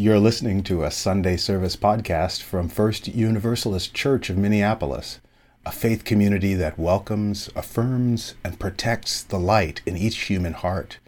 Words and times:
You're 0.00 0.20
listening 0.20 0.62
to 0.62 0.84
a 0.84 0.92
Sunday 0.92 1.36
service 1.36 1.74
podcast 1.74 2.40
from 2.40 2.68
First 2.68 3.08
Universalist 3.08 3.94
Church 3.94 4.30
of 4.30 4.38
Minneapolis, 4.38 5.18
a 5.66 5.72
faith 5.72 6.04
community 6.04 6.54
that 6.54 6.78
welcomes, 6.78 7.50
affirms, 7.56 8.36
and 8.44 8.60
protects 8.60 9.24
the 9.24 9.40
light 9.40 9.82
in 9.84 9.96
each 9.96 10.16
human 10.26 10.52
heart, 10.52 10.98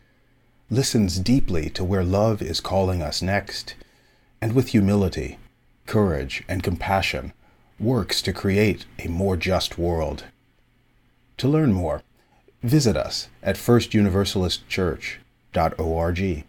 listens 0.71 1.21
deeply 1.21 1.71
to 1.71 1.85
where 1.85 2.03
love 2.03 2.43
is 2.43 2.61
calling 2.61 3.01
us 3.01 3.23
next, 3.23 3.77
and 4.43 4.55
with 4.55 4.71
humility, 4.71 5.39
courage, 5.87 6.43
and 6.49 6.65
compassion 6.65 7.33
works 7.79 8.21
to 8.23 8.33
create 8.33 8.87
a 8.99 9.07
more 9.07 9.37
just 9.37 9.79
world. 9.79 10.25
To 11.37 11.47
learn 11.47 11.73
more, 11.73 12.03
visit 12.65 12.97
us 12.97 13.29
at 13.41 13.55
firstuniversalistchurch.org. 13.55 16.45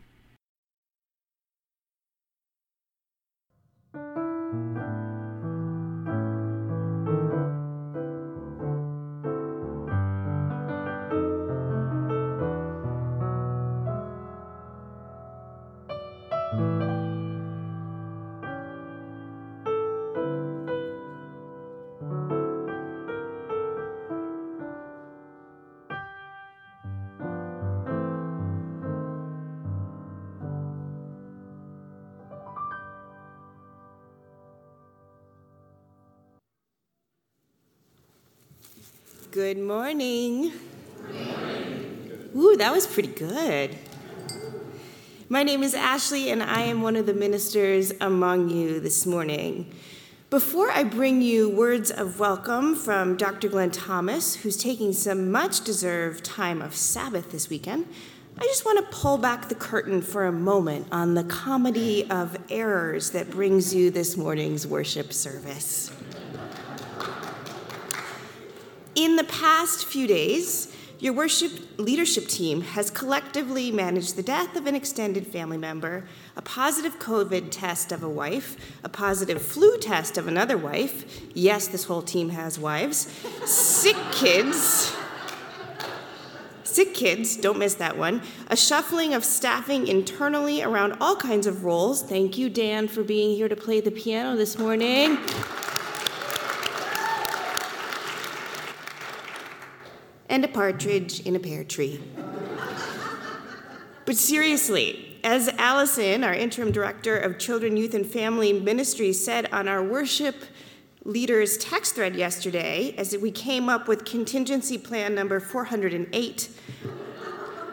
Good 39.52 39.60
morning. 39.60 40.54
Ooh, 42.34 42.56
that 42.56 42.72
was 42.72 42.88
pretty 42.88 43.10
good. 43.10 43.76
My 45.28 45.44
name 45.44 45.62
is 45.62 45.74
Ashley, 45.74 46.30
and 46.30 46.42
I 46.42 46.62
am 46.62 46.82
one 46.82 46.96
of 46.96 47.06
the 47.06 47.14
ministers 47.14 47.92
among 48.00 48.50
you 48.50 48.80
this 48.80 49.06
morning. 49.06 49.70
Before 50.30 50.72
I 50.72 50.86
bring 50.86 51.22
you 51.22 51.50
words 51.50 51.92
of 51.92 52.18
welcome 52.18 52.76
from 52.76 53.18
Dr. 53.18 53.50
Glenn 53.50 53.72
Thomas, 53.72 54.36
who's 54.36 54.56
taking 54.56 54.94
some 54.94 55.34
much 55.34 55.66
deserved 55.66 56.24
time 56.24 56.62
of 56.62 56.74
Sabbath 56.74 57.34
this 57.34 57.50
weekend, 57.50 57.88
I 58.38 58.44
just 58.44 58.64
want 58.64 58.80
to 58.80 58.98
pull 58.98 59.18
back 59.18 59.50
the 59.50 59.56
curtain 59.56 60.02
for 60.02 60.28
a 60.28 60.32
moment 60.32 60.88
on 60.94 61.16
the 61.16 61.26
comedy 61.26 62.10
of 62.10 62.38
errors 62.50 63.10
that 63.10 63.30
brings 63.30 63.76
you 63.76 63.92
this 63.92 64.16
morning's 64.16 64.66
worship 64.66 65.12
service. 65.12 65.92
In 68.96 69.16
the 69.16 69.24
past 69.24 69.86
few 69.86 70.06
days, 70.06 70.76
your 71.00 71.14
worship 71.14 71.52
leadership 71.80 72.28
team 72.28 72.62
has 72.62 72.92
collectively 72.92 73.72
managed 73.72 74.18
the 74.18 74.22
death 74.22 74.56
of 74.58 74.68
an 74.68 74.76
extended 74.76 75.26
family 75.26 75.58
member, 75.58 76.06
a 76.36 76.42
positive 76.42 77.00
COVID 77.00 77.48
test 77.52 77.94
of 77.94 78.04
a 78.04 78.10
wife, 78.10 78.80
a 78.84 78.90
positive 78.90 79.42
flu 79.42 79.78
test 79.78 80.18
of 80.18 80.28
another 80.28 80.58
wife. 80.58 81.24
Yes, 81.34 81.70
this 81.70 81.86
whole 81.86 82.02
team 82.02 82.30
has 82.30 82.60
wives. 82.60 83.08
Sick 83.46 83.96
kids. 84.12 84.94
Sick 86.64 86.94
kids, 86.94 87.38
don't 87.38 87.58
miss 87.58 87.76
that 87.76 87.98
one. 87.98 88.22
A 88.50 88.58
shuffling 88.58 89.14
of 89.14 89.24
staffing 89.24 89.88
internally 89.88 90.62
around 90.62 90.98
all 91.00 91.16
kinds 91.16 91.48
of 91.48 91.64
roles. 91.64 92.04
Thank 92.04 92.38
you, 92.38 92.50
Dan, 92.50 92.90
for 92.90 93.04
being 93.04 93.36
here 93.36 93.50
to 93.50 93.56
play 93.56 93.80
the 93.80 93.92
piano 93.92 94.36
this 94.36 94.60
morning. 94.60 95.18
And 100.32 100.46
a 100.46 100.48
partridge 100.48 101.20
in 101.20 101.36
a 101.36 101.40
pear 101.40 101.64
tree. 101.64 102.02
but 104.06 104.16
seriously, 104.16 105.20
as 105.26 105.50
Allison, 105.58 106.24
our 106.24 106.34
interim 106.34 106.72
director 106.72 107.18
of 107.18 107.38
Children, 107.38 107.76
Youth, 107.76 107.94
and 107.94 108.06
Family 108.06 108.54
Ministries, 108.54 109.24
said 109.24 109.52
on 109.52 109.68
our 109.68 109.84
worship 109.84 110.36
leaders 111.04 111.58
text 111.58 111.96
thread 111.96 112.16
yesterday, 112.16 112.96
as 112.98 113.16
we 113.18 113.30
came 113.30 113.68
up 113.68 113.90
with 113.90 114.06
contingency 114.06 114.78
plan 114.78 115.14
number 115.14 115.40
408, 115.40 116.50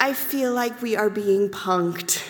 I 0.00 0.12
feel 0.12 0.52
like 0.52 0.82
we 0.82 0.96
are 0.96 1.08
being 1.08 1.48
punked. 1.48 2.24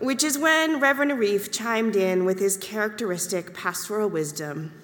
Which 0.00 0.24
is 0.24 0.38
when 0.38 0.80
Reverend 0.80 1.12
Arif 1.12 1.52
chimed 1.52 1.94
in 1.94 2.24
with 2.24 2.38
his 2.40 2.56
characteristic 2.56 3.52
pastoral 3.52 4.08
wisdom 4.08 4.79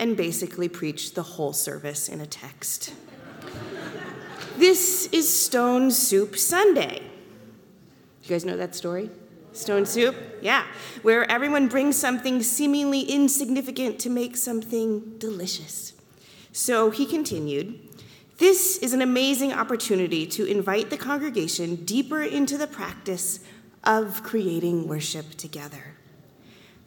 and 0.00 0.16
basically 0.16 0.68
preached 0.68 1.14
the 1.14 1.22
whole 1.22 1.52
service 1.52 2.08
in 2.08 2.20
a 2.20 2.26
text. 2.26 2.94
this 4.56 5.06
is 5.12 5.32
Stone 5.32 5.90
Soup 5.92 6.36
Sunday. 6.36 7.02
You 8.22 8.28
guys 8.28 8.44
know 8.44 8.56
that 8.56 8.74
story? 8.74 9.10
Stone 9.52 9.84
soup? 9.84 10.16
Yeah, 10.40 10.64
where 11.02 11.30
everyone 11.30 11.68
brings 11.68 11.96
something 11.96 12.42
seemingly 12.42 13.02
insignificant 13.02 13.98
to 14.00 14.10
make 14.10 14.36
something 14.36 15.18
delicious. 15.18 15.92
So 16.52 16.90
he 16.90 17.04
continued 17.04 17.78
This 18.38 18.78
is 18.78 18.94
an 18.94 19.02
amazing 19.02 19.52
opportunity 19.52 20.26
to 20.28 20.46
invite 20.46 20.88
the 20.88 20.96
congregation 20.96 21.84
deeper 21.84 22.22
into 22.22 22.56
the 22.56 22.66
practice 22.66 23.40
of 23.84 24.22
creating 24.22 24.88
worship 24.88 25.34
together. 25.34 25.96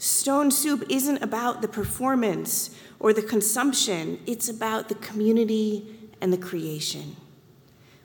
Stone 0.03 0.52
soup 0.52 0.84
isn't 0.90 1.24
about 1.24 1.62
the 1.62 1.68
performance 1.69 2.78
or 3.00 3.14
the 3.14 3.22
consumption, 3.22 4.19
it's 4.25 4.50
about 4.50 4.90
the 4.90 4.96
community 4.96 5.97
and 6.19 6.34
the 6.34 6.38
creation. 6.38 7.16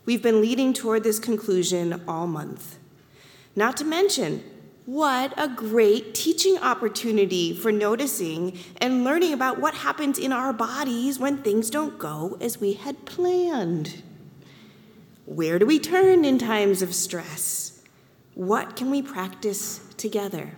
We've 0.05 0.23
been 0.23 0.39
leading 0.39 0.71
toward 0.71 1.03
this 1.03 1.19
conclusion 1.19 2.01
all 2.07 2.25
month. 2.25 2.79
Not 3.53 3.75
to 3.77 3.83
mention, 3.83 4.45
what 4.85 5.33
a 5.35 5.49
great 5.49 6.15
teaching 6.15 6.57
opportunity 6.59 7.53
for 7.53 7.69
noticing 7.69 8.57
and 8.77 9.03
learning 9.03 9.33
about 9.33 9.59
what 9.59 9.73
happens 9.73 10.17
in 10.17 10.31
our 10.31 10.53
bodies 10.53 11.19
when 11.19 11.39
things 11.39 11.69
don't 11.69 11.99
go 11.99 12.37
as 12.39 12.61
we 12.61 12.75
had 12.75 13.05
planned. 13.05 14.03
Where 15.25 15.59
do 15.59 15.65
we 15.65 15.79
turn 15.79 16.23
in 16.23 16.39
times 16.39 16.81
of 16.81 16.95
stress? 16.95 17.81
What 18.35 18.77
can 18.77 18.89
we 18.89 19.01
practice 19.01 19.81
together? 19.97 20.53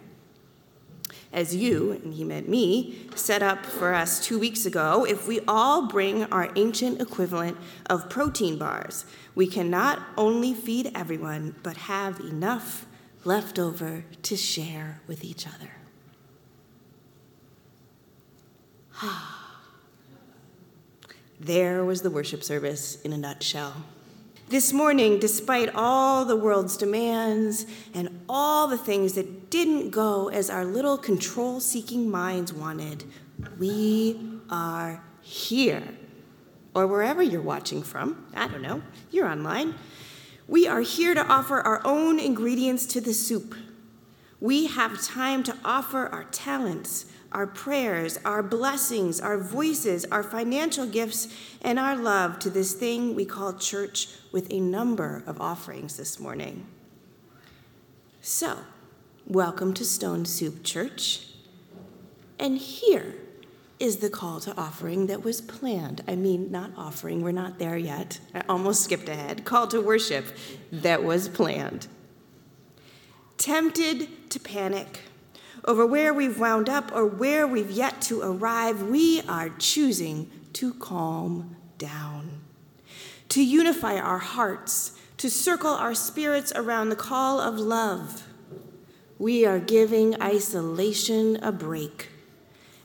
As 1.33 1.55
you, 1.55 1.93
and 2.03 2.13
he 2.13 2.23
meant 2.23 2.49
me, 2.49 3.07
set 3.15 3.41
up 3.41 3.65
for 3.65 3.93
us 3.93 4.19
two 4.19 4.37
weeks 4.37 4.65
ago, 4.65 5.05
if 5.05 5.27
we 5.27 5.39
all 5.47 5.87
bring 5.87 6.25
our 6.25 6.51
ancient 6.55 6.99
equivalent 7.01 7.57
of 7.89 8.09
protein 8.09 8.57
bars, 8.57 9.05
we 9.33 9.47
can 9.47 9.69
not 9.69 9.99
only 10.17 10.53
feed 10.53 10.91
everyone, 10.93 11.55
but 11.63 11.77
have 11.77 12.19
enough 12.19 12.85
left 13.23 13.57
over 13.57 14.03
to 14.23 14.35
share 14.35 15.01
with 15.07 15.23
each 15.23 15.47
other. 15.47 15.71
there 21.39 21.85
was 21.85 22.01
the 22.01 22.09
worship 22.09 22.43
service 22.43 23.01
in 23.01 23.13
a 23.13 23.17
nutshell. 23.17 23.85
This 24.51 24.73
morning, 24.73 25.17
despite 25.17 25.73
all 25.73 26.25
the 26.25 26.35
world's 26.35 26.75
demands 26.75 27.66
and 27.94 28.09
all 28.28 28.67
the 28.67 28.78
things 28.78 29.13
that 29.13 29.50
didn't 29.50 29.91
go 29.91 30.28
as 30.28 30.50
our 30.50 30.66
little 30.66 30.97
control 30.97 31.62
seeking 31.62 32.12
minds 32.12 32.51
wanted, 32.51 33.06
we 33.57 34.19
are 34.50 35.01
here. 35.22 35.81
Or 36.75 36.85
wherever 36.85 37.23
you're 37.23 37.41
watching 37.41 37.81
from, 37.81 38.28
I 38.35 38.50
don't 38.50 38.61
know, 38.61 38.81
you're 39.09 39.29
online. 39.29 39.75
We 40.50 40.67
are 40.67 40.81
here 40.81 41.13
to 41.13 41.25
offer 41.25 41.61
our 41.61 41.79
own 41.85 42.19
ingredients 42.19 42.85
to 42.87 42.99
the 42.99 43.14
soup. 43.14 43.55
We 44.41 44.67
have 44.67 45.02
time 45.02 45.43
to 45.43 45.55
offer 45.64 46.08
our 46.08 46.25
talents, 46.25 47.05
our 47.31 47.47
prayers, 47.47 48.19
our 48.25 48.43
blessings, 48.43 49.22
our 49.22 49.37
voices, 49.37 50.05
our 50.05 50.23
financial 50.23 50.85
gifts, 50.85 51.28
and 51.61 51.79
our 51.79 51.95
love 51.95 52.39
to 52.39 52.49
this 52.49 52.73
thing 52.73 53.16
we 53.16 53.25
call 53.25 53.53
church 53.53 54.09
with 54.31 54.51
a 54.51 54.59
number 54.59 55.23
of 55.25 55.39
offerings 55.39 55.97
this 55.97 56.19
morning. 56.19 56.66
So, 58.22 58.57
welcome 59.25 59.73
to 59.75 59.85
Stone 59.85 60.25
Soup 60.25 60.61
Church. 60.63 61.28
And 62.37 62.57
here 62.57 63.16
is 63.79 63.97
the 63.97 64.09
call 64.09 64.39
to 64.41 64.55
offering 64.57 65.07
that 65.07 65.23
was 65.23 65.41
planned. 65.41 66.03
I 66.07 66.16
mean, 66.16 66.51
not 66.51 66.72
offering, 66.77 67.22
we're 67.22 67.31
not 67.31 67.59
there 67.59 67.77
yet. 67.77 68.19
I 68.35 68.43
almost 68.49 68.84
skipped 68.84 69.09
ahead. 69.09 69.45
Call 69.45 69.67
to 69.69 69.81
worship 69.81 70.25
that 70.72 71.03
was 71.03 71.29
planned. 71.29 71.87
Tempted 73.37 74.29
to 74.29 74.39
panic 74.39 74.99
over 75.66 75.85
where 75.85 76.13
we've 76.13 76.40
wound 76.40 76.69
up 76.69 76.91
or 76.93 77.05
where 77.05 77.46
we've 77.46 77.72
yet 77.72 78.02
to 78.03 78.22
arrive, 78.22 78.84
we 78.84 79.22
are 79.22 79.49
choosing 79.49 80.29
to 80.53 80.73
calm 80.73 81.55
down, 81.78 82.41
to 83.29 83.43
unify 83.43 83.97
our 83.97 84.17
hearts, 84.17 84.97
to 85.17 85.29
circle 85.29 85.72
our 85.72 85.93
spirits 85.93 86.52
around 86.55 86.90
the 86.90 86.96
call 86.96 87.40
of 87.40 87.59
love. 87.59 88.28
We 89.19 89.46
are 89.46 89.59
giving 89.59 90.19
isolation 90.22 91.37
a 91.43 91.52
break 91.52 92.09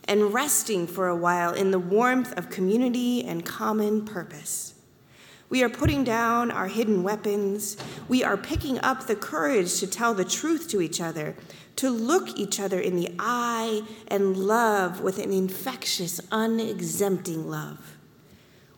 and 0.07 0.33
resting 0.33 0.87
for 0.87 1.07
a 1.07 1.15
while 1.15 1.53
in 1.53 1.71
the 1.71 1.79
warmth 1.79 2.37
of 2.37 2.49
community 2.49 3.23
and 3.25 3.43
common 3.43 4.05
purpose. 4.05 4.75
We 5.49 5.63
are 5.63 5.69
putting 5.69 6.03
down 6.03 6.51
our 6.51 6.67
hidden 6.67 7.03
weapons. 7.03 7.77
We 8.07 8.23
are 8.23 8.37
picking 8.37 8.79
up 8.79 9.07
the 9.07 9.15
courage 9.15 9.79
to 9.79 9.87
tell 9.87 10.13
the 10.13 10.25
truth 10.25 10.67
to 10.69 10.81
each 10.81 10.99
other, 10.99 11.35
to 11.77 11.89
look 11.89 12.37
each 12.37 12.59
other 12.59 12.79
in 12.79 12.95
the 12.95 13.09
eye 13.19 13.81
and 14.07 14.35
love 14.35 15.01
with 15.01 15.19
an 15.19 15.31
infectious, 15.31 16.19
unexempting 16.31 17.49
love. 17.49 17.97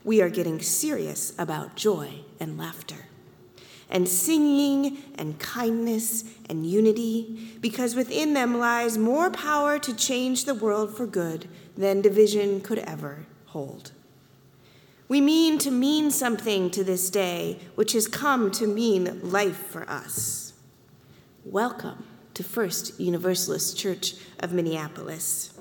We 0.04 0.22
are 0.22 0.30
getting 0.30 0.62
serious 0.62 1.34
about 1.40 1.76
joy 1.76 2.10
and 2.40 2.58
laughter, 2.58 3.08
and 3.90 4.08
singing 4.08 4.98
and 5.16 5.40
kindness 5.40 6.26
and 6.50 6.66
unity, 6.66 7.58
because 7.62 7.96
within 7.96 8.34
them 8.34 8.60
lies 8.60 8.98
more 8.98 9.32
power 9.32 9.80
to 9.80 9.96
change 9.96 10.46
the 10.46 10.54
world 10.54 10.96
for 10.96 11.08
good 11.08 11.48
than 11.78 12.02
division 12.02 12.60
could 12.62 12.80
ever 12.80 13.26
hold. 13.48 13.92
We 15.08 15.22
mean 15.22 15.58
to 15.60 15.72
mean 15.72 16.12
something 16.12 16.70
to 16.72 16.84
this 16.84 17.10
day, 17.10 17.60
which 17.76 17.94
has 17.94 18.08
come 18.08 18.52
to 18.52 18.68
mean 18.68 19.32
life 19.32 19.58
for 19.58 19.90
us. 19.90 20.54
Welcome 21.44 22.09
to 22.40 22.44
First 22.46 22.98
Universalist 23.02 23.78
Church 23.78 24.16
of 24.40 24.54
Minneapolis. 24.54 25.54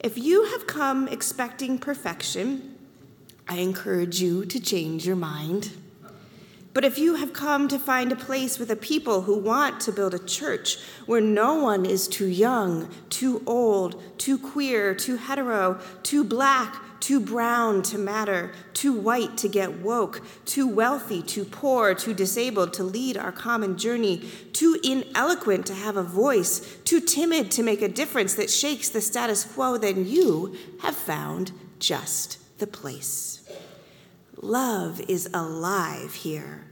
If 0.00 0.18
you 0.18 0.46
have 0.46 0.66
come 0.66 1.06
expecting 1.06 1.78
perfection, 1.78 2.74
I 3.48 3.58
encourage 3.58 4.20
you 4.20 4.44
to 4.44 4.58
change 4.58 5.06
your 5.06 5.14
mind. 5.14 5.70
But 6.74 6.84
if 6.84 6.98
you 6.98 7.14
have 7.14 7.32
come 7.32 7.68
to 7.68 7.78
find 7.78 8.10
a 8.10 8.16
place 8.16 8.58
with 8.58 8.72
a 8.72 8.76
people 8.76 9.22
who 9.22 9.38
want 9.38 9.78
to 9.82 9.92
build 9.92 10.12
a 10.12 10.18
church 10.18 10.78
where 11.06 11.20
no 11.20 11.54
one 11.54 11.86
is 11.86 12.08
too 12.08 12.26
young, 12.26 12.90
too 13.08 13.44
old, 13.46 14.18
too 14.18 14.36
queer, 14.36 14.96
too 14.96 15.14
hetero, 15.14 15.78
too 16.02 16.24
black, 16.24 16.82
too 17.00 17.18
brown 17.18 17.82
to 17.82 17.98
matter, 17.98 18.52
too 18.74 18.92
white 18.92 19.36
to 19.38 19.48
get 19.48 19.80
woke, 19.80 20.22
too 20.44 20.68
wealthy, 20.68 21.22
too 21.22 21.44
poor, 21.44 21.94
too 21.94 22.14
disabled 22.14 22.72
to 22.74 22.84
lead 22.84 23.16
our 23.16 23.32
common 23.32 23.76
journey, 23.76 24.18
too 24.52 24.78
ineloquent 24.84 25.66
to 25.66 25.74
have 25.74 25.96
a 25.96 26.02
voice, 26.02 26.76
too 26.84 27.00
timid 27.00 27.50
to 27.50 27.62
make 27.62 27.82
a 27.82 27.88
difference 27.88 28.34
that 28.34 28.50
shakes 28.50 28.88
the 28.88 29.00
status 29.00 29.44
quo, 29.44 29.78
then 29.78 30.06
you 30.06 30.56
have 30.82 30.94
found 30.94 31.52
just 31.78 32.58
the 32.58 32.66
place. 32.66 33.50
Love 34.42 35.00
is 35.08 35.28
alive 35.34 36.14
here, 36.14 36.64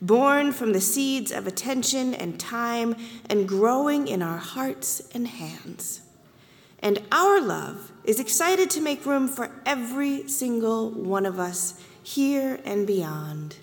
born 0.00 0.52
from 0.52 0.72
the 0.72 0.80
seeds 0.80 1.30
of 1.30 1.46
attention 1.46 2.14
and 2.14 2.38
time 2.38 2.96
and 3.28 3.48
growing 3.48 4.08
in 4.08 4.22
our 4.22 4.38
hearts 4.38 5.02
and 5.14 5.28
hands. 5.28 6.00
And 6.82 7.00
our 7.12 7.40
love 7.40 7.92
is 8.04 8.18
excited 8.18 8.68
to 8.70 8.80
make 8.80 9.06
room 9.06 9.28
for 9.28 9.50
every 9.64 10.28
single 10.28 10.90
one 10.90 11.24
of 11.24 11.38
us 11.38 11.80
here 12.02 12.58
and 12.64 12.86
beyond. 12.86 13.56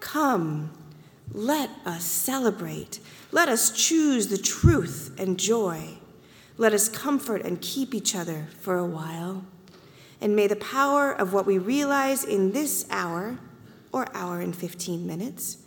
Come, 0.00 0.72
let 1.32 1.70
us 1.84 2.04
celebrate. 2.04 2.98
Let 3.30 3.48
us 3.48 3.70
choose 3.70 4.26
the 4.26 4.38
truth 4.38 5.14
and 5.18 5.38
joy. 5.38 5.98
Let 6.58 6.72
us 6.72 6.88
comfort 6.88 7.42
and 7.42 7.60
keep 7.60 7.94
each 7.94 8.16
other 8.16 8.48
for 8.60 8.76
a 8.76 8.86
while. 8.86 9.44
And 10.20 10.34
may 10.34 10.46
the 10.46 10.56
power 10.56 11.12
of 11.12 11.32
what 11.32 11.46
we 11.46 11.58
realize 11.58 12.24
in 12.24 12.52
this 12.52 12.86
hour, 12.90 13.38
or 13.92 14.08
hour 14.14 14.40
and 14.40 14.56
15 14.56 15.06
minutes, 15.06 15.58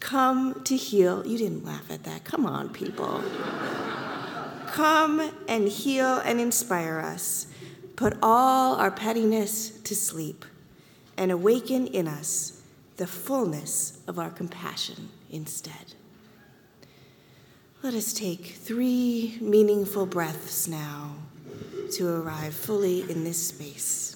come 0.00 0.62
to 0.64 0.76
heal. 0.76 1.26
You 1.26 1.38
didn't 1.38 1.64
laugh 1.64 1.90
at 1.90 2.02
that. 2.04 2.24
Come 2.24 2.44
on, 2.44 2.68
people. 2.70 3.22
Come 4.74 5.30
and 5.46 5.68
heal 5.68 6.20
and 6.24 6.40
inspire 6.40 6.98
us. 6.98 7.46
Put 7.94 8.16
all 8.20 8.74
our 8.74 8.90
pettiness 8.90 9.70
to 9.70 9.94
sleep 9.94 10.44
and 11.16 11.30
awaken 11.30 11.86
in 11.86 12.08
us 12.08 12.60
the 12.96 13.06
fullness 13.06 14.00
of 14.08 14.18
our 14.18 14.30
compassion 14.30 15.10
instead. 15.30 15.94
Let 17.84 17.94
us 17.94 18.12
take 18.12 18.46
three 18.46 19.38
meaningful 19.40 20.06
breaths 20.06 20.66
now 20.66 21.18
to 21.92 22.12
arrive 22.12 22.52
fully 22.52 23.08
in 23.08 23.22
this 23.22 23.46
space. 23.46 24.13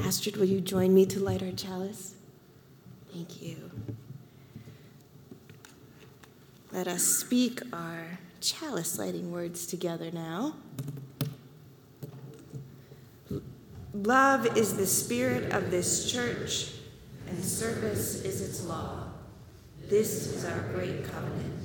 Astrid, 0.00 0.36
will 0.36 0.46
you 0.46 0.60
join 0.60 0.94
me 0.94 1.06
to 1.06 1.20
light 1.20 1.42
our 1.42 1.52
chalice? 1.52 2.14
Thank 3.12 3.42
you. 3.42 3.70
Let 6.72 6.88
us 6.88 7.02
speak 7.02 7.60
our 7.72 8.18
chalice 8.40 8.98
lighting 8.98 9.30
words 9.30 9.66
together 9.66 10.10
now. 10.10 10.56
Love 13.92 14.56
is 14.56 14.76
the 14.76 14.86
spirit 14.86 15.52
of 15.52 15.70
this 15.70 16.10
church, 16.10 16.72
and 17.28 17.44
service 17.44 18.24
is 18.24 18.40
its 18.40 18.64
law. 18.66 19.04
This 19.88 20.26
is 20.26 20.44
our 20.44 20.60
great 20.74 21.04
covenant. 21.04 21.62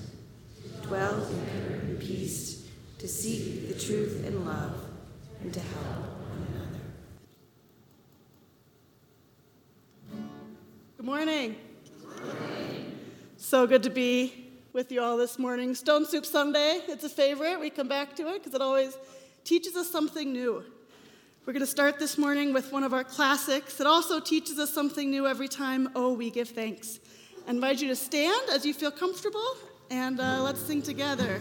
Dwell 0.84 1.28
in 1.28 1.98
peace, 2.00 2.68
to 3.00 3.08
seek 3.08 3.68
the 3.68 3.80
truth 3.80 4.24
in 4.28 4.46
love, 4.46 4.76
and 5.42 5.52
to 5.54 5.60
help 5.60 6.19
Good 11.00 11.06
morning. 11.06 11.56
So 13.38 13.66
good 13.66 13.84
to 13.84 13.90
be 13.90 14.51
with 14.74 14.92
you 14.92 15.01
all 15.01 15.16
this 15.16 15.40
morning. 15.40 15.74
Stone 15.74 16.06
Soup 16.06 16.25
Sunday, 16.25 16.81
it's 16.90 17.06
a 17.06 17.10
favorite. 17.10 17.57
We 17.57 17.69
come 17.69 17.88
back 17.88 18.18
to 18.18 18.28
it 18.28 18.44
because 18.44 18.54
it 18.54 18.62
always 18.62 18.98
teaches 19.46 19.78
us 19.78 19.90
something 19.90 20.34
new. 20.34 20.62
We're 21.46 21.54
going 21.54 21.62
to 21.62 21.68
start 21.68 22.00
this 22.00 22.18
morning 22.18 22.51
with 22.51 22.74
one 22.74 22.84
of 22.84 22.94
our 22.94 23.06
classics. 23.06 23.80
It 23.80 23.88
also 23.88 24.19
teaches 24.19 24.60
us 24.60 24.74
something 24.74 25.10
new 25.10 25.25
every 25.25 25.48
time, 25.48 25.88
oh, 25.96 26.12
we 26.12 26.30
give 26.30 26.50
thanks. 26.50 27.00
I 27.48 27.52
invite 27.52 27.81
you 27.81 27.88
to 27.88 27.95
stand 27.95 28.50
as 28.52 28.66
you 28.66 28.74
feel 28.74 28.92
comfortable, 28.92 29.56
and 29.90 30.19
uh, 30.19 30.44
let's 30.44 30.60
sing 30.60 30.81
together. 30.81 31.40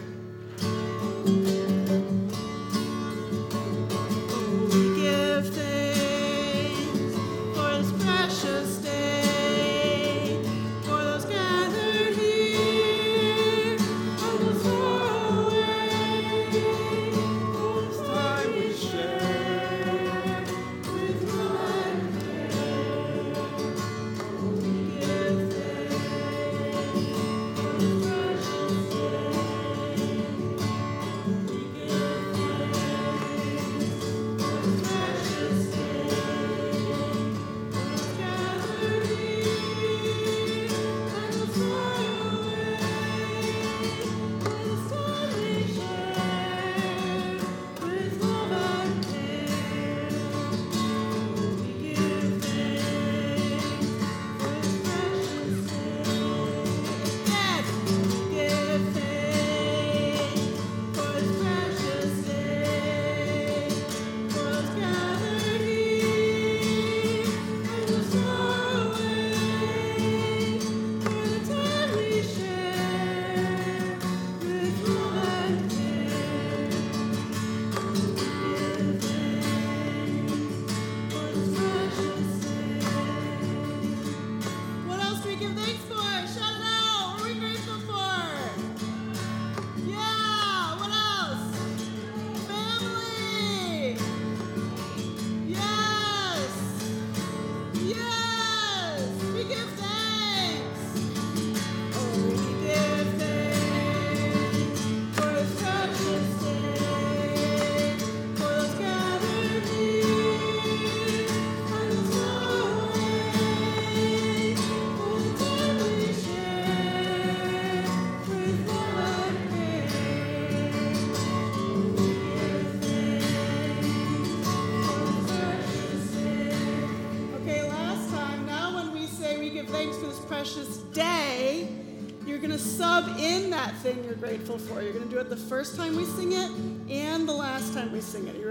Grateful 134.49 134.75
for. 134.75 134.81
You're 134.81 134.93
going 134.93 135.07
to 135.07 135.09
do 135.09 135.19
it 135.19 135.29
the 135.29 135.35
first 135.35 135.75
time 135.75 135.95
we 135.95 136.05
sing 136.05 136.31
it 136.31 136.49
and 136.91 137.27
the 137.27 137.33
last 137.33 137.73
time 137.73 137.91
we 137.91 138.01
sing 138.01 138.27
it. 138.27 138.35
You 138.35 138.48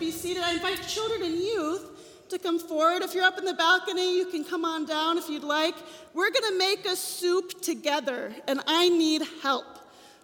Be 0.00 0.10
seated. 0.10 0.42
I 0.42 0.54
invite 0.54 0.82
children 0.88 1.22
and 1.22 1.36
youth 1.36 2.28
to 2.28 2.38
come 2.38 2.58
forward. 2.58 3.02
If 3.02 3.14
you're 3.14 3.24
up 3.24 3.38
in 3.38 3.44
the 3.44 3.54
balcony, 3.54 4.18
you 4.18 4.26
can 4.26 4.44
come 4.44 4.64
on 4.64 4.86
down 4.86 5.18
if 5.18 5.30
you'd 5.30 5.44
like. 5.44 5.76
We're 6.12 6.30
going 6.30 6.52
to 6.52 6.58
make 6.58 6.84
a 6.84 6.96
soup 6.96 7.62
together, 7.62 8.34
and 8.48 8.60
I 8.66 8.88
need 8.88 9.22
help. 9.40 9.64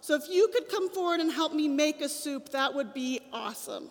So 0.01 0.13
if 0.15 0.23
you 0.29 0.49
could 0.49 0.69
come 0.69 0.89
forward 0.89 1.21
and 1.21 1.31
help 1.31 1.53
me 1.53 1.67
make 1.69 2.01
a 2.01 2.09
soup, 2.09 2.49
that 2.49 2.75
would 2.75 2.93
be 2.93 3.21
awesome. 3.31 3.89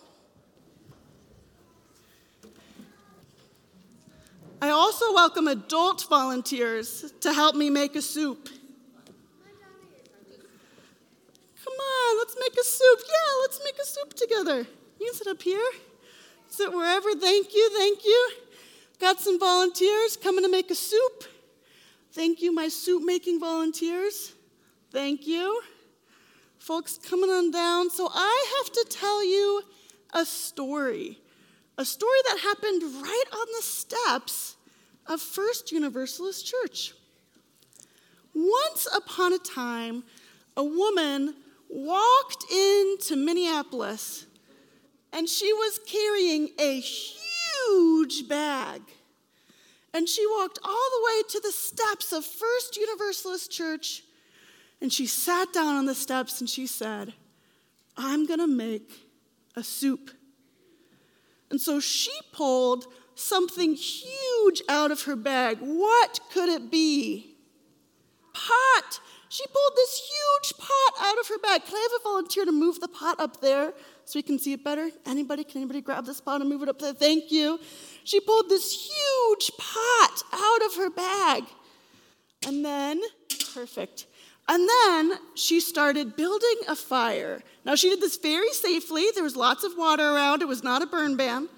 I 4.60 4.68
also 4.68 5.14
welcome 5.14 5.48
adult 5.48 6.06
volunteers 6.08 7.12
to 7.22 7.32
help 7.32 7.56
me 7.56 7.70
make 7.70 7.96
a 7.96 8.02
soup. 8.02 8.50
Come 11.64 11.74
on, 11.74 12.18
let's 12.18 12.36
make 12.38 12.52
a 12.60 12.64
soup. 12.64 13.00
Yeah, 13.08 13.40
let's 13.40 13.60
make 13.64 13.78
a 13.80 13.86
soup 13.86 14.12
together. 14.12 14.66
You 15.00 15.14
sit 15.14 15.28
up 15.28 15.40
here, 15.40 15.70
sit 16.48 16.70
wherever. 16.70 17.14
Thank 17.14 17.54
you, 17.54 17.70
thank 17.70 18.04
you. 18.04 18.30
Got 19.00 19.18
some 19.18 19.40
volunteers 19.40 20.14
coming 20.16 20.44
to 20.44 20.50
make 20.50 20.70
a 20.70 20.74
soup. 20.74 21.24
Thank 22.12 22.42
you, 22.42 22.54
my 22.54 22.68
soup 22.68 23.02
making 23.02 23.40
volunteers. 23.40 24.34
Thank 24.92 25.26
you. 25.26 25.62
Folks 26.58 26.98
coming 26.98 27.30
on 27.30 27.50
down. 27.50 27.88
So 27.88 28.10
I 28.12 28.58
have 28.58 28.72
to 28.74 28.86
tell 28.90 29.24
you 29.24 29.62
a 30.12 30.26
story. 30.26 31.18
A 31.78 31.84
story 31.86 32.18
that 32.28 32.40
happened 32.40 32.82
right 33.02 33.24
on 33.32 33.46
the 33.56 33.62
steps 33.62 34.56
of 35.06 35.22
First 35.22 35.72
Universalist 35.72 36.46
Church. 36.46 36.92
Once 38.34 38.86
upon 38.94 39.32
a 39.32 39.38
time, 39.38 40.04
a 40.58 40.62
woman 40.62 41.36
walked 41.70 42.44
into 42.52 43.16
Minneapolis 43.16 44.26
and 45.12 45.28
she 45.28 45.52
was 45.52 45.80
carrying 45.86 46.50
a 46.58 46.80
huge 46.80 48.28
bag. 48.28 48.82
And 49.92 50.08
she 50.08 50.24
walked 50.26 50.58
all 50.62 50.70
the 50.72 51.04
way 51.06 51.22
to 51.30 51.40
the 51.40 51.52
steps 51.52 52.12
of 52.12 52.24
First 52.24 52.76
Universalist 52.76 53.50
Church 53.50 54.04
and 54.80 54.92
she 54.92 55.06
sat 55.06 55.52
down 55.52 55.76
on 55.76 55.86
the 55.86 55.94
steps 55.94 56.40
and 56.40 56.48
she 56.48 56.66
said, 56.66 57.12
I'm 57.96 58.26
gonna 58.26 58.48
make 58.48 58.90
a 59.54 59.62
soup. 59.62 60.10
And 61.50 61.60
so 61.60 61.80
she 61.80 62.12
pulled 62.32 62.86
something 63.14 63.74
huge 63.74 64.62
out 64.68 64.90
of 64.90 65.02
her 65.02 65.16
bag. 65.16 65.58
What 65.60 66.20
could 66.32 66.48
it 66.48 66.70
be? 66.70 67.36
Pot. 68.32 69.00
She 69.28 69.44
pulled 69.46 69.72
this 69.76 70.00
huge 70.00 70.58
pot 70.58 71.06
out 71.06 71.18
of 71.18 71.28
her 71.28 71.38
bag. 71.38 71.64
Can 71.64 71.76
I 71.76 71.88
have 71.92 72.00
a 72.00 72.04
volunteer 72.04 72.44
to 72.46 72.52
move 72.52 72.80
the 72.80 72.88
pot 72.88 73.20
up 73.20 73.40
there 73.40 73.74
so 74.10 74.18
we 74.18 74.24
can 74.24 74.40
see 74.40 74.52
it 74.52 74.64
better? 74.64 74.90
Anybody? 75.06 75.44
Can 75.44 75.58
anybody 75.60 75.80
grab 75.80 76.04
this 76.04 76.20
pot 76.20 76.40
and 76.40 76.50
move 76.50 76.62
it 76.64 76.68
up 76.68 76.80
there? 76.80 76.92
Thank 76.92 77.30
you. 77.30 77.60
She 78.02 78.18
pulled 78.18 78.48
this 78.48 78.72
huge 78.72 79.52
pot 79.56 80.22
out 80.32 80.66
of 80.66 80.74
her 80.74 80.90
bag. 80.90 81.44
And 82.44 82.64
then, 82.64 83.00
perfect. 83.54 84.06
And 84.48 84.68
then 84.68 85.12
she 85.36 85.60
started 85.60 86.16
building 86.16 86.56
a 86.66 86.74
fire. 86.74 87.40
Now, 87.64 87.76
she 87.76 87.88
did 87.88 88.00
this 88.00 88.16
very 88.16 88.50
safely. 88.50 89.04
There 89.14 89.22
was 89.22 89.36
lots 89.36 89.62
of 89.62 89.76
water 89.76 90.02
around, 90.02 90.42
it 90.42 90.48
was 90.48 90.64
not 90.64 90.82
a 90.82 90.86
burn 90.86 91.16
ban. 91.16 91.48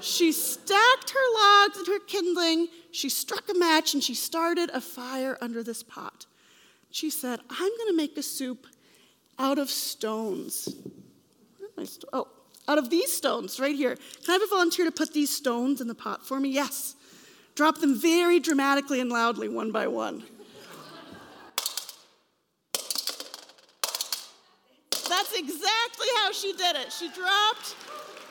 She 0.00 0.32
stacked 0.32 1.10
her 1.10 1.34
logs 1.34 1.76
and 1.76 1.86
her 1.86 2.00
kindling. 2.06 2.68
She 2.92 3.10
struck 3.10 3.48
a 3.50 3.54
match 3.58 3.92
and 3.92 4.02
she 4.02 4.14
started 4.14 4.70
a 4.70 4.80
fire 4.80 5.36
under 5.42 5.62
this 5.62 5.82
pot. 5.82 6.24
She 6.90 7.10
said, 7.10 7.40
I'm 7.50 7.76
going 7.76 7.88
to 7.88 7.96
make 7.96 8.16
a 8.16 8.22
soup 8.22 8.66
out 9.38 9.58
of 9.58 9.70
stones. 9.70 10.74
Oh, 12.12 12.28
out 12.68 12.78
of 12.78 12.90
these 12.90 13.12
stones 13.12 13.58
right 13.58 13.74
here. 13.74 13.96
Can 13.96 14.30
I 14.30 14.32
have 14.32 14.42
a 14.42 14.46
volunteer 14.46 14.84
to 14.84 14.92
put 14.92 15.12
these 15.12 15.34
stones 15.34 15.80
in 15.80 15.88
the 15.88 15.94
pot 15.94 16.26
for 16.26 16.38
me? 16.38 16.50
Yes. 16.50 16.94
Drop 17.54 17.78
them 17.78 17.98
very 17.98 18.40
dramatically 18.40 19.00
and 19.00 19.10
loudly, 19.10 19.48
one 19.48 19.72
by 19.72 19.86
one. 19.86 20.22
That's 25.08 25.38
exactly 25.38 26.06
how 26.16 26.32
she 26.32 26.52
did 26.52 26.76
it. 26.76 26.92
She 26.92 27.10
dropped 27.10 27.76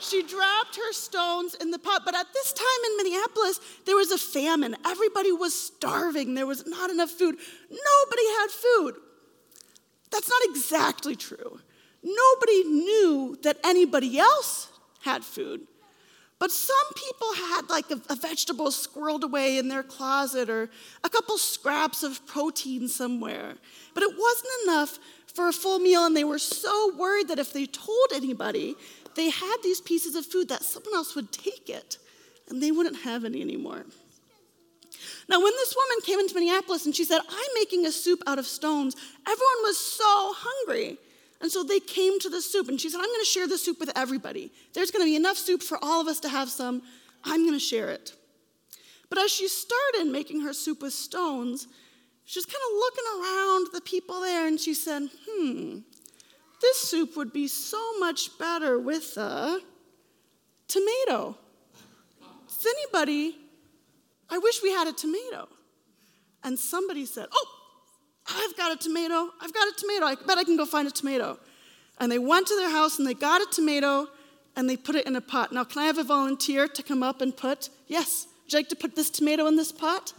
she 0.02 0.24
dropped 0.24 0.76
her 0.78 0.94
stones 0.94 1.54
in 1.56 1.70
the 1.70 1.78
pot. 1.78 2.02
But 2.04 2.16
at 2.16 2.26
this 2.34 2.54
time 2.54 2.66
in 2.88 2.98
Minneapolis, 2.98 3.60
there 3.86 3.96
was 3.96 4.12
a 4.12 4.18
famine. 4.18 4.76
Everybody 4.86 5.32
was 5.32 5.54
starving. 5.54 6.34
There 6.34 6.48
was 6.48 6.66
not 6.66 6.90
enough 6.90 7.12
food. 7.12 7.36
Nobody 7.70 8.28
had 8.40 8.48
food. 8.50 8.96
That's 10.12 10.30
not 10.30 10.42
exactly 10.46 11.16
true. 11.16 11.60
Nobody 12.04 12.64
knew 12.64 13.38
that 13.44 13.58
anybody 13.64 14.20
else 14.20 14.70
had 15.04 15.24
food. 15.24 15.68
But 16.40 16.52
some 16.52 16.76
people 16.96 17.34
had 17.36 17.70
like 17.70 17.92
a, 17.92 18.02
a, 18.10 18.16
vegetable 18.16 18.70
squirreled 18.70 19.22
away 19.22 19.60
in 19.60 19.68
their 19.68 19.84
closet 19.84 20.50
or 20.50 20.72
a 21.04 21.10
couple 21.10 21.38
scraps 21.38 22.02
of 22.02 22.26
protein 22.26 22.88
somewhere. 22.88 23.54
But 23.94 24.02
it 24.02 24.10
wasn't 24.18 24.50
enough 24.64 24.98
for 25.28 25.50
a 25.50 25.54
full 25.54 25.78
meal, 25.78 26.04
and 26.04 26.18
they 26.18 26.24
were 26.24 26.40
so 26.40 26.96
worried 26.96 27.28
that 27.28 27.38
if 27.38 27.54
they 27.54 27.68
told 27.68 28.08
anybody, 28.12 28.76
they 29.16 29.30
had 29.30 29.58
these 29.62 29.82
pieces 29.82 30.16
of 30.16 30.26
food 30.26 30.50
that 30.50 30.64
someone 30.64 30.96
else 30.96 31.16
would 31.16 31.32
take 31.32 31.70
it 31.70 32.00
and 32.50 32.62
they 32.62 32.72
wouldn't 32.72 33.02
have 33.02 33.24
any 33.24 33.42
anymore. 33.42 33.86
Now, 35.32 35.42
when 35.42 35.54
this 35.54 35.74
woman 35.74 36.04
came 36.04 36.20
into 36.20 36.36
Minneapolis 36.36 36.86
and 36.86 36.94
she 36.94 37.06
said, 37.06 37.22
I'm 37.28 37.52
making 37.56 37.86
a 37.86 37.92
soup 37.92 38.22
out 38.28 38.38
of 38.38 38.46
stones, 38.46 38.98
everyone 39.26 39.64
was 39.64 39.78
so 39.78 40.34
hungry. 40.36 40.98
And 41.40 41.50
so 41.50 41.64
they 41.64 41.80
came 41.80 42.20
to 42.20 42.30
the 42.30 42.42
soup 42.42 42.68
and 42.68 42.80
she 42.80 42.90
said, 42.90 42.98
I'm 42.98 43.06
going 43.06 43.22
to 43.22 43.26
share 43.26 43.48
the 43.48 43.58
soup 43.58 43.80
with 43.80 43.94
everybody. 43.96 44.52
There's 44.74 44.92
going 44.92 45.06
to 45.06 45.10
be 45.10 45.16
enough 45.16 45.38
soup 45.38 45.64
for 45.64 45.80
all 45.82 46.02
of 46.02 46.08
us 46.08 46.20
to 46.20 46.30
have 46.30 46.50
some. 46.50 46.82
I'm 47.24 47.46
going 47.46 47.54
to 47.58 47.64
share 47.64 47.90
it. 47.90 48.14
But 49.10 49.20
as 49.20 49.32
she 49.32 49.48
started 49.48 50.12
making 50.12 50.42
her 50.42 50.52
soup 50.52 50.82
with 50.82 50.92
stones, 50.92 51.66
she 52.26 52.38
was 52.38 52.46
kind 52.46 52.62
of 52.70 52.78
looking 52.78 53.06
around 53.22 53.68
the 53.74 53.82
people 53.82 54.20
there 54.20 54.48
and 54.48 54.60
she 54.60 54.74
said, 54.74 55.08
Hmm, 55.30 55.78
this 56.60 56.78
soup 56.78 57.16
would 57.16 57.32
be 57.32 57.48
so 57.48 58.00
much 58.00 58.38
better 58.38 58.78
with 58.78 59.16
a 59.16 59.62
tomato. 60.68 61.38
Does 62.50 62.68
anybody? 62.68 63.41
I 64.32 64.38
wish 64.38 64.64
we 64.64 64.72
had 64.72 64.88
a 64.88 64.94
tomato. 64.94 65.48
And 66.44 66.58
somebody 66.58 67.06
said, 67.06 67.28
Oh, 67.32 67.48
I've 68.28 68.56
got 68.58 68.72
a 68.72 68.78
tomato. 68.78 69.30
I've 69.42 69.54
got 69.54 69.68
a 69.68 69.74
tomato. 69.78 70.06
I 70.06 70.16
bet 70.16 70.38
I 70.38 70.44
can 70.44 70.58
go 70.58 70.66
find 70.66 70.88
a 70.88 70.92
tomato. 70.92 71.38
And 72.00 72.12
they 72.12 72.18
went 72.18 72.48
to 72.48 72.56
their 72.56 72.72
house 72.72 72.98
and 72.98 73.08
they 73.08 73.14
got 73.14 73.42
a 73.42 73.46
tomato 73.52 74.08
and 74.56 74.70
they 74.70 74.78
put 74.78 74.96
it 74.96 75.06
in 75.06 75.16
a 75.16 75.22
pot. 75.22 75.52
Now, 75.52 75.64
can 75.64 75.84
I 75.84 75.86
have 75.86 75.98
a 75.98 76.04
volunteer 76.04 76.68
to 76.68 76.84
come 76.84 77.04
up 77.04 77.22
and 77.22 77.36
put, 77.36 77.70
yes, 77.88 78.28
would 78.44 78.54
you 78.54 78.60
like 78.60 78.70
to 78.70 78.76
put 78.76 78.96
this 78.96 79.10
tomato 79.10 79.46
in 79.48 79.56
this 79.56 79.72
pot? 79.72 80.14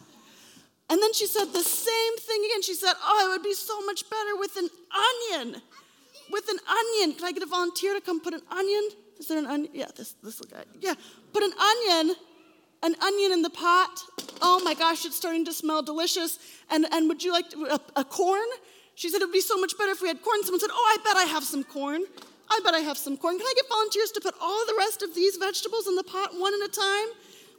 And 0.88 1.02
then 1.02 1.12
she 1.14 1.26
said 1.26 1.47
the 1.47 1.62
same 1.62 2.16
thing 2.19 2.45
again. 2.45 2.62
She 2.62 2.75
said, 2.75 2.92
Oh, 3.02 3.26
it 3.26 3.33
would 3.33 3.42
be 3.42 3.54
so 3.54 3.81
much 3.87 4.09
better 4.09 4.37
with 4.37 4.57
an 4.57 4.69
onion 5.40 5.62
with 6.33 6.49
an 6.49 6.59
onion. 6.66 7.14
Can 7.16 7.26
I 7.26 7.33
get 7.33 7.42
a 7.42 7.47
volunteer 7.47 7.95
to 7.95 8.00
come 8.00 8.21
put 8.21 8.35
an 8.35 8.42
onion? 8.50 8.83
Is 9.19 9.28
there 9.28 9.38
an 9.38 9.47
onion? 9.47 9.71
Yeah, 9.73 9.87
this 9.95 10.14
this 10.23 10.40
little 10.40 10.57
guy. 10.57 10.64
Yeah, 10.81 10.95
put 11.33 11.42
an 11.42 11.52
onion, 11.52 12.16
an 12.82 12.96
onion 13.00 13.32
in 13.32 13.42
the 13.42 13.50
pot. 13.50 14.02
Oh 14.40 14.60
my 14.64 14.74
gosh, 14.74 15.04
it's 15.04 15.16
starting 15.16 15.44
to 15.44 15.52
smell 15.52 15.82
delicious. 15.82 16.38
And 16.70 16.86
and 16.92 17.08
would 17.08 17.22
you 17.22 17.32
like 17.32 17.50
to, 17.50 17.64
a, 17.66 17.80
a 18.00 18.04
corn? 18.04 18.48
She 18.94 19.08
said 19.08 19.22
it 19.22 19.26
would 19.26 19.32
be 19.32 19.40
so 19.40 19.56
much 19.56 19.76
better 19.78 19.92
if 19.92 20.02
we 20.02 20.08
had 20.08 20.22
corn. 20.22 20.42
Someone 20.42 20.60
said, 20.60 20.70
Oh, 20.72 20.96
I 20.98 21.02
bet 21.02 21.16
I 21.16 21.24
have 21.24 21.44
some 21.44 21.64
corn. 21.64 22.02
I 22.50 22.60
bet 22.62 22.74
I 22.74 22.80
have 22.80 22.98
some 22.98 23.16
corn. 23.16 23.38
Can 23.38 23.46
I 23.46 23.54
get 23.56 23.64
volunteers 23.68 24.10
to 24.12 24.20
put 24.20 24.34
all 24.40 24.66
the 24.66 24.74
rest 24.76 25.02
of 25.02 25.14
these 25.14 25.36
vegetables 25.36 25.86
in 25.86 25.96
the 25.96 26.04
pot 26.04 26.38
one 26.38 26.52
at 26.52 26.68
a 26.68 26.70
time? 26.70 27.08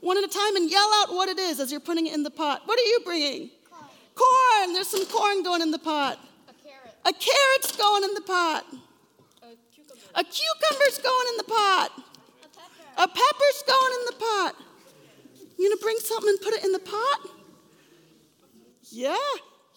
One 0.02 0.18
at 0.18 0.24
a 0.24 0.28
time 0.28 0.56
and 0.56 0.70
yell 0.70 0.90
out 1.02 1.10
what 1.10 1.30
it 1.30 1.40
is 1.40 1.60
as 1.60 1.72
you're 1.72 1.80
putting 1.80 2.08
it 2.08 2.14
in 2.14 2.24
the 2.24 2.30
pot. 2.30 2.62
What 2.66 2.78
are 2.78 2.84
you 2.84 3.00
bringing? 3.04 3.50
Corn. 3.72 3.90
corn. 4.16 4.74
There's 4.74 4.90
some 4.90 5.06
corn 5.08 5.42
going 5.42 5.62
in 5.62 5.72
the 5.72 5.80
pot. 5.80 6.20
A 6.48 6.54
carrot. 6.54 6.94
A 7.06 7.14
carrot's 7.14 7.76
going 7.76 8.04
in 8.04 8.14
the 8.14 8.22
pot. 8.22 8.66
A, 9.42 9.56
cucumber. 9.74 10.04
a 10.16 10.24
cucumber's 10.24 10.98
going 11.00 11.28
in 11.32 11.38
the 11.38 11.44
pot. 11.46 11.92
A, 11.98 12.50
pepper. 12.50 13.04
a 13.04 13.08
pepper's 13.08 13.64
going 13.66 13.94
in 14.00 14.06
the 14.06 14.18
pot. 14.20 14.56
You 15.58 15.70
gonna 15.70 15.82
bring 15.82 15.98
something 15.98 16.30
and 16.30 16.42
put 16.42 16.54
it 16.54 16.64
in 16.66 16.72
the 16.72 16.80
pot? 16.80 17.30
Yeah, 18.92 19.18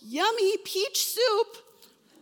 yummy 0.00 0.56
peach 0.58 1.06
soup. 1.06 1.56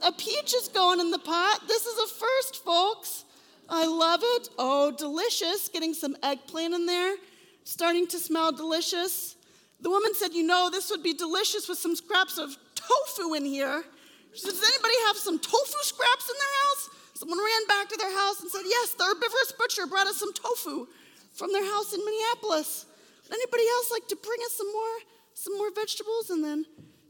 A 0.02 0.12
peach 0.12 0.54
is 0.54 0.68
going 0.68 1.00
in 1.00 1.11
the 1.11 1.18
pot. 1.18 1.62
This 1.66 1.87
is 1.87 1.99
a 1.99 2.14
first, 2.14 2.64
folks. 2.64 3.25
I 3.68 3.87
love 3.87 4.20
it. 4.23 4.49
Oh, 4.58 4.90
delicious. 4.90 5.68
Getting 5.68 5.94
some 5.94 6.16
eggplant 6.23 6.75
in 6.75 6.87
there. 6.87 7.16
Starting 7.64 8.06
to 8.08 8.18
smell 8.18 8.52
delicious. 8.52 9.37
The 9.80 9.90
woman 9.90 10.14
said, 10.14 10.34
You 10.34 10.42
know, 10.42 10.68
this 10.70 10.90
would 10.90 11.02
be 11.02 11.14
delicious 11.14 11.68
with 11.68 11.78
some 11.78 11.96
scraps 11.96 12.38
of 12.38 12.56
tofu 12.75 13.34
in 13.34 13.44
here. 13.44 13.84
She 14.34 14.40
said, 14.40 14.50
Does 14.50 14.62
anybody 14.62 14.94
have 15.06 15.16
some 15.16 15.38
tofu 15.38 15.78
scraps 15.82 16.28
in 16.28 16.37
their 16.38 16.54
house? 16.64 16.90
Someone 17.14 17.38
ran 17.38 17.66
back 17.66 17.88
to 17.88 17.96
their 17.96 18.14
house 18.14 18.40
and 18.40 18.50
said, 18.50 18.62
Yes, 18.66 18.94
the 18.94 19.04
herbivorous 19.04 19.52
butcher 19.58 19.87
brought 19.87 20.06
us 20.06 20.16
some 20.16 20.32
tofu 20.32 20.87
from 21.32 21.52
their 21.52 21.64
house 21.64 21.94
in 21.94 22.04
Minneapolis. 22.04 22.87
Anybody 23.30 23.62
else 23.68 23.90
like 23.90 24.08
to 24.08 24.16
bring 24.16 24.40
us 24.44 24.52
some 24.52 24.72
more, 24.72 24.96
some 25.34 25.56
more 25.56 25.70
vegetables? 25.74 26.30
And 26.30 26.44
then, 26.44 26.66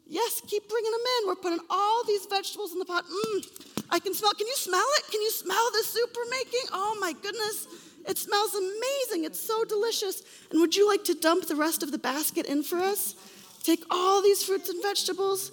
yes, 0.07 0.41
keep 0.47 0.69
bringing 0.69 0.93
them 0.93 1.01
in. 1.01 1.29
We're 1.29 1.37
putting 1.37 1.61
all 1.71 2.05
these 2.05 2.27
vegetables 2.27 2.73
in 2.73 2.79
the 2.79 2.85
pot. 2.85 3.05
Mmm, 3.05 3.85
I 3.91 3.99
can 3.99 4.15
smell. 4.15 4.33
Can 4.33 4.47
you 4.47 4.57
smell 4.57 4.87
it? 4.99 5.11
Can 5.11 5.21
you 5.21 5.31
smell 5.31 5.71
the 5.73 5.85
soup 5.85 6.11
we're 6.17 6.31
making? 6.31 6.69
Oh 6.73 6.97
my 7.01 7.13
goodness. 7.13 7.67
It 8.07 8.19
smells 8.19 8.55
amazing. 8.55 9.25
It's 9.25 9.41
so 9.41 9.65
delicious. 9.65 10.23
And 10.51 10.61
would 10.61 10.77
you 10.77 10.87
like 10.87 11.05
to 11.05 11.15
dump 11.15 11.47
the 11.47 11.57
rest 11.57 11.83
of 11.83 11.91
the 11.91 11.99
basket 11.99 12.47
in 12.47 12.63
for 12.63 12.79
us? 12.79 13.15
Take 13.63 13.83
all 13.91 14.21
these 14.23 14.43
fruits 14.43 14.69
and 14.69 14.83
vegetables, 14.83 15.51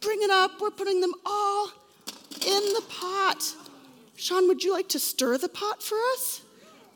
bring 0.00 0.20
it 0.22 0.30
up. 0.30 0.60
We're 0.60 0.70
putting 0.70 1.00
them 1.00 1.12
all 1.24 1.68
in 2.44 2.72
the 2.74 2.82
pot. 2.88 3.54
Sean, 4.16 4.48
would 4.48 4.64
you 4.64 4.72
like 4.72 4.88
to 4.88 4.98
stir 4.98 5.38
the 5.38 5.48
pot 5.48 5.80
for 5.80 5.96
us? 6.12 6.42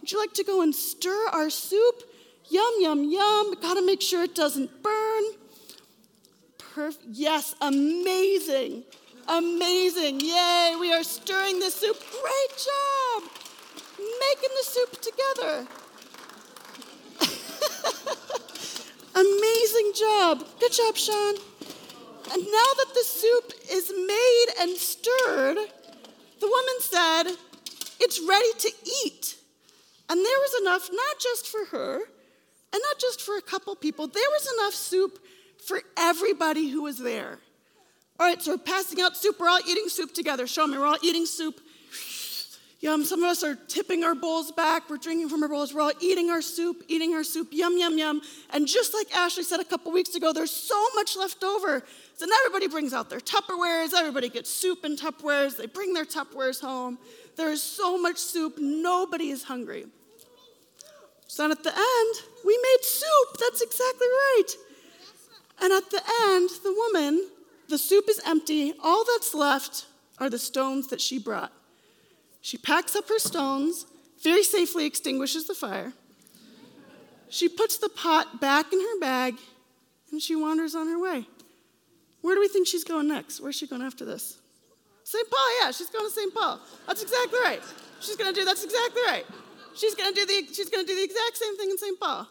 Would 0.01 0.11
you 0.11 0.19
like 0.19 0.33
to 0.35 0.45
go 0.45 0.63
and 0.63 0.75
stir 0.75 1.29
our 1.33 1.51
soup? 1.51 2.03
Yum, 2.49 2.75
yum, 2.81 3.05
yum. 3.05 3.55
Gotta 3.61 3.83
make 3.83 4.01
sure 4.01 4.23
it 4.23 4.35
doesn't 4.35 4.83
burn. 4.83 5.25
Perfect. 6.59 7.07
Yes, 7.11 7.55
amazing. 7.61 8.85
Amazing. 9.29 10.21
Yay, 10.21 10.77
we 10.79 10.93
are 10.93 11.03
stirring 11.03 11.59
the 11.59 11.71
soup. 11.71 11.99
Great 11.99 12.53
job. 12.57 13.23
Making 13.99 14.51
the 14.55 14.63
soup 14.63 14.93
together. 15.01 15.67
Amazing 19.17 19.93
job. 19.95 20.45
Good 20.61 20.73
job, 20.73 20.97
Sean. 20.97 21.35
And 22.33 22.43
now 22.43 22.71
that 22.77 22.91
the 22.95 23.05
soup 23.05 23.53
is 23.71 23.91
made 23.91 24.47
and 24.61 24.77
stirred, 24.77 25.59
the 26.41 26.47
woman 26.47 26.81
said, 26.81 27.25
It's 27.99 28.21
ready 28.21 28.53
to 28.59 28.71
eat. 29.05 29.37
And 30.09 30.19
there 30.19 30.39
was 30.41 30.61
enough, 30.61 30.91
not 30.93 31.19
just 31.21 31.49
for 31.49 31.65
her, 31.67 32.01
and 32.77 32.83
not 32.91 32.99
just 33.01 33.23
for 33.23 33.39
a 33.39 33.41
couple 33.41 33.75
people, 33.75 34.07
there 34.07 34.31
was 34.33 34.53
enough 34.59 34.75
soup 34.75 35.19
for 35.67 35.81
everybody 35.97 36.69
who 36.69 36.83
was 36.83 36.99
there. 36.99 37.39
All 38.21 38.27
right, 38.27 38.41
so 38.43 38.51
we're 38.51 38.59
passing 38.59 39.01
out 39.01 39.17
soup. 39.17 39.41
We're 39.41 39.49
all 39.49 39.61
eating 39.67 39.89
soup 39.89 40.13
together. 40.13 40.47
Show 40.47 40.67
me, 40.67 40.77
we're 40.77 40.85
all 40.85 40.99
eating 41.03 41.25
soup. 41.25 41.59
Yum, 42.81 43.03
some 43.07 43.25
of 43.25 43.31
us 43.31 43.43
are 43.43 43.55
tipping 43.55 44.05
our 44.05 44.15
bowls 44.15 44.53
back. 44.53 44.91
We're 44.91 44.99
drinking 44.99 45.31
from 45.31 45.43
our 45.43 45.49
bowls. 45.49 45.73
We're 45.73 45.81
all 45.81 45.93
eating 46.01 46.29
our 46.29 46.43
soup, 46.43 46.85
eating 46.87 47.15
our 47.15 47.25
soup. 47.25 47.49
Yum, 47.51 47.79
yum, 47.79 47.97
yum. 47.97 48.21
And 48.51 48.67
just 48.67 48.93
like 48.93 49.11
Ashley 49.17 49.45
said 49.45 49.61
a 49.61 49.65
couple 49.65 49.91
weeks 49.91 50.15
ago, 50.15 50.35
there's 50.35 50.51
so 50.51 50.85
much 50.95 51.17
left 51.17 51.43
over. 51.45 51.83
So 52.17 52.27
now 52.27 52.37
everybody 52.45 52.69
brings 52.69 52.93
out 52.93 53.09
their 53.09 53.21
Tupperwares. 53.21 53.95
Everybody 53.95 54.29
gets 54.29 54.51
soup 54.51 54.85
in 54.85 54.97
Tupperwares. 54.97 55.57
They 55.57 55.65
bring 55.65 55.95
their 55.95 56.05
Tupperwares 56.05 56.61
home. 56.61 56.99
There 57.37 57.51
is 57.51 57.63
so 57.63 57.97
much 57.97 58.19
soup. 58.19 58.59
Nobody 58.59 59.31
is 59.31 59.45
hungry. 59.45 59.87
So 61.37 61.51
at 61.51 61.63
the 61.63 61.69
end, 61.69 62.15
we 62.47 62.57
made 62.57 62.83
soup. 62.83 63.39
That's 63.39 63.61
exactly 63.61 64.07
right. 64.07 64.47
And 65.61 65.71
at 65.71 65.91
the 65.91 66.01
end, 66.23 66.49
the 66.65 66.73
woman, 66.73 67.29
the 67.69 67.77
soup 67.77 68.07
is 68.09 68.23
empty. 68.25 68.73
All 68.83 69.05
that's 69.05 69.35
left 69.35 69.85
are 70.19 70.31
the 70.31 70.39
stones 70.39 70.87
that 70.87 70.99
she 70.99 71.19
brought. 71.19 71.53
She 72.41 72.57
packs 72.57 72.97
up 72.97 73.11
her 73.11 73.19
stones, 73.19 73.85
very 74.23 74.43
safely 74.43 74.87
extinguishes 74.87 75.47
the 75.47 75.55
fire. 75.55 75.93
She 77.29 77.51
puts 77.51 77.77
the 77.77 77.91
pot 77.91 78.41
back 78.41 78.73
in 78.73 78.81
her 78.81 78.99
bag, 78.99 79.35
and 80.11 80.23
she 80.23 80.37
wanders 80.37 80.75
on 80.75 80.87
her 80.87 80.99
way. 80.99 81.27
Where 82.23 82.35
do 82.35 82.41
we 82.41 82.49
think 82.49 82.67
she's 82.67 82.85
going 82.85 83.09
next? 83.09 83.43
Where's 83.43 83.57
she 83.57 83.67
going 83.67 83.83
after 83.83 84.07
this? 84.07 84.39
St. 85.05 85.31
Paul, 85.31 85.61
yeah, 85.61 85.71
she's 85.71 85.91
going 85.91 86.07
to 86.07 86.11
St. 86.11 86.33
Paul. 86.33 86.61
That's 86.87 87.03
exactly 87.03 87.39
right. 87.41 87.61
She's 88.01 88.17
going 88.17 88.33
to 88.33 88.41
do 88.41 88.47
that's 88.47 88.65
exactly 88.65 89.03
right. 89.07 89.27
She's 89.77 89.95
going 89.95 90.13
to 90.13 90.21
do 90.21 90.27
the 90.27 90.55
she's 90.55 90.71
going 90.71 90.85
to 90.85 90.91
do 90.91 90.97
the 90.97 91.05
exact 91.05 91.37
same 91.37 91.57
thing 91.57 91.71
in 91.71 91.79
St. 91.79 91.99
Paul. 92.01 92.27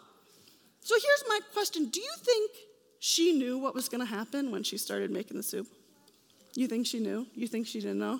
So 0.81 0.95
here's 0.95 1.23
my 1.27 1.39
question. 1.53 1.89
Do 1.89 1.99
you 1.99 2.11
think 2.17 2.51
she 2.99 3.33
knew 3.33 3.57
what 3.57 3.73
was 3.73 3.89
going 3.89 4.01
to 4.01 4.05
happen 4.05 4.51
when 4.51 4.63
she 4.63 4.77
started 4.77 5.11
making 5.11 5.37
the 5.37 5.43
soup? 5.43 5.67
You 6.53 6.67
think 6.67 6.87
she 6.87 6.99
knew? 6.99 7.27
You 7.35 7.47
think 7.47 7.67
she 7.67 7.79
didn't 7.79 7.99
know? 7.99 8.19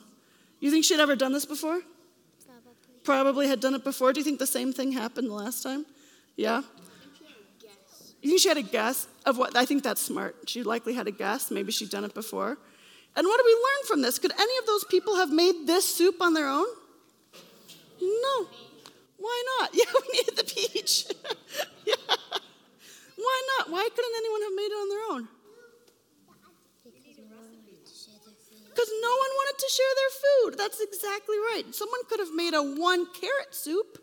You 0.59 0.71
think 0.71 0.83
she'd 0.85 0.99
ever 0.99 1.15
done 1.15 1.31
this 1.31 1.45
before? 1.45 1.81
Probably. 2.45 3.03
Probably 3.03 3.47
had 3.47 3.59
done 3.59 3.75
it 3.75 3.83
before. 3.83 4.13
Do 4.13 4.19
you 4.19 4.23
think 4.23 4.39
the 4.39 4.47
same 4.47 4.73
thing 4.73 4.91
happened 4.91 5.29
the 5.29 5.33
last 5.33 5.63
time? 5.63 5.85
Yeah? 6.35 6.61
You 8.21 8.31
think 8.31 8.41
she 8.41 8.49
had 8.49 8.57
a 8.57 8.63
guess 8.63 9.07
of 9.27 9.37
what? 9.37 9.55
I 9.55 9.65
think 9.65 9.83
that's 9.83 10.01
smart. 10.01 10.35
She 10.47 10.63
likely 10.63 10.95
had 10.95 11.07
a 11.07 11.11
guess. 11.11 11.51
Maybe 11.51 11.71
she'd 11.71 11.91
done 11.91 12.03
it 12.03 12.15
before. 12.15 12.57
And 13.15 13.27
what 13.27 13.37
do 13.37 13.43
we 13.45 13.53
learn 13.53 13.87
from 13.87 14.01
this? 14.01 14.17
Could 14.17 14.31
any 14.31 14.57
of 14.57 14.65
those 14.65 14.83
people 14.85 15.15
have 15.17 15.31
made 15.31 15.67
this 15.67 15.85
soup 15.85 16.19
on 16.19 16.33
their 16.33 16.47
own? 16.47 16.65
No. 18.01 18.47
Why 19.25 19.43
not? 19.57 19.69
Yeah, 19.79 19.91
we 19.95 20.17
needed 20.17 20.35
the 20.37 20.43
peach. 20.43 21.07
yeah. 21.85 21.95
Why 23.15 23.37
not? 23.57 23.71
Why 23.71 23.89
couldn't 23.93 24.15
anyone 24.17 24.41
have 24.43 24.55
made 24.55 24.71
it 24.71 24.79
on 24.83 24.89
their 24.89 25.03
own? 25.11 25.27
Because 28.69 28.91
no 29.01 29.13
one 29.23 29.31
wanted 29.39 29.57
to 29.57 29.69
share 29.71 29.93
their 29.95 30.13
food. 30.23 30.57
That's 30.59 30.79
exactly 30.81 31.37
right. 31.37 31.63
Someone 31.71 32.01
could 32.09 32.19
have 32.19 32.33
made 32.33 32.53
a 32.53 32.61
one 32.61 33.07
carrot 33.13 33.55
soup 33.55 33.97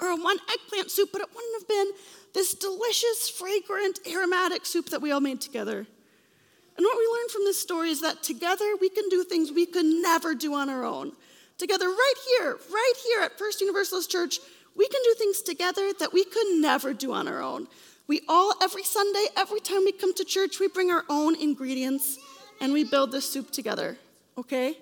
or 0.00 0.08
a 0.08 0.16
one 0.16 0.38
eggplant 0.52 0.90
soup, 0.90 1.10
but 1.12 1.20
it 1.20 1.28
wouldn't 1.34 1.60
have 1.60 1.68
been 1.68 1.90
this 2.32 2.54
delicious, 2.54 3.28
fragrant, 3.28 3.98
aromatic 4.06 4.64
soup 4.64 4.90
that 4.90 5.02
we 5.02 5.10
all 5.10 5.20
made 5.20 5.40
together. 5.40 5.78
And 5.78 6.84
what 6.84 6.96
we 6.96 7.18
learned 7.18 7.30
from 7.32 7.44
this 7.44 7.60
story 7.60 7.90
is 7.90 8.00
that 8.02 8.22
together 8.22 8.76
we 8.80 8.88
can 8.88 9.08
do 9.08 9.24
things 9.24 9.50
we 9.50 9.66
could 9.66 9.84
never 9.84 10.34
do 10.34 10.54
on 10.54 10.70
our 10.70 10.84
own. 10.84 11.12
Together, 11.58 11.88
right 11.88 12.14
here, 12.28 12.56
right 12.70 12.92
here 13.04 13.20
at 13.22 13.36
First 13.36 13.60
Universalist 13.60 14.08
Church, 14.08 14.38
we 14.76 14.86
can 14.88 15.00
do 15.02 15.14
things 15.14 15.42
together 15.42 15.92
that 15.98 16.12
we 16.12 16.24
could 16.24 16.46
never 16.60 16.94
do 16.94 17.12
on 17.12 17.26
our 17.26 17.42
own. 17.42 17.66
We 18.06 18.20
all, 18.28 18.54
every 18.62 18.84
Sunday, 18.84 19.26
every 19.36 19.58
time 19.58 19.84
we 19.84 19.90
come 19.90 20.14
to 20.14 20.24
church, 20.24 20.60
we 20.60 20.68
bring 20.68 20.92
our 20.92 21.04
own 21.08 21.34
ingredients 21.34 22.16
and 22.60 22.72
we 22.72 22.84
build 22.84 23.10
this 23.10 23.28
soup 23.28 23.50
together, 23.50 23.98
okay? 24.38 24.78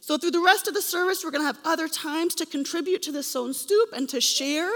So, 0.00 0.16
through 0.16 0.30
the 0.30 0.40
rest 0.40 0.68
of 0.68 0.74
the 0.74 0.82
service, 0.82 1.24
we're 1.24 1.32
gonna 1.32 1.44
have 1.44 1.58
other 1.64 1.88
times 1.88 2.36
to 2.36 2.46
contribute 2.46 3.02
to 3.02 3.12
this 3.12 3.26
sown 3.26 3.52
soup 3.52 3.90
and 3.92 4.08
to 4.08 4.20
share 4.20 4.70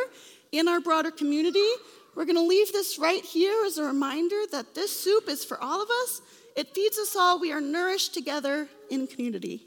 in 0.50 0.66
our 0.66 0.80
broader 0.80 1.12
community. 1.12 1.68
We're 2.16 2.24
gonna 2.24 2.42
leave 2.42 2.72
this 2.72 2.98
right 2.98 3.24
here 3.24 3.64
as 3.64 3.78
a 3.78 3.84
reminder 3.84 4.42
that 4.50 4.74
this 4.74 4.90
soup 4.90 5.28
is 5.28 5.44
for 5.44 5.62
all 5.62 5.80
of 5.80 5.88
us. 6.02 6.22
It 6.56 6.74
feeds 6.74 6.98
us 6.98 7.14
all. 7.14 7.38
We 7.38 7.52
are 7.52 7.60
nourished 7.60 8.14
together 8.14 8.68
in 8.90 9.06
community. 9.06 9.66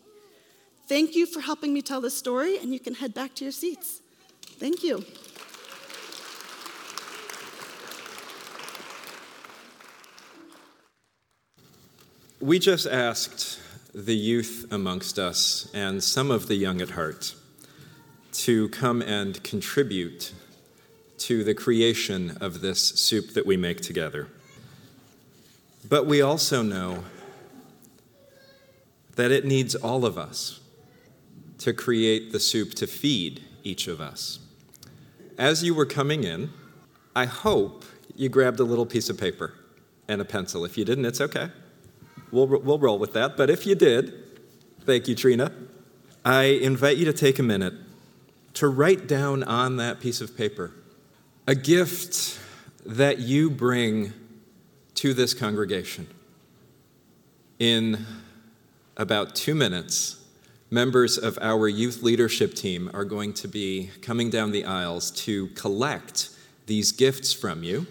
Thank 0.90 1.16
you 1.16 1.28
for 1.28 1.42
helping 1.42 1.72
me 1.72 1.84
tell 1.84 2.02
this 2.02 2.18
story, 2.18 2.58
and 2.58 2.74
you 2.74 2.80
can 2.80 2.96
head 2.96 3.14
back 3.14 3.36
to 3.36 3.46
your 3.46 3.52
seats. 3.52 4.02
Thank 4.42 4.84
you. 4.84 5.06
We 12.42 12.58
just 12.58 12.88
asked 12.88 13.60
the 13.94 14.16
youth 14.16 14.66
amongst 14.72 15.20
us 15.20 15.70
and 15.76 16.04
some 16.04 16.32
of 16.32 16.48
the 16.48 16.56
young 16.56 16.82
at 16.82 16.90
heart 16.90 17.36
to 18.32 18.70
come 18.70 19.04
and 19.04 19.44
contribute 19.44 20.34
to 21.20 21.44
the 21.44 21.54
creation 21.54 22.36
of 22.42 22.62
this 22.62 22.82
soup 22.82 23.36
that 23.36 23.46
we 23.46 23.58
make 23.58 23.82
together. 23.82 24.28
But 25.88 26.08
we 26.08 26.24
also 26.24 26.64
know 26.64 27.04
that 29.18 29.30
it 29.30 29.46
needs 29.46 29.76
all 29.76 30.04
of 30.04 30.18
us 30.18 30.59
to 31.60 31.74
create 31.74 32.32
the 32.32 32.40
soup 32.40 32.74
to 32.76 32.88
feed 32.88 33.42
each 33.64 33.88
of 33.88 34.02
us. 34.02 34.40
As 35.38 35.64
you 35.64 35.74
were 35.74 35.86
coming 35.86 36.24
in, 36.24 36.52
I 37.16 37.26
hope 37.26 37.86
you 38.16 38.30
grabbed 38.30 38.60
a 38.60 38.64
little 38.64 38.86
piece 38.86 39.10
of 39.10 39.18
paper 39.18 39.54
and 40.08 40.22
a 40.22 40.26
pencil. 40.26 40.66
If 40.66 40.78
you 40.78 40.86
didn't, 40.86 41.06
it's 41.06 41.22
okay. 41.22 41.50
We'll, 42.32 42.48
we'll 42.48 42.80
roll 42.80 43.00
with 43.00 43.14
that. 43.14 43.38
But 43.38 43.50
if 43.50 43.66
you 43.66 43.76
did, 43.76 44.14
thank 44.82 45.08
you, 45.08 45.16
Trina. 45.16 45.52
I 46.26 46.44
invite 46.44 46.98
you 46.98 47.06
to 47.06 47.14
take 47.14 47.40
a 47.40 47.44
minute 47.44 47.74
to 48.56 48.68
write 48.68 49.08
down 49.08 49.44
on 49.44 49.78
that 49.78 50.00
piece 50.00 50.22
of 50.22 50.36
paper 50.36 50.74
a 51.48 51.56
gift 51.56 52.40
that 52.86 53.20
you 53.20 53.50
bring 53.50 54.14
to 54.96 55.14
this 55.14 55.34
congregation. 55.34 56.08
In 57.58 58.06
about 58.98 59.36
two 59.36 59.56
minutes, 59.56 60.19
members 60.72 61.18
of 61.18 61.38
our 61.42 61.68
youth 61.68 62.04
leadership 62.04 62.54
team 62.54 62.92
are 62.94 63.06
going 63.06 63.34
to 63.34 63.48
be 63.48 63.90
coming 64.02 64.30
down 64.30 64.52
the 64.52 64.66
aisles 64.66 65.10
to 65.12 65.48
collect 65.50 66.30
these 66.68 66.92
gifts 66.92 67.34
from 67.34 67.64
you, 67.64 67.88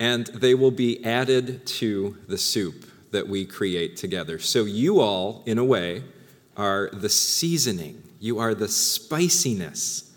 and 0.00 0.26
they 0.28 0.54
will 0.54 0.70
be 0.70 1.04
added 1.04 1.66
to 1.66 2.16
the 2.26 2.38
soup 2.38 2.86
that 3.10 3.28
we 3.28 3.44
create 3.44 3.96
together. 3.96 4.38
So, 4.38 4.64
you 4.64 5.00
all, 5.00 5.42
in 5.46 5.58
a 5.58 5.64
way, 5.64 6.02
are 6.56 6.90
the 6.92 7.08
seasoning, 7.08 8.02
you 8.18 8.38
are 8.38 8.54
the 8.54 8.68
spiciness 8.68 10.12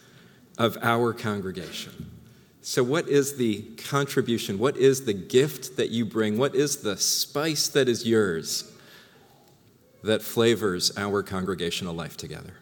of 0.58 0.78
our 0.82 1.14
congregation. 1.14 2.12
So, 2.62 2.84
what 2.84 3.08
is 3.08 3.38
the 3.38 3.64
contribution? 3.90 4.60
What 4.60 4.78
is 4.78 5.06
the 5.06 5.14
gift 5.14 5.78
that 5.78 5.90
you 5.90 6.06
bring? 6.06 6.38
What 6.38 6.56
is 6.56 6.78
the 6.78 6.96
spice 6.98 7.68
that 7.70 7.90
is 7.90 8.06
yours 8.08 8.71
that 10.04 10.22
flavors 10.22 10.92
our 10.98 11.24
congregational 11.24 11.94
life 11.94 12.18
together? 12.18 12.61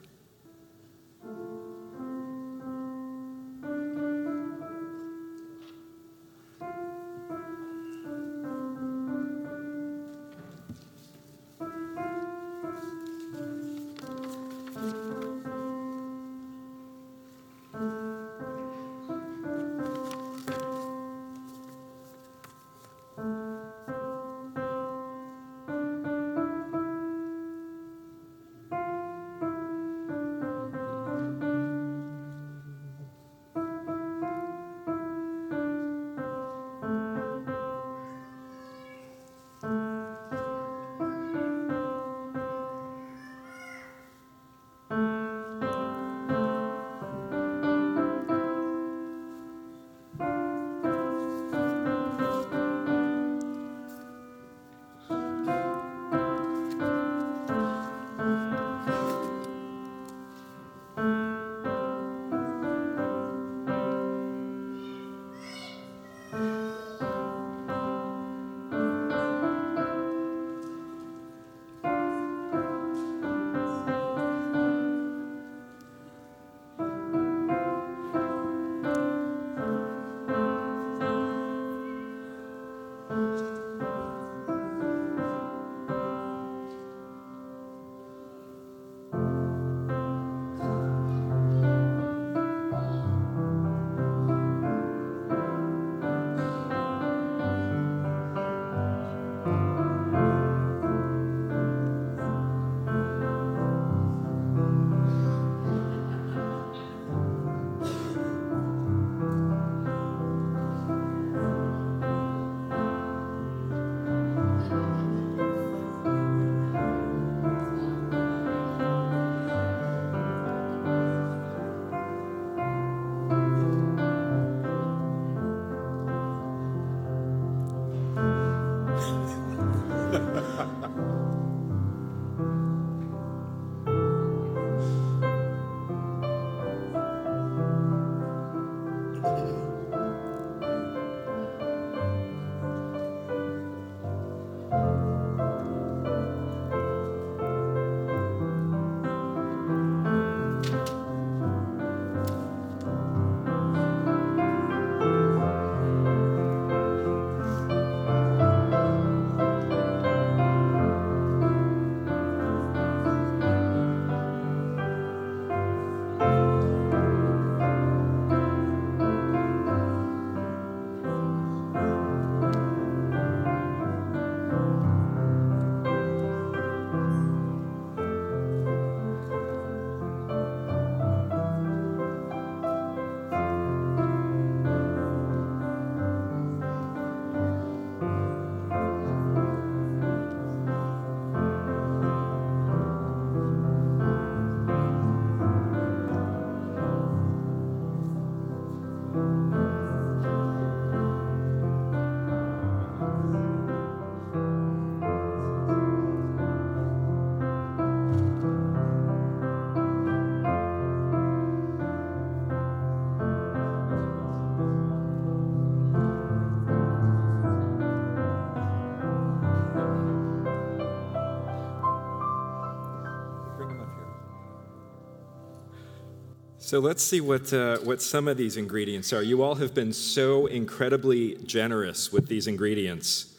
So 226.69 226.77
let's 226.77 227.01
see 227.01 227.19
what, 227.19 227.51
uh, 227.51 227.79
what 227.79 227.99
some 227.99 228.27
of 228.27 228.37
these 228.37 228.55
ingredients 228.55 229.11
are. 229.11 229.23
You 229.23 229.41
all 229.41 229.55
have 229.55 229.73
been 229.73 229.91
so 229.91 230.45
incredibly 230.45 231.33
generous 231.37 232.13
with 232.13 232.27
these 232.27 232.45
ingredients. 232.45 233.33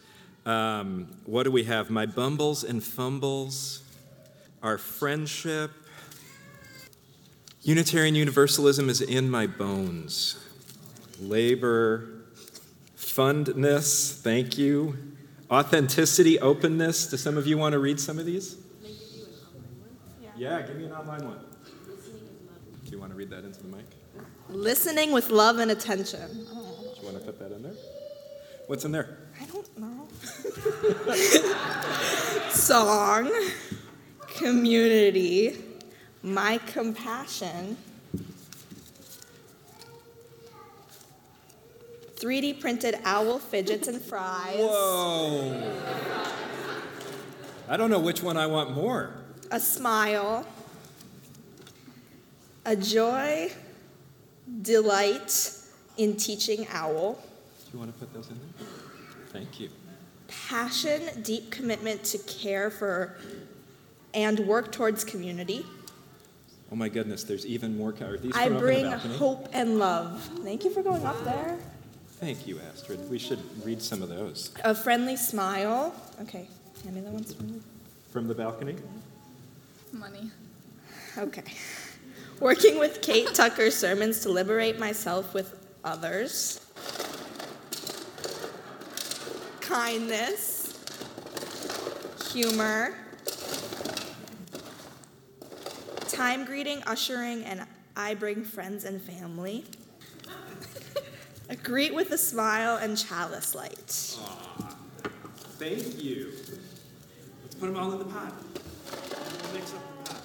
Um, 0.44 1.06
what 1.26 1.44
do 1.44 1.52
we 1.52 1.62
have? 1.62 1.90
My 1.90 2.06
bumbles 2.06 2.64
and 2.64 2.82
fumbles, 2.82 3.84
our 4.64 4.78
friendship. 4.78 5.70
Unitarian 7.62 8.16
Universalism 8.16 8.88
is 8.88 9.00
in 9.00 9.30
my 9.30 9.46
bones. 9.46 10.36
Labor, 11.20 12.24
fundness, 12.96 14.20
thank 14.20 14.58
you. 14.58 14.98
Authenticity, 15.48 16.40
openness. 16.40 17.06
Do 17.06 17.16
some 17.16 17.38
of 17.38 17.46
you 17.46 17.56
want 17.58 17.74
to 17.74 17.78
read 17.78 18.00
some 18.00 18.18
of 18.18 18.26
these? 18.26 18.56
Yeah, 20.36 20.62
give 20.62 20.74
me 20.74 20.86
an 20.86 20.92
online 20.94 21.24
one. 21.24 21.49
Do 22.90 22.96
you 22.96 23.00
want 23.00 23.12
to 23.12 23.16
read 23.16 23.30
that 23.30 23.44
into 23.44 23.62
the 23.62 23.68
mic? 23.68 23.84
Listening 24.48 25.12
with 25.12 25.30
love 25.30 25.60
and 25.60 25.70
attention. 25.70 26.28
Do 26.28 27.00
you 27.00 27.04
want 27.04 27.20
to 27.20 27.24
put 27.24 27.38
that 27.38 27.52
in 27.52 27.62
there? 27.62 27.74
What's 28.66 28.84
in 28.84 28.90
there? 28.90 29.16
I 29.40 29.44
don't 29.46 29.78
know. 29.78 30.08
Song, 32.50 33.30
community, 34.34 35.56
my 36.24 36.58
compassion, 36.66 37.76
3D 42.16 42.60
printed 42.60 42.98
owl 43.04 43.38
fidgets 43.38 43.86
and 43.86 44.02
fries. 44.02 44.56
Whoa! 44.58 45.72
I 47.68 47.76
don't 47.76 47.90
know 47.90 48.00
which 48.00 48.20
one 48.20 48.36
I 48.36 48.46
want 48.46 48.72
more. 48.72 49.14
a 49.52 49.60
smile, 49.60 50.44
a 52.64 52.76
joy, 52.76 53.50
delight 54.62 55.52
in 55.96 56.16
teaching 56.16 56.66
owl, 56.72 57.14
Do 57.14 57.72
you 57.72 57.78
want 57.78 57.92
to 57.92 57.98
put 57.98 58.12
those 58.14 58.28
in 58.30 58.38
there? 58.38 58.66
Thank 59.32 59.60
you. 59.60 59.68
passion, 60.28 61.02
deep 61.22 61.50
commitment 61.50 62.02
to 62.04 62.18
care 62.18 62.70
for 62.70 63.16
and 64.14 64.40
work 64.40 64.72
towards 64.72 65.04
community. 65.04 65.64
Oh 66.72 66.76
my 66.76 66.88
goodness, 66.88 67.24
there's 67.24 67.44
even 67.46 67.76
more. 67.76 67.94
Are 68.00 68.16
these 68.16 68.32
I 68.34 68.44
from 68.46 68.56
up 68.56 68.62
in 68.62 68.66
bring 68.66 68.84
the 68.90 68.98
hope 68.98 69.48
and 69.52 69.78
love. 69.78 70.22
Thank 70.42 70.64
you 70.64 70.70
for 70.70 70.82
going 70.82 71.04
up 71.04 71.22
there. 71.24 71.58
Thank 72.20 72.46
you, 72.46 72.60
Astrid. 72.60 73.08
We 73.10 73.18
should 73.18 73.40
read 73.64 73.80
some 73.82 74.02
of 74.02 74.08
those 74.08 74.52
A 74.64 74.74
friendly 74.74 75.16
smile. 75.16 75.94
Okay, 76.20 76.46
hand 76.84 76.94
me 76.94 77.00
the 77.00 77.10
ones 77.10 77.32
from 77.34 77.48
you. 77.48 77.62
from 78.10 78.28
the 78.28 78.34
balcony. 78.34 78.76
Money. 79.92 80.30
Okay. 81.18 81.42
Working 82.40 82.78
with 82.78 83.02
Kate 83.02 83.32
Tucker's 83.34 83.76
sermons 83.76 84.20
to 84.20 84.30
liberate 84.30 84.78
myself 84.78 85.34
with 85.34 85.54
others. 85.84 86.60
Kindness. 89.60 90.76
Humor. 92.32 92.94
Time 96.08 96.44
greeting, 96.44 96.82
ushering, 96.86 97.44
and 97.44 97.66
I 97.96 98.14
bring 98.14 98.42
friends 98.42 98.84
and 98.84 99.00
family. 99.00 99.64
A 101.48 101.56
greet 101.62 101.94
with 101.94 102.10
a 102.10 102.18
smile 102.18 102.76
and 102.76 102.96
chalice 102.96 103.54
light. 103.54 103.86
Aww. 103.86 104.74
Thank 105.58 106.02
you. 106.02 106.32
Let's 107.42 107.54
put 107.56 107.66
them 107.66 107.76
all 107.76 107.92
in 107.92 107.98
the 107.98 108.04
pot 108.06 108.32
mix 109.52 109.74
up 109.74 110.04
the 110.04 110.10
pot. 110.10 110.22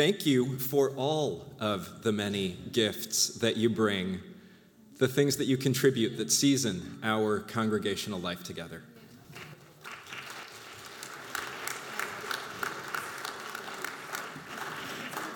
Thank 0.00 0.24
you 0.24 0.58
for 0.58 0.92
all 0.96 1.44
of 1.60 2.02
the 2.02 2.10
many 2.10 2.56
gifts 2.72 3.34
that 3.40 3.58
you 3.58 3.68
bring, 3.68 4.20
the 4.96 5.06
things 5.06 5.36
that 5.36 5.44
you 5.44 5.58
contribute 5.58 6.16
that 6.16 6.32
season 6.32 6.98
our 7.02 7.40
congregational 7.40 8.18
life 8.18 8.42
together. 8.42 8.82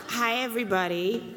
Hi, 0.09 0.37
everybody. 0.37 1.37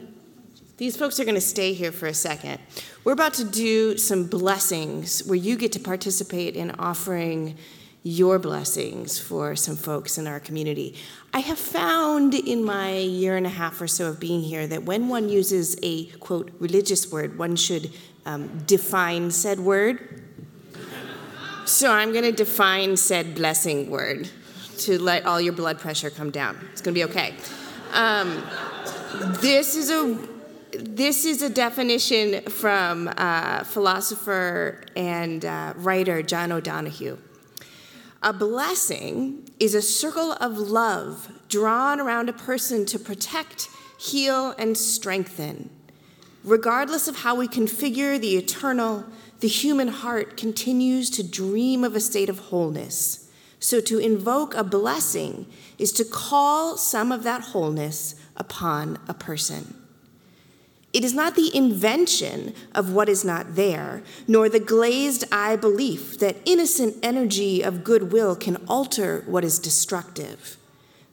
These 0.78 0.96
folks 0.96 1.20
are 1.20 1.26
going 1.26 1.36
to 1.36 1.42
stay 1.42 1.74
here 1.74 1.92
for 1.92 2.06
a 2.06 2.14
second. 2.14 2.62
We're 3.04 3.12
about 3.12 3.34
to 3.34 3.44
do 3.44 3.98
some 3.98 4.28
blessings 4.28 5.20
where 5.26 5.36
you 5.36 5.58
get 5.58 5.74
to 5.74 5.82
participate 5.82 6.56
in 6.56 6.72
offering 6.80 7.58
your 8.08 8.40
blessings 8.40 9.20
for 9.20 9.54
some 9.56 9.76
folks 9.76 10.18
in 10.18 10.28
our 10.28 10.40
community. 10.40 10.96
I 11.34 11.40
have 11.40 11.60
found 11.60 12.34
in 12.34 12.64
my 12.64 12.98
year 12.98 13.36
and 13.36 13.46
a 13.46 13.50
half 13.50 13.82
or 13.82 13.88
so 13.88 14.08
of 14.08 14.20
being 14.20 14.42
here 14.42 14.66
that 14.66 14.84
when 14.84 15.10
one 15.10 15.28
uses 15.28 15.78
a 15.84 16.06
quote 16.06 16.52
religious 16.60 17.12
word, 17.12 17.38
one 17.38 17.58
should 17.58 17.92
um, 18.26 18.64
define 18.66 19.30
said 19.30 19.60
word. 19.60 20.24
So 21.66 21.92
I'm 21.92 22.14
going 22.14 22.24
to 22.24 22.32
define 22.32 22.96
said 22.96 23.36
blessing 23.36 23.90
word 23.90 24.30
to 24.80 25.02
let 25.02 25.26
all 25.26 25.42
your 25.42 25.54
blood 25.54 25.80
pressure 25.80 26.10
come 26.10 26.32
down. 26.32 26.58
It's 26.72 26.82
going 26.82 26.96
to 26.96 27.00
be 27.00 27.04
okay. 27.12 27.36
Um, 27.92 28.42
this 29.42 29.76
is 29.76 29.90
a 29.90 30.18
this 30.72 31.26
is 31.26 31.42
a 31.42 31.50
definition 31.50 32.42
from 32.44 33.10
uh, 33.18 33.64
philosopher 33.64 34.84
and 34.96 35.44
uh, 35.44 35.74
writer 35.78 36.22
John 36.22 36.52
O'Donohue. 36.52 37.18
A 38.22 38.34
blessing 38.34 39.48
is 39.60 39.76
a 39.76 39.82
circle 39.82 40.34
of 40.34 40.58
love 40.58 41.32
drawn 41.50 42.00
around 42.00 42.30
a 42.30 42.34
person 42.34 42.86
to 42.88 42.98
protect, 42.98 43.70
heal, 44.00 44.56
and 44.58 44.76
strengthen. 44.76 45.70
Regardless 46.44 47.08
of 47.08 47.18
how 47.18 47.36
we 47.36 47.48
configure 47.48 48.20
the 48.20 48.36
eternal, 48.36 49.06
the 49.40 49.48
human 49.48 49.90
heart 49.90 50.36
continues 50.36 51.10
to 51.12 51.24
dream 51.24 51.84
of 51.84 51.96
a 51.96 52.00
state 52.00 52.30
of 52.30 52.40
wholeness. 52.40 53.30
So, 53.60 53.82
to 53.82 54.00
invoke 54.00 54.56
a 54.56 54.64
blessing 54.64 55.48
is 55.78 55.92
to 55.94 56.06
call 56.06 56.78
some 56.78 57.12
of 57.12 57.24
that 57.24 57.42
wholeness 57.42 58.16
upon 58.36 59.00
a 59.08 59.14
person. 59.14 59.76
It 60.98 61.04
is 61.04 61.14
not 61.14 61.36
the 61.36 61.56
invention 61.56 62.56
of 62.74 62.92
what 62.92 63.08
is 63.08 63.24
not 63.24 63.54
there, 63.54 64.02
nor 64.28 64.50
the 64.50 64.60
glazed 64.60 65.26
eye 65.32 65.56
belief 65.56 66.18
that 66.18 66.38
innocent 66.44 66.96
energy 67.04 67.62
of 67.62 67.84
goodwill 67.84 68.36
can 68.36 68.56
alter 68.68 69.24
what 69.28 69.44
is 69.44 69.60
destructive. 69.60 70.58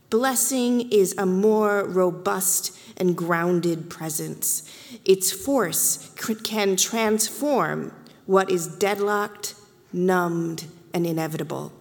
Blessing 0.08 0.90
is 0.90 1.14
a 1.18 1.26
more 1.26 1.84
robust 1.84 2.74
and 2.96 3.14
grounded 3.14 3.90
presence. 3.90 4.62
Its 5.04 5.30
force 5.30 6.10
can 6.44 6.76
transform 6.76 7.92
what 8.24 8.50
is 8.50 8.66
deadlocked, 8.66 9.54
numbed, 9.92 10.64
and 10.94 11.06
inevitable. 11.06 11.74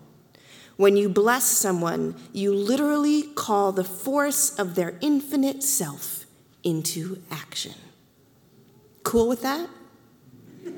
When 0.75 0.97
you 0.97 1.07
bless 1.07 1.45
someone, 1.45 2.15
you 2.33 2.53
literally 2.53 3.23
call 3.33 3.71
the 3.71 3.85
force 3.85 4.53
of 4.59 4.75
their 4.75 4.97
infinite 4.99 5.63
self 5.63 6.25
into 6.65 7.21
action. 7.31 7.75
Cool 9.03 9.27
with 9.27 9.41
that? 9.41 9.69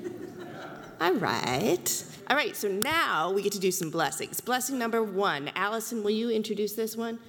All 1.01 1.13
right. 1.13 2.05
All 2.27 2.35
right, 2.35 2.55
so 2.55 2.67
now 2.67 3.31
we 3.31 3.43
get 3.43 3.51
to 3.53 3.59
do 3.59 3.71
some 3.71 3.91
blessings. 3.91 4.41
Blessing 4.41 4.79
number 4.79 5.03
one. 5.03 5.51
Allison, 5.55 6.03
will 6.03 6.11
you 6.11 6.31
introduce 6.31 6.73
this 6.73 6.97
one? 6.97 7.19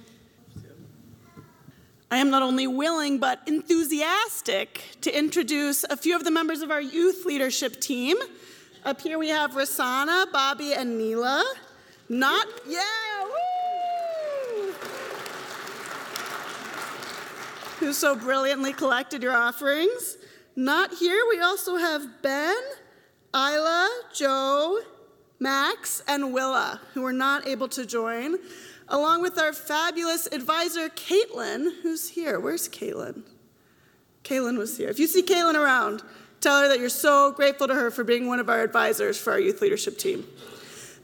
I 2.09 2.17
am 2.17 2.29
not 2.29 2.41
only 2.41 2.67
willing 2.67 3.19
but 3.19 3.41
enthusiastic 3.47 4.81
to 5.01 5.15
introduce 5.15 5.83
a 5.83 5.97
few 5.97 6.15
of 6.15 6.23
the 6.23 6.31
members 6.31 6.61
of 6.61 6.71
our 6.71 6.81
youth 6.81 7.25
leadership 7.25 7.81
team. 7.81 8.17
Up 8.85 9.01
here 9.01 9.19
we 9.19 9.27
have 9.29 9.51
Rasana, 9.51 10.31
Bobby, 10.31 10.73
and 10.73 10.97
Neela. 10.97 11.43
Not, 12.09 12.47
yeah, 12.65 12.79
woo! 13.23 14.73
Who 17.79 17.91
so 17.91 18.15
brilliantly 18.15 18.71
collected 18.71 19.21
your 19.21 19.35
offerings. 19.35 20.16
Not 20.57 20.95
here, 20.95 21.21
we 21.29 21.39
also 21.39 21.75
have 21.75 22.23
Ben, 22.23 22.57
Isla, 23.31 23.89
Joe, 24.11 24.79
Max, 25.39 26.01
and 26.07 26.33
Willa, 26.33 26.81
who 26.95 27.03
were 27.03 27.13
not 27.13 27.47
able 27.47 27.67
to 27.67 27.85
join, 27.85 28.37
along 28.87 29.21
with 29.21 29.37
our 29.37 29.53
fabulous 29.53 30.27
advisor, 30.31 30.89
Caitlin, 30.89 31.83
who's 31.83 32.09
here. 32.09 32.39
Where's 32.39 32.67
Caitlin? 32.67 33.21
Caitlin 34.23 34.57
was 34.57 34.75
here. 34.77 34.89
If 34.89 34.97
you 34.97 35.05
see 35.05 35.21
Caitlin 35.21 35.53
around, 35.53 36.01
tell 36.41 36.59
her 36.59 36.67
that 36.69 36.79
you're 36.79 36.89
so 36.89 37.31
grateful 37.33 37.67
to 37.67 37.75
her 37.75 37.91
for 37.91 38.03
being 38.03 38.25
one 38.25 38.39
of 38.39 38.49
our 38.49 38.63
advisors 38.63 39.15
for 39.15 39.33
our 39.33 39.39
youth 39.39 39.61
leadership 39.61 39.99
team. 39.99 40.25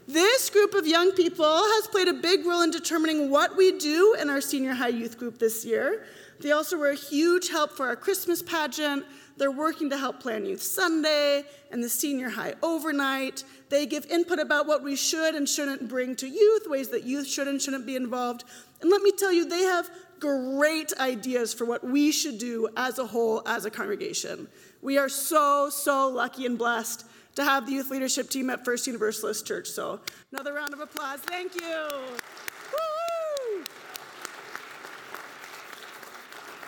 This 0.08 0.50
group 0.50 0.74
of 0.74 0.84
young 0.84 1.12
people 1.12 1.44
has 1.46 1.86
played 1.86 2.08
a 2.08 2.12
big 2.12 2.44
role 2.44 2.62
in 2.62 2.72
determining 2.72 3.30
what 3.30 3.56
we 3.56 3.78
do 3.78 4.16
in 4.20 4.28
our 4.30 4.40
senior 4.40 4.74
high 4.74 4.88
youth 4.88 5.16
group 5.16 5.38
this 5.38 5.64
year. 5.64 6.06
They 6.40 6.50
also 6.50 6.76
were 6.76 6.90
a 6.90 6.96
huge 6.96 7.50
help 7.50 7.70
for 7.70 7.86
our 7.86 7.94
Christmas 7.94 8.42
pageant. 8.42 9.04
They're 9.36 9.50
working 9.50 9.90
to 9.90 9.98
help 9.98 10.20
plan 10.20 10.44
Youth 10.44 10.62
Sunday 10.62 11.44
and 11.72 11.82
the 11.82 11.88
senior 11.88 12.28
high 12.28 12.54
overnight. 12.62 13.42
They 13.68 13.86
give 13.86 14.06
input 14.06 14.38
about 14.38 14.66
what 14.66 14.82
we 14.84 14.94
should 14.94 15.34
and 15.34 15.48
shouldn't 15.48 15.88
bring 15.88 16.14
to 16.16 16.28
youth, 16.28 16.66
ways 16.66 16.88
that 16.90 17.04
youth 17.04 17.26
should 17.26 17.48
and 17.48 17.60
shouldn't 17.60 17.86
be 17.86 17.96
involved. 17.96 18.44
And 18.80 18.90
let 18.90 19.02
me 19.02 19.10
tell 19.10 19.32
you, 19.32 19.48
they 19.48 19.62
have 19.62 19.90
great 20.20 20.92
ideas 21.00 21.52
for 21.52 21.64
what 21.64 21.82
we 21.82 22.12
should 22.12 22.38
do 22.38 22.68
as 22.76 22.98
a 22.98 23.06
whole, 23.06 23.42
as 23.46 23.64
a 23.64 23.70
congregation. 23.70 24.46
We 24.82 24.98
are 24.98 25.08
so, 25.08 25.68
so 25.68 26.08
lucky 26.08 26.46
and 26.46 26.56
blessed 26.56 27.06
to 27.34 27.44
have 27.44 27.66
the 27.66 27.72
youth 27.72 27.90
leadership 27.90 28.30
team 28.30 28.50
at 28.50 28.64
First 28.64 28.86
Universalist 28.86 29.46
Church. 29.46 29.68
So, 29.68 30.00
another 30.32 30.52
round 30.52 30.72
of 30.72 30.80
applause. 30.80 31.20
Thank 31.20 31.60
you. 31.60 31.88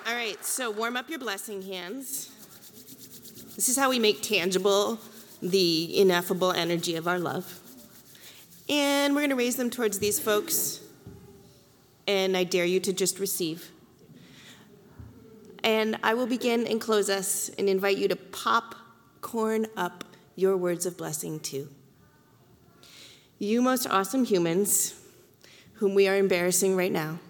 All 0.06 0.14
right, 0.14 0.42
so 0.44 0.70
warm 0.70 0.96
up 0.96 1.10
your 1.10 1.18
blessing 1.18 1.62
hands. 1.62 2.35
This 3.56 3.70
is 3.70 3.78
how 3.78 3.88
we 3.88 3.98
make 3.98 4.20
tangible 4.20 4.98
the 5.40 5.98
ineffable 5.98 6.52
energy 6.52 6.94
of 6.96 7.08
our 7.08 7.18
love. 7.18 7.58
And 8.68 9.14
we're 9.14 9.22
going 9.22 9.30
to 9.30 9.36
raise 9.36 9.56
them 9.56 9.70
towards 9.70 9.98
these 9.98 10.20
folks. 10.20 10.80
And 12.06 12.36
I 12.36 12.44
dare 12.44 12.66
you 12.66 12.80
to 12.80 12.92
just 12.92 13.18
receive. 13.18 13.70
And 15.64 15.98
I 16.02 16.12
will 16.12 16.26
begin 16.26 16.66
and 16.66 16.78
close 16.78 17.08
us 17.08 17.50
and 17.58 17.66
invite 17.66 17.96
you 17.96 18.08
to 18.08 18.16
popcorn 18.16 19.68
up 19.74 20.04
your 20.34 20.54
words 20.58 20.84
of 20.84 20.98
blessing 20.98 21.40
too. 21.40 21.68
You 23.38 23.62
most 23.62 23.86
awesome 23.86 24.26
humans, 24.26 25.00
whom 25.74 25.94
we 25.94 26.08
are 26.08 26.16
embarrassing 26.16 26.76
right 26.76 26.92
now. 26.92 27.20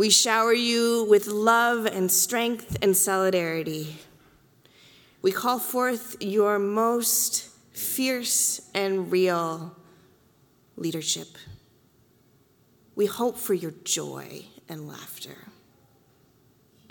We 0.00 0.08
shower 0.08 0.54
you 0.54 1.04
with 1.10 1.26
love 1.26 1.84
and 1.84 2.10
strength 2.10 2.78
and 2.80 2.96
solidarity. 2.96 3.98
We 5.20 5.30
call 5.30 5.58
forth 5.58 6.16
your 6.22 6.58
most 6.58 7.50
fierce 7.72 8.62
and 8.74 9.12
real 9.12 9.76
leadership. 10.74 11.28
We 12.94 13.04
hope 13.04 13.36
for 13.36 13.52
your 13.52 13.72
joy 13.84 14.46
and 14.70 14.88
laughter. 14.88 15.36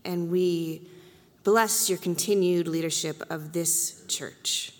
And 0.05 0.29
we 0.29 0.87
bless 1.43 1.89
your 1.89 1.97
continued 1.97 2.67
leadership 2.67 3.23
of 3.31 3.53
this 3.53 4.03
church. 4.07 4.71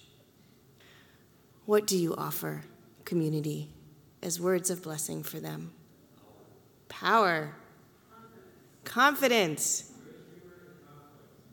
What 1.65 1.87
do 1.87 1.97
you 1.97 2.13
offer, 2.15 2.61
community, 3.05 3.71
as 4.21 4.39
words 4.39 4.69
of 4.69 4.83
blessing 4.83 5.23
for 5.23 5.39
them? 5.39 5.71
Power, 6.89 7.55
confidence, 8.89 9.91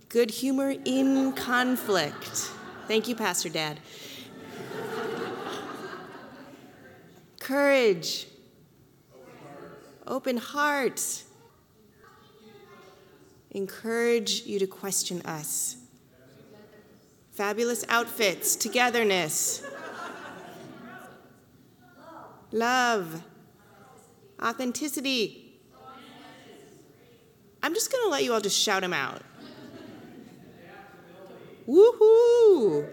good 0.09 0.31
humor 0.31 0.75
in 0.87 1.33
conflict. 1.35 2.51
Thank 2.89 3.09
you, 3.09 3.15
Pastor 3.15 3.51
Dad. 3.51 3.79
Courage, 7.39 8.27
open 10.07 10.39
hearts. 10.39 11.25
Encourage 13.51 14.43
you 14.47 14.59
to 14.59 14.67
question 14.67 15.21
us. 15.27 15.77
Fabulous 17.33 17.85
outfits, 17.91 18.57
togetherness, 18.57 19.63
love, 22.51 23.23
authenticity. 24.43 25.46
I'm 27.67 27.75
just 27.75 27.91
going 27.91 28.05
to 28.05 28.11
let 28.11 28.23
you 28.23 28.33
all 28.33 28.41
just 28.41 28.57
shout 28.57 28.83
them 28.83 28.93
out. 28.93 29.23
Woohoo! 31.67 32.89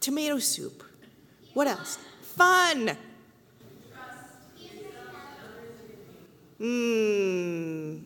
Tomato 0.00 0.38
soup. 0.38 0.84
What 1.54 1.66
else? 1.66 1.98
Fun. 2.22 2.96
Mmm. 6.60 8.02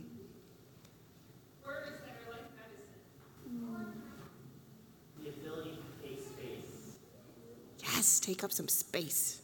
Yes, 7.82 8.20
take 8.20 8.42
up 8.42 8.52
some 8.52 8.68
space. 8.68 9.41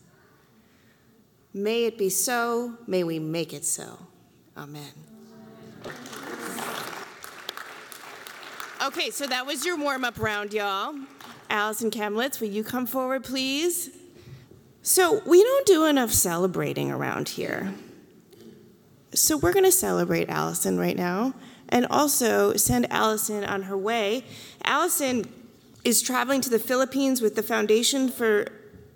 May 1.59 1.87
it 1.87 1.99
be 1.99 2.09
so. 2.09 2.75
May 2.87 3.03
we 3.03 3.19
make 3.19 3.53
it 3.53 3.65
so. 3.65 3.99
Amen. 4.57 4.93
Okay, 8.81 9.11
so 9.11 9.27
that 9.27 9.45
was 9.45 9.67
your 9.67 9.77
warm 9.77 10.05
up 10.05 10.21
round, 10.21 10.53
y'all. 10.53 10.95
Allison 11.51 11.91
Kamlitz, 11.91 12.41
will 12.41 12.49
you 12.49 12.63
come 12.63 12.87
forward, 12.87 13.25
please? 13.25 13.91
So, 14.83 15.21
we 15.27 15.43
don't 15.43 15.67
do 15.67 15.85
enough 15.85 16.13
celebrating 16.13 16.93
around 16.93 17.31
here. 17.31 17.75
So, 19.13 19.37
we're 19.37 19.53
going 19.53 19.65
to 19.65 19.73
celebrate 19.73 20.29
Allison 20.29 20.79
right 20.79 20.97
now 20.97 21.35
and 21.69 21.89
also 21.91 22.55
send 22.55 22.91
Allison 22.93 23.43
on 23.43 23.63
her 23.63 23.77
way. 23.77 24.23
Allison 24.63 25.27
is 25.85 26.03
traveling 26.03 26.41
to 26.43 26.51
the 26.51 26.61
Philippines 26.61 27.21
with 27.21 27.35
the 27.35 27.43
Foundation 27.43 28.09
for 28.09 28.47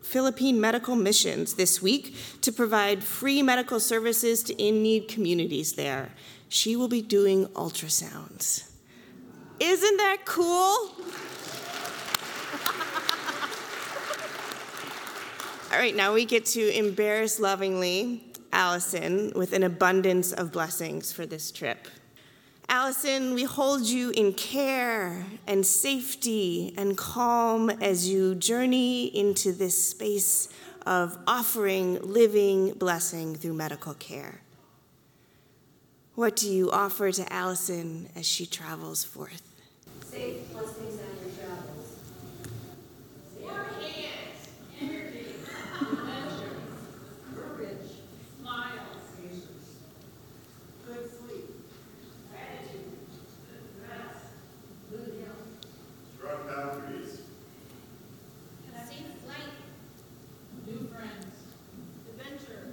Philippine 0.02 0.60
Medical 0.60 0.96
Missions 0.96 1.54
this 1.54 1.80
week 1.80 2.14
to 2.42 2.52
provide 2.52 3.02
free 3.02 3.42
medical 3.42 3.80
services 3.80 4.42
to 4.44 4.54
in 4.54 4.82
need 4.82 5.08
communities 5.08 5.74
there. 5.74 6.10
She 6.48 6.76
will 6.76 6.88
be 6.88 7.02
doing 7.02 7.46
ultrasounds. 7.48 8.68
Isn't 9.58 9.96
that 9.96 10.18
cool? 10.24 10.46
All 15.72 15.78
right, 15.78 15.96
now 15.96 16.12
we 16.12 16.24
get 16.24 16.44
to 16.46 16.76
embarrass 16.76 17.40
lovingly 17.40 18.24
Allison 18.52 19.32
with 19.34 19.54
an 19.54 19.62
abundance 19.62 20.32
of 20.32 20.52
blessings 20.52 21.12
for 21.12 21.24
this 21.24 21.50
trip. 21.50 21.88
Allison, 22.72 23.34
we 23.34 23.44
hold 23.44 23.82
you 23.82 24.12
in 24.12 24.32
care 24.32 25.26
and 25.46 25.66
safety 25.66 26.72
and 26.78 26.96
calm 26.96 27.68
as 27.68 28.08
you 28.08 28.34
journey 28.34 29.14
into 29.14 29.52
this 29.52 29.76
space 29.90 30.48
of 30.86 31.18
offering 31.26 32.00
living 32.00 32.72
blessing 32.72 33.34
through 33.34 33.52
medical 33.52 33.92
care. 33.92 34.40
What 36.14 36.34
do 36.34 36.48
you 36.50 36.70
offer 36.70 37.12
to 37.12 37.30
Allison 37.30 38.08
as 38.16 38.24
she 38.24 38.46
travels 38.46 39.04
forth? 39.04 39.42
Safe 40.10 40.50
blessings 40.54 40.98
on 40.98 41.06
your 41.20 41.30
travels. 41.36 41.96
More 43.38 43.64
hands, 43.82 44.48
energy, 44.80 45.26
adventure, 45.78 46.56
courage, 47.34 47.90
smiles, 48.40 49.04
good 50.86 51.10
sleep, 51.20 51.48
gratitude, 52.30 52.92
rest, 53.88 54.24
good 54.90 55.14
health. 55.24 55.48
Strong 56.18 56.40
boundaries. 56.46 57.12
Safe 58.86 59.12
flight, 59.24 59.54
new 60.66 60.88
friends, 60.88 61.34
adventure. 62.10 62.66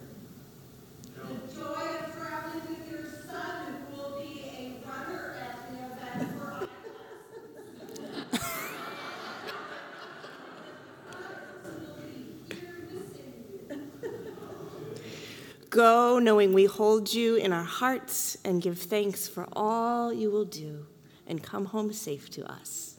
The 1.16 1.54
joy 1.56 1.86
of 2.00 2.16
traveling 2.16 2.66
with 2.68 2.92
your 2.92 3.06
son 3.26 3.60
who 3.90 4.02
will 4.02 4.20
be 4.20 4.34
a 4.44 4.88
runner 4.88 5.36
at 5.40 5.56
the 5.70 5.76
event 5.78 6.30
for 6.40 6.50
Go 15.80 16.20
knowing 16.20 16.52
we 16.52 16.65
hold 16.65 17.13
you 17.13 17.38
in 17.38 17.54
our 17.54 17.63
hearts 17.63 18.38
and 18.44 18.62
give 18.62 18.78
thanks 18.78 19.30
for 19.30 19.48
all 19.54 20.12
you 20.12 20.30
will 20.30 20.44
do, 20.44 20.86
and 21.26 21.42
come 21.42 21.63
home 21.63 21.94
safe 21.94 22.30
to 22.32 22.46
us. 22.52 22.96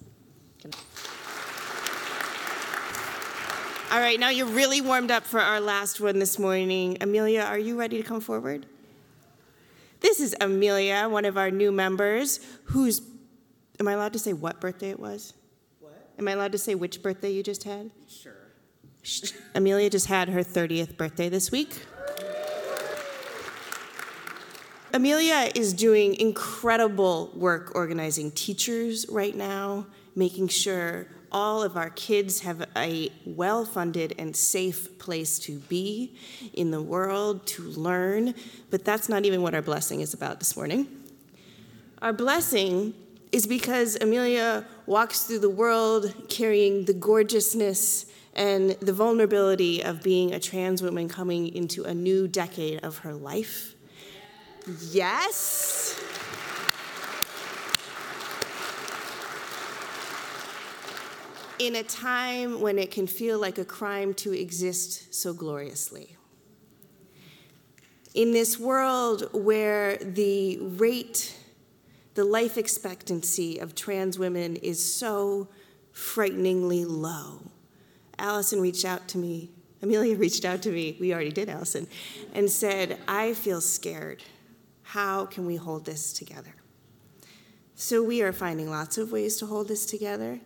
All 3.92 4.00
right, 4.00 4.18
now 4.18 4.30
you're 4.30 4.46
really 4.46 4.80
warmed 4.80 5.10
up 5.10 5.24
for 5.24 5.40
our 5.40 5.60
last 5.60 6.00
one 6.00 6.18
this 6.18 6.38
morning. 6.38 6.96
Amelia, 7.02 7.42
are 7.42 7.58
you 7.58 7.78
ready 7.78 7.98
to 7.98 8.02
come 8.02 8.22
forward? 8.22 8.64
This 10.00 10.18
is 10.18 10.34
Amelia, 10.40 11.06
one 11.06 11.26
of 11.26 11.36
our 11.36 11.50
new 11.50 11.70
members, 11.70 12.40
whose, 12.64 13.02
am 13.78 13.88
I 13.88 13.92
allowed 13.92 14.14
to 14.14 14.18
say 14.18 14.32
what 14.32 14.58
birthday 14.58 14.88
it 14.88 14.98
was? 14.98 15.34
What? 15.80 16.12
Am 16.18 16.26
I 16.26 16.30
allowed 16.30 16.52
to 16.52 16.58
say 16.58 16.74
which 16.74 17.02
birthday 17.02 17.30
you 17.30 17.42
just 17.42 17.64
had? 17.64 17.90
Sure. 18.08 18.32
Amelia 19.54 19.90
just 19.90 20.06
had 20.06 20.30
her 20.30 20.40
30th 20.42 20.96
birthday 20.96 21.28
this 21.28 21.50
week. 21.50 21.76
Amelia 24.92 25.52
is 25.54 25.72
doing 25.72 26.16
incredible 26.16 27.30
work 27.34 27.72
organizing 27.76 28.32
teachers 28.32 29.06
right 29.08 29.36
now, 29.36 29.86
making 30.16 30.48
sure 30.48 31.06
all 31.30 31.62
of 31.62 31.76
our 31.76 31.90
kids 31.90 32.40
have 32.40 32.66
a 32.76 33.12
well 33.24 33.64
funded 33.64 34.16
and 34.18 34.34
safe 34.34 34.98
place 34.98 35.38
to 35.38 35.60
be 35.60 36.16
in 36.54 36.72
the 36.72 36.82
world 36.82 37.46
to 37.46 37.62
learn. 37.62 38.34
But 38.70 38.84
that's 38.84 39.08
not 39.08 39.24
even 39.24 39.42
what 39.42 39.54
our 39.54 39.62
blessing 39.62 40.00
is 40.00 40.12
about 40.12 40.40
this 40.40 40.56
morning. 40.56 40.88
Our 42.02 42.12
blessing 42.12 42.94
is 43.30 43.46
because 43.46 43.96
Amelia 44.00 44.66
walks 44.86 45.22
through 45.22 45.38
the 45.38 45.50
world 45.50 46.12
carrying 46.28 46.86
the 46.86 46.94
gorgeousness 46.94 48.06
and 48.34 48.70
the 48.80 48.92
vulnerability 48.92 49.84
of 49.84 50.02
being 50.02 50.34
a 50.34 50.40
trans 50.40 50.82
woman 50.82 51.08
coming 51.08 51.54
into 51.54 51.84
a 51.84 51.94
new 51.94 52.26
decade 52.26 52.80
of 52.82 52.98
her 52.98 53.14
life. 53.14 53.76
Yes. 54.66 56.00
In 61.58 61.76
a 61.76 61.82
time 61.82 62.60
when 62.60 62.78
it 62.78 62.90
can 62.90 63.06
feel 63.06 63.38
like 63.38 63.58
a 63.58 63.64
crime 63.64 64.14
to 64.14 64.32
exist 64.32 65.14
so 65.14 65.32
gloriously. 65.32 66.16
In 68.14 68.32
this 68.32 68.58
world 68.58 69.28
where 69.32 69.96
the 69.96 70.58
rate, 70.60 71.36
the 72.14 72.24
life 72.24 72.58
expectancy 72.58 73.58
of 73.58 73.74
trans 73.74 74.18
women 74.18 74.56
is 74.56 74.84
so 74.84 75.48
frighteningly 75.92 76.84
low, 76.84 77.42
Allison 78.18 78.60
reached 78.60 78.84
out 78.84 79.06
to 79.08 79.18
me, 79.18 79.50
Amelia 79.82 80.16
reached 80.18 80.44
out 80.44 80.62
to 80.62 80.70
me, 80.70 80.96
we 80.98 81.12
already 81.14 81.30
did, 81.30 81.48
Allison, 81.48 81.86
and 82.34 82.50
said, 82.50 82.98
I 83.06 83.34
feel 83.34 83.60
scared. 83.60 84.22
How 84.90 85.24
can 85.24 85.46
we 85.46 85.54
hold 85.54 85.84
this 85.84 86.12
together? 86.12 86.52
So 87.76 88.02
we 88.02 88.22
are 88.22 88.32
finding 88.32 88.68
lots 88.68 88.98
of 88.98 89.12
ways 89.12 89.36
to 89.36 89.46
hold 89.46 89.68
this 89.68 89.86
together. 89.86 90.40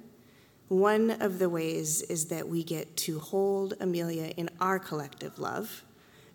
One 0.68 1.12
of 1.12 1.38
the 1.38 1.48
ways 1.48 2.02
is 2.02 2.26
that 2.26 2.46
we 2.46 2.62
get 2.62 2.94
to 2.98 3.18
hold 3.20 3.72
Amelia 3.80 4.34
in 4.36 4.50
our 4.60 4.78
collective 4.78 5.38
love 5.38 5.82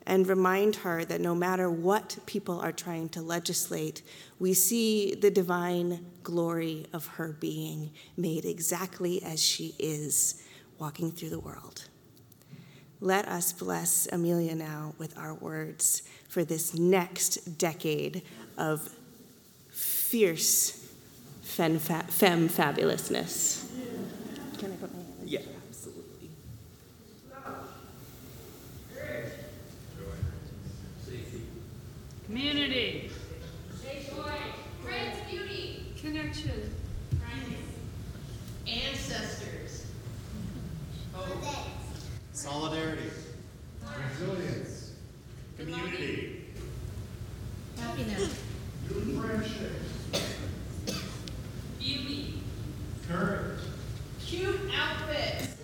and 0.07 0.28
remind 0.28 0.78
her 0.78 1.05
that 1.05 1.22
no 1.22 1.36
matter 1.36 1.70
what 1.70 2.18
people 2.26 2.60
are 2.60 2.72
trying 2.72 3.10
to 3.10 3.22
legislate, 3.22 4.01
we 4.39 4.55
see 4.55 5.14
the 5.14 5.30
divine 5.30 6.03
glory 6.24 6.88
of 6.91 7.05
her 7.05 7.38
being 7.39 7.91
made 8.18 8.43
exactly 8.43 9.22
as 9.22 9.39
she 9.39 9.76
is, 9.78 10.41
walking 10.80 11.12
through 11.12 11.30
the 11.30 11.39
world. 11.39 11.88
Let 13.01 13.28
us 13.28 13.53
bless 13.53 14.07
Amelia 14.12 14.55
now 14.55 14.95
with 14.97 15.16
our 15.16 15.36
words 15.36 16.01
for 16.30 16.45
this 16.45 16.73
next 16.75 17.57
decade 17.57 18.21
of 18.57 18.89
fierce 19.71 20.88
femme, 21.41 21.80
femme 21.80 22.47
fabulousness. 22.47 23.65
Can 24.59 24.71
I 24.71 24.75
put 24.75 24.93
my 24.93 24.99
hand? 24.99 25.13
Yeah. 25.25 25.39
Absolutely. 25.67 26.30
Community. 32.25 33.11
Friends, 34.84 35.17
beauty. 35.30 35.93
Connection. 35.99 36.75
Ancestors. 38.67 39.86
Solidarity. 42.34 43.09
Resilience. 44.19 44.78
Community. 45.60 46.45
Happiness. 47.78 48.34
New 48.89 49.22
friendships. 49.22 49.89
Beauty. 51.78 52.41
Courage. 53.10 53.60
Cute 54.26 54.60
outfits. 54.74 55.55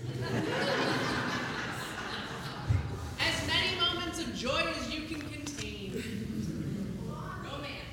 as 3.21 3.47
many 3.47 3.79
moments 3.79 4.19
of 4.19 4.35
joy 4.35 4.63
as 4.77 4.93
you 4.93 5.07
can 5.07 5.21
contain. 5.21 6.03
Romance. 7.45 7.85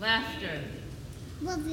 Laughter. 0.00 0.60
Love 1.42 1.64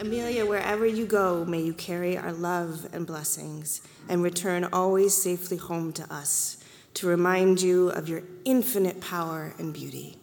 Amelia, 0.00 0.46
wherever 0.46 0.86
you 0.86 1.06
go, 1.06 1.44
may 1.44 1.60
you 1.60 1.74
carry 1.74 2.16
our 2.16 2.32
love 2.32 2.86
and 2.92 3.04
blessings 3.04 3.82
and 4.08 4.22
return 4.22 4.64
always 4.72 5.20
safely 5.20 5.56
home 5.56 5.92
to 5.92 6.12
us 6.12 6.58
to 6.94 7.08
remind 7.08 7.60
you 7.60 7.88
of 7.90 8.08
your 8.08 8.22
infinite 8.44 9.00
power 9.00 9.54
and 9.58 9.74
beauty. 9.74 10.16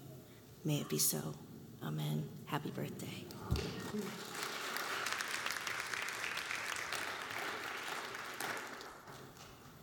May 0.63 0.77
it 0.77 0.89
be 0.89 0.97
so. 0.97 1.35
Amen. 1.83 2.27
Happy 2.45 2.71
birthday. 2.71 3.25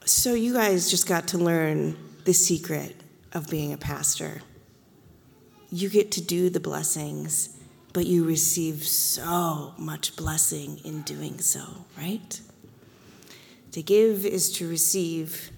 So, 0.04 0.34
you 0.34 0.54
guys 0.54 0.90
just 0.90 1.06
got 1.06 1.28
to 1.28 1.38
learn 1.38 1.96
the 2.24 2.32
secret 2.32 3.01
of 3.32 3.48
being 3.48 3.72
a 3.72 3.78
pastor. 3.78 4.42
You 5.70 5.88
get 5.88 6.12
to 6.12 6.20
do 6.20 6.50
the 6.50 6.60
blessings, 6.60 7.56
but 7.92 8.06
you 8.06 8.24
receive 8.24 8.86
so 8.86 9.74
much 9.78 10.16
blessing 10.16 10.80
in 10.84 11.02
doing 11.02 11.38
so, 11.40 11.84
right? 11.96 12.40
To 13.72 13.82
give 13.82 14.26
is 14.26 14.52
to 14.52 14.68
receive, 14.68 15.50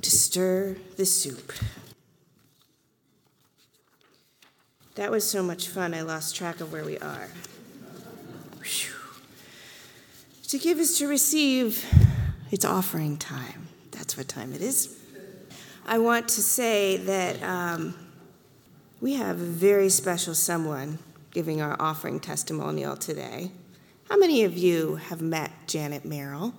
to 0.00 0.10
stir 0.10 0.76
the 0.96 1.04
soup. 1.04 1.52
That 4.94 5.10
was 5.10 5.28
so 5.28 5.42
much 5.42 5.68
fun, 5.68 5.94
I 5.94 6.02
lost 6.02 6.36
track 6.36 6.60
of 6.60 6.72
where 6.72 6.84
we 6.84 6.98
are. 6.98 7.28
Phew. 8.62 8.94
To 10.48 10.58
give 10.58 10.78
is 10.78 10.98
to 10.98 11.08
receive, 11.08 11.84
it's 12.50 12.64
offering 12.64 13.16
time. 13.16 13.68
That's 13.90 14.16
what 14.16 14.28
time 14.28 14.52
it 14.52 14.60
is. 14.60 14.98
I 15.84 15.98
want 15.98 16.28
to 16.28 16.42
say 16.42 16.96
that 16.98 17.42
um, 17.42 17.94
we 19.00 19.14
have 19.14 19.40
a 19.40 19.44
very 19.44 19.88
special 19.88 20.34
someone 20.34 20.98
giving 21.32 21.60
our 21.60 21.76
offering 21.80 22.20
testimonial 22.20 22.96
today. 22.96 23.50
How 24.08 24.16
many 24.16 24.44
of 24.44 24.56
you 24.56 24.96
have 24.96 25.20
met 25.20 25.50
Janet 25.66 26.04
Merrill? 26.04 26.54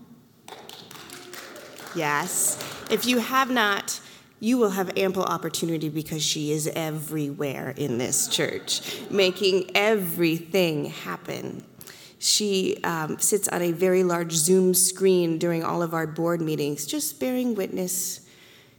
Yes. 1.96 2.58
If 2.90 3.06
you 3.06 3.20
have 3.20 3.50
not, 3.50 4.02
you 4.42 4.58
will 4.58 4.72
have 4.72 4.98
ample 4.98 5.24
opportunity 5.24 5.88
because 5.88 6.22
she 6.22 6.52
is 6.52 6.68
everywhere 6.76 7.74
in 7.78 7.98
this 7.98 8.28
church, 8.28 9.00
making 9.10 9.72
everything 9.74 10.86
happen. 10.86 11.64
She 12.20 12.78
um, 12.84 13.20
sits 13.20 13.48
on 13.48 13.62
a 13.62 13.72
very 13.72 14.04
large 14.04 14.34
Zoom 14.34 14.74
screen 14.74 15.38
during 15.38 15.64
all 15.64 15.82
of 15.82 15.94
our 15.94 16.08
board 16.08 16.42
meetings, 16.42 16.86
just 16.86 17.22
bearing 17.22 17.56
witness. 17.56 18.23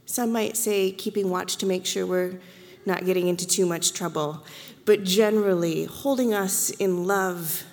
Some 0.05 0.31
might 0.31 0.55
say 0.55 0.91
keeping 0.91 1.29
watch 1.29 1.57
to 1.57 1.65
make 1.65 1.85
sure 1.85 2.05
we're 2.05 2.39
not 2.85 3.05
getting 3.05 3.27
into 3.27 3.47
too 3.47 3.65
much 3.65 3.93
trouble, 3.93 4.43
but 4.85 5.03
generally 5.03 5.85
holding 5.85 6.33
us 6.33 6.69
in 6.69 7.05
love, 7.05 7.63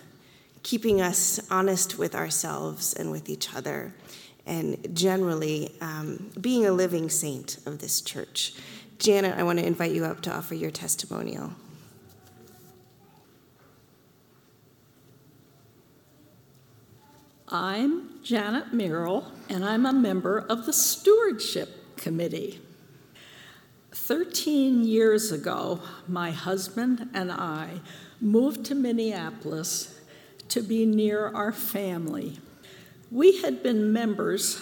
keeping 0.62 1.00
us 1.00 1.40
honest 1.50 1.98
with 1.98 2.14
ourselves 2.14 2.94
and 2.94 3.10
with 3.10 3.28
each 3.28 3.54
other, 3.54 3.92
and 4.46 4.96
generally 4.96 5.74
um, 5.80 6.30
being 6.40 6.64
a 6.64 6.72
living 6.72 7.10
saint 7.10 7.58
of 7.66 7.78
this 7.80 8.00
church. 8.00 8.54
Janet, 8.98 9.36
I 9.36 9.42
want 9.42 9.58
to 9.58 9.66
invite 9.66 9.92
you 9.92 10.04
up 10.04 10.22
to 10.22 10.32
offer 10.32 10.54
your 10.54 10.70
testimonial. 10.70 11.52
I'm 17.48 18.22
Janet 18.22 18.72
Merrill, 18.72 19.30
and 19.50 19.62
I'm 19.62 19.84
a 19.84 19.92
member 19.92 20.38
of 20.38 20.64
the 20.64 20.72
Stewardship 20.72 21.81
Committee. 22.02 22.60
13 23.92 24.82
years 24.82 25.30
ago, 25.30 25.80
my 26.08 26.32
husband 26.32 27.08
and 27.14 27.30
I 27.30 27.80
moved 28.20 28.64
to 28.66 28.74
Minneapolis 28.74 30.00
to 30.48 30.62
be 30.62 30.84
near 30.84 31.28
our 31.28 31.52
family. 31.52 32.40
We 33.12 33.40
had 33.40 33.62
been 33.62 33.92
members 33.92 34.60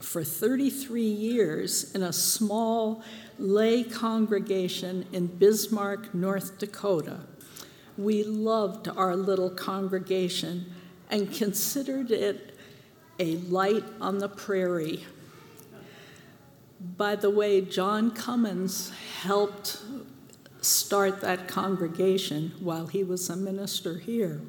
for 0.00 0.24
33 0.24 1.02
years 1.02 1.94
in 1.94 2.02
a 2.02 2.12
small 2.12 3.04
lay 3.38 3.84
congregation 3.84 5.06
in 5.12 5.28
Bismarck, 5.28 6.12
North 6.12 6.58
Dakota. 6.58 7.20
We 7.96 8.24
loved 8.24 8.88
our 8.88 9.14
little 9.14 9.50
congregation 9.50 10.72
and 11.08 11.32
considered 11.32 12.10
it 12.10 12.58
a 13.20 13.36
light 13.36 13.84
on 14.00 14.18
the 14.18 14.28
prairie. 14.28 15.04
By 16.84 17.16
the 17.16 17.30
way, 17.30 17.62
John 17.62 18.10
Cummins 18.10 18.92
helped 19.22 19.80
start 20.60 21.22
that 21.22 21.48
congregation 21.48 22.52
while 22.60 22.88
he 22.88 23.02
was 23.02 23.30
a 23.30 23.36
minister 23.36 23.98
here. 23.98 24.42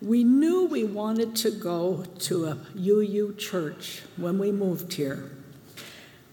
We 0.00 0.24
knew 0.24 0.66
we 0.66 0.82
wanted 0.82 1.36
to 1.36 1.52
go 1.52 2.04
to 2.18 2.46
a 2.46 2.58
UU 2.76 3.36
church 3.36 4.02
when 4.16 4.40
we 4.40 4.50
moved 4.50 4.94
here. 4.94 5.30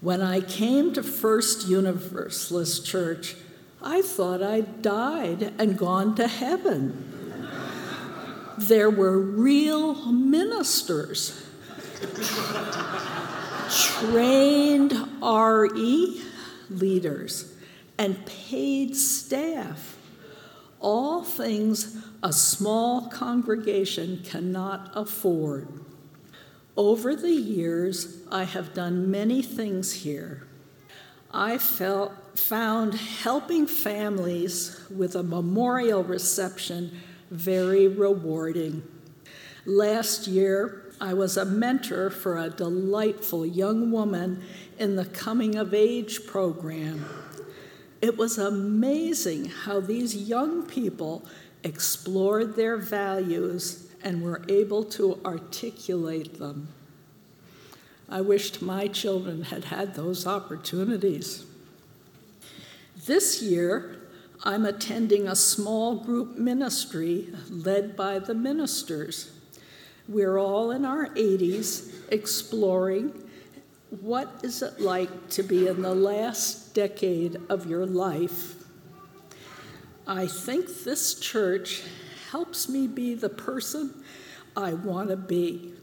When 0.01 0.21
I 0.21 0.41
came 0.41 0.91
to 0.93 1.03
First 1.03 1.67
Universalist 1.67 2.83
Church, 2.83 3.35
I 3.83 4.01
thought 4.01 4.41
I'd 4.41 4.81
died 4.81 5.53
and 5.59 5.77
gone 5.77 6.15
to 6.15 6.27
heaven. 6.27 7.05
There 8.57 8.89
were 8.89 9.19
real 9.19 10.11
ministers, 10.11 11.45
trained 13.71 14.93
RE 15.21 16.21
leaders, 16.69 17.53
and 17.97 18.25
paid 18.25 18.95
staff 18.95 19.97
all 20.79 21.23
things 21.23 21.97
a 22.23 22.31
small 22.31 23.07
congregation 23.09 24.21
cannot 24.23 24.91
afford. 24.93 25.67
Over 26.77 27.15
the 27.15 27.33
years, 27.33 28.21
I 28.31 28.43
have 28.45 28.73
done 28.73 29.11
many 29.11 29.41
things 29.41 29.91
here. 29.91 30.47
I 31.31 31.57
felt, 31.57 32.39
found 32.39 32.93
helping 32.95 33.67
families 33.67 34.81
with 34.89 35.15
a 35.15 35.23
memorial 35.23 36.03
reception 36.03 36.97
very 37.29 37.87
rewarding. 37.87 38.83
Last 39.65 40.27
year, 40.27 40.88
I 41.01 41.13
was 41.13 41.37
a 41.37 41.45
mentor 41.45 42.09
for 42.09 42.37
a 42.37 42.49
delightful 42.49 43.45
young 43.45 43.91
woman 43.91 44.43
in 44.77 44.95
the 44.95 45.05
coming 45.05 45.55
of 45.55 45.73
age 45.73 46.27
program. 46.27 47.05
It 48.01 48.17
was 48.17 48.37
amazing 48.37 49.45
how 49.45 49.79
these 49.79 50.15
young 50.15 50.63
people 50.63 51.23
explored 51.63 52.55
their 52.55 52.77
values 52.77 53.87
and 54.01 54.21
were 54.21 54.41
able 54.47 54.83
to 54.85 55.19
articulate 55.25 56.39
them. 56.39 56.69
I 58.09 58.21
wished 58.21 58.61
my 58.61 58.87
children 58.87 59.43
had 59.43 59.65
had 59.65 59.95
those 59.95 60.25
opportunities. 60.25 61.45
This 63.05 63.41
year, 63.41 63.97
I'm 64.43 64.65
attending 64.65 65.27
a 65.27 65.35
small 65.35 65.97
group 65.97 66.37
ministry 66.37 67.27
led 67.49 67.95
by 67.95 68.19
the 68.19 68.33
ministers. 68.33 69.31
We're 70.09 70.39
all 70.39 70.71
in 70.71 70.85
our 70.85 71.09
80s 71.09 71.93
exploring 72.11 73.13
what 74.01 74.27
is 74.41 74.63
it 74.63 74.81
like 74.81 75.29
to 75.29 75.43
be 75.43 75.67
in 75.67 75.83
the 75.83 75.93
last 75.93 76.73
decade 76.73 77.37
of 77.47 77.67
your 77.67 77.85
life. 77.85 78.55
I 80.07 80.25
think 80.25 80.83
this 80.83 81.19
church 81.19 81.83
helps 82.31 82.67
me 82.67 82.87
be 82.87 83.13
the 83.13 83.29
person 83.29 84.03
I 84.57 84.73
want 84.73 85.09
to 85.09 85.15
be. 85.15 85.73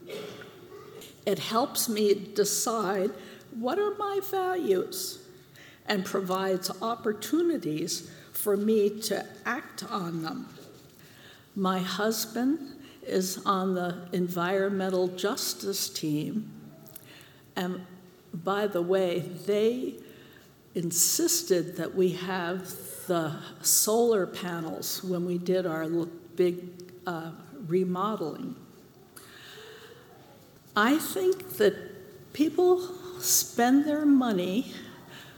It 1.25 1.39
helps 1.39 1.87
me 1.87 2.13
decide 2.13 3.11
what 3.57 3.79
are 3.79 3.95
my 3.95 4.19
values 4.29 5.25
and 5.85 6.03
provides 6.03 6.69
opportunities 6.81 8.11
for 8.33 8.57
me 8.57 8.89
to 9.03 9.25
act 9.45 9.85
on 9.89 10.23
them. 10.23 10.49
My 11.55 11.79
husband 11.79 12.76
is 13.07 13.39
on 13.45 13.73
the 13.73 14.07
environmental 14.11 15.07
justice 15.07 15.89
team. 15.89 16.51
And 17.55 17.85
by 18.33 18.67
the 18.67 18.81
way, 18.81 19.19
they 19.19 19.95
insisted 20.75 21.75
that 21.77 21.95
we 21.95 22.11
have 22.11 22.69
the 23.07 23.35
solar 23.61 24.27
panels 24.27 25.03
when 25.03 25.25
we 25.25 25.37
did 25.37 25.65
our 25.65 25.87
big 26.35 26.59
uh, 27.07 27.31
remodeling. 27.67 28.55
I 30.75 30.97
think 30.97 31.57
that 31.57 32.33
people 32.33 32.87
spend 33.19 33.85
their 33.85 34.05
money 34.05 34.73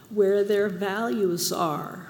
where 0.10 0.44
their 0.44 0.68
values 0.68 1.54
are. 1.54 2.10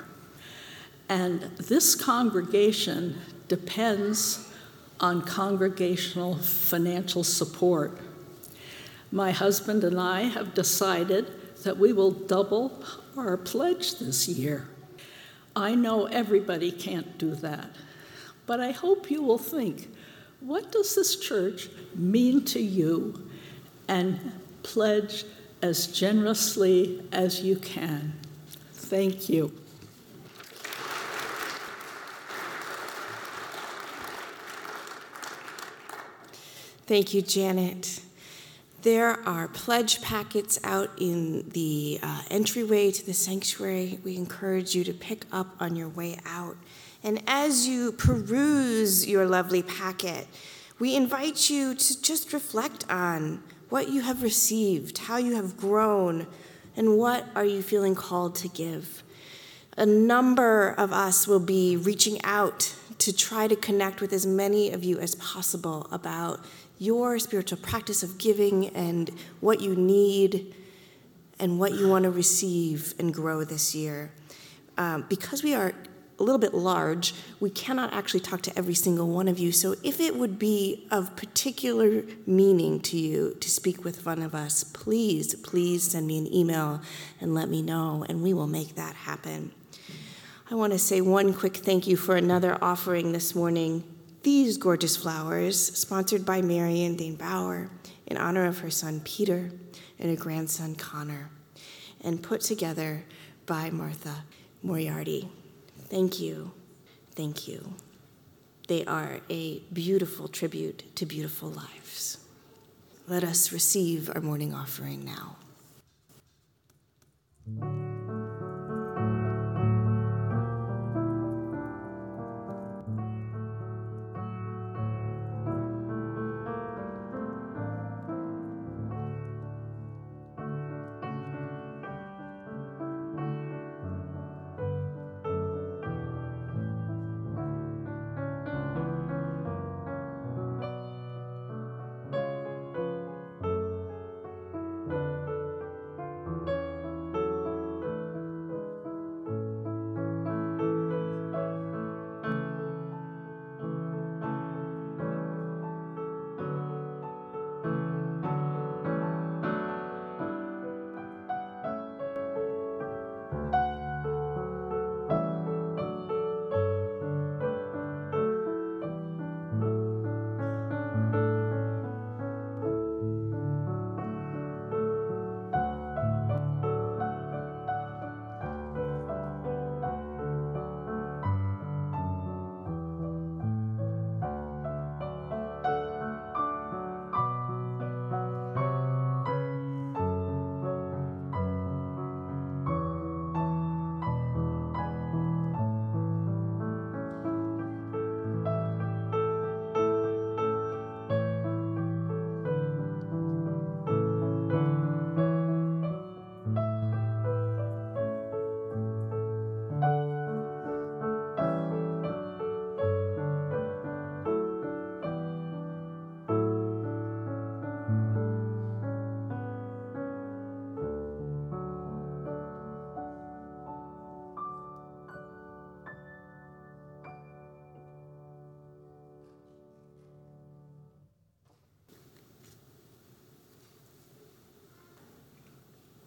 And 1.09 1.41
this 1.57 1.93
congregation 1.95 3.19
depends 3.47 4.48
on 4.99 5.21
congregational 5.21 6.35
financial 6.37 7.23
support. 7.23 7.97
My 9.11 9.31
husband 9.31 9.83
and 9.83 9.99
I 9.99 10.23
have 10.23 10.53
decided 10.53 11.31
that 11.63 11.77
we 11.77 11.93
will 11.93 12.11
double 12.11 12.83
our 13.17 13.37
pledge 13.37 13.99
this 13.99 14.27
year. 14.27 14.67
I 15.55 15.75
know 15.75 16.05
everybody 16.05 16.71
can't 16.71 17.17
do 17.17 17.35
that, 17.35 17.69
but 18.45 18.59
I 18.59 18.71
hope 18.71 19.09
you 19.09 19.21
will 19.21 19.37
think 19.37 19.89
what 20.39 20.71
does 20.71 20.95
this 20.95 21.17
church 21.17 21.69
mean 21.95 22.45
to 22.45 22.61
you? 22.61 23.29
And 23.87 24.31
pledge 24.63 25.25
as 25.61 25.87
generously 25.87 27.03
as 27.11 27.41
you 27.41 27.57
can. 27.57 28.13
Thank 28.73 29.29
you. 29.29 29.51
Thank 36.89 37.13
you, 37.13 37.21
Janet. 37.21 38.01
There 38.81 39.19
are 39.29 39.47
pledge 39.47 40.01
packets 40.01 40.57
out 40.63 40.89
in 40.97 41.47
the 41.49 41.99
uh, 42.01 42.23
entryway 42.31 42.89
to 42.89 43.05
the 43.05 43.13
sanctuary. 43.13 43.99
We 44.03 44.17
encourage 44.17 44.73
you 44.73 44.83
to 44.85 44.93
pick 44.95 45.25
up 45.31 45.55
on 45.59 45.75
your 45.75 45.87
way 45.87 46.17
out. 46.25 46.57
And 47.03 47.21
as 47.27 47.67
you 47.67 47.91
peruse 47.91 49.07
your 49.07 49.27
lovely 49.27 49.61
packet, 49.61 50.25
we 50.79 50.95
invite 50.95 51.47
you 51.47 51.75
to 51.75 52.01
just 52.01 52.33
reflect 52.33 52.89
on 52.89 53.43
what 53.69 53.89
you 53.89 54.01
have 54.01 54.23
received, 54.23 54.97
how 54.97 55.17
you 55.17 55.35
have 55.35 55.57
grown, 55.57 56.25
and 56.75 56.97
what 56.97 57.27
are 57.35 57.45
you 57.45 57.61
feeling 57.61 57.93
called 57.93 58.33
to 58.37 58.47
give. 58.47 59.03
A 59.77 59.85
number 59.85 60.69
of 60.69 60.91
us 60.91 61.27
will 61.27 61.39
be 61.39 61.77
reaching 61.77 62.19
out 62.23 62.75
to 62.97 63.15
try 63.15 63.47
to 63.47 63.55
connect 63.55 64.01
with 64.01 64.11
as 64.11 64.25
many 64.25 64.71
of 64.71 64.83
you 64.83 64.99
as 64.99 65.15
possible 65.15 65.87
about 65.91 66.43
your 66.79 67.19
spiritual 67.19 67.57
practice 67.57 68.01
of 68.01 68.17
giving 68.17 68.69
and 68.69 69.11
what 69.41 69.61
you 69.61 69.75
need 69.75 70.55
and 71.37 71.59
what 71.59 71.73
you 71.73 71.87
want 71.87 72.03
to 72.03 72.09
receive 72.09 72.93
and 72.97 73.13
grow 73.13 73.43
this 73.43 73.75
year. 73.75 74.11
Um, 74.77 75.05
because 75.09 75.43
we 75.43 75.53
are 75.53 75.73
a 76.19 76.23
little 76.23 76.39
bit 76.39 76.53
large, 76.53 77.13
we 77.39 77.49
cannot 77.49 77.93
actually 77.93 78.19
talk 78.21 78.41
to 78.41 78.57
every 78.57 78.73
single 78.73 79.07
one 79.07 79.27
of 79.27 79.39
you. 79.39 79.51
So, 79.51 79.75
if 79.83 79.99
it 79.99 80.15
would 80.15 80.37
be 80.37 80.87
of 80.91 81.15
particular 81.15 82.03
meaning 82.25 82.81
to 82.81 82.97
you 82.97 83.37
to 83.39 83.49
speak 83.49 83.85
with 83.85 84.05
one 84.05 84.21
of 84.21 84.35
us, 84.35 84.63
please, 84.63 85.35
please 85.35 85.83
send 85.83 86.07
me 86.07 86.17
an 86.17 86.33
email 86.33 86.81
and 87.21 87.33
let 87.33 87.49
me 87.49 87.61
know, 87.61 88.05
and 88.09 88.21
we 88.21 88.33
will 88.33 88.47
make 88.47 88.75
that 88.75 88.95
happen. 88.95 89.51
I 90.51 90.55
want 90.55 90.73
to 90.73 90.79
say 90.79 90.99
one 90.99 91.33
quick 91.33 91.57
thank 91.57 91.87
you 91.87 91.95
for 91.95 92.15
another 92.15 92.57
offering 92.61 93.11
this 93.11 93.35
morning 93.35 93.83
these 94.23 94.57
gorgeous 94.57 94.97
flowers, 94.97 95.77
sponsored 95.77 96.25
by 96.25 96.41
Marion 96.41 96.95
Dane 96.95 97.15
Bauer 97.15 97.69
in 98.05 98.17
honor 98.17 98.45
of 98.45 98.59
her 98.59 98.69
son 98.69 99.01
Peter 99.01 99.51
and 99.97 100.09
her 100.09 100.21
grandson 100.21 100.75
Connor, 100.75 101.29
and 102.01 102.21
put 102.21 102.41
together 102.41 103.05
by 103.45 103.69
Martha 103.69 104.23
Moriarty. 104.61 105.29
Thank 105.85 106.19
you. 106.19 106.51
Thank 107.15 107.47
you. 107.47 107.73
They 108.67 108.85
are 108.85 109.19
a 109.29 109.59
beautiful 109.73 110.27
tribute 110.27 110.95
to 110.95 111.05
beautiful 111.05 111.49
lives. 111.49 112.17
Let 113.07 113.23
us 113.23 113.51
receive 113.51 114.11
our 114.13 114.21
morning 114.21 114.53
offering 114.53 115.03
now. 115.03 115.37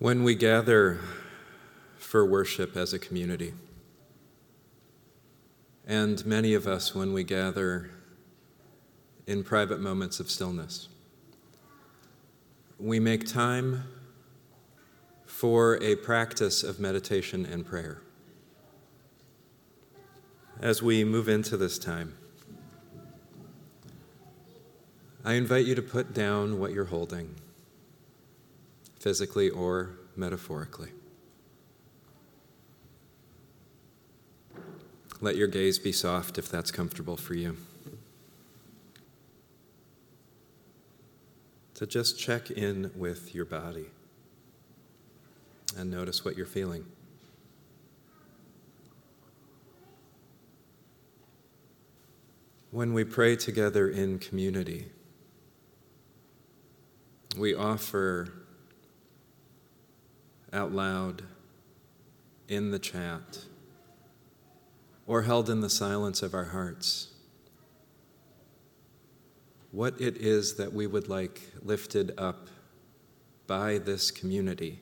When 0.03 0.25
we 0.25 0.35
gather 0.35 0.99
for 1.97 2.27
worship 2.27 2.77
as 2.77 2.93
a 2.93 2.99
community. 2.99 3.55
And 5.87 6.27
many 6.27 6.55
of 6.55 6.67
us, 6.67 6.93
when 6.93 7.13
we 7.13 7.23
gather 7.23 7.89
in 9.29 9.45
private 9.45 9.79
moments 9.79 10.19
of 10.19 10.29
stillness, 10.29 10.89
we 12.81 12.99
make 12.99 13.29
time 13.29 13.85
for 15.25 15.81
a 15.81 15.95
practice 15.95 16.65
of 16.65 16.81
meditation 16.81 17.47
and 17.47 17.65
prayer. 17.65 18.03
As 20.61 20.83
we 20.83 21.05
move 21.05 21.29
into 21.29 21.57
this 21.57 21.79
time, 21.79 22.19
I 25.25 25.35
invite 25.35 25.65
you 25.65 25.77
to 25.77 25.83
put 25.83 26.13
down 26.13 26.59
what 26.59 26.73
you're 26.73 26.87
holding, 26.87 27.37
physically 29.03 29.51
or 29.51 29.99
metaphorically. 30.15 30.91
Let 35.21 35.35
your 35.35 35.49
gaze 35.49 35.81
be 35.81 35.91
soft 35.91 36.39
if 36.39 36.49
that's 36.49 36.71
comfortable 36.71 37.17
for 37.17 37.35
you. 37.35 37.57
To 41.75 41.87
just 41.87 42.17
check 42.17 42.53
in 42.53 42.93
with 42.95 43.35
your 43.35 43.45
body 43.45 43.87
and 45.77 45.91
notice 45.91 46.25
what 46.25 46.37
you're 46.37 46.47
feeling. 46.47 46.85
When 52.71 52.95
we 52.95 53.03
pray 53.03 53.35
together 53.35 53.89
in 53.89 54.21
community, 54.21 54.93
we 57.37 57.53
offer 57.53 58.42
out 60.53 60.73
loud 60.73 61.23
in 62.49 62.71
the 62.71 62.79
chat 62.79 63.45
or 65.07 65.23
held 65.23 65.49
in 65.49 65.61
the 65.61 65.71
silence 65.71 66.23
of 66.23 66.35
our 66.35 66.47
hearts 66.47 67.13
what 69.73 69.99
it 70.01 70.19
is 70.19 70.55
that 70.57 70.73
we 70.73 70.87
would 70.87 71.09
like 71.09 71.41
lifted 71.63 72.13
up 72.19 72.49
by 73.47 73.79
this 73.79 74.11
community, 74.11 74.81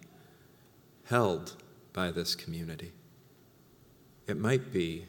held 1.04 1.56
by 1.92 2.10
this 2.10 2.34
community. 2.34 2.92
It 4.26 4.36
might 4.36 4.72
be 4.72 5.06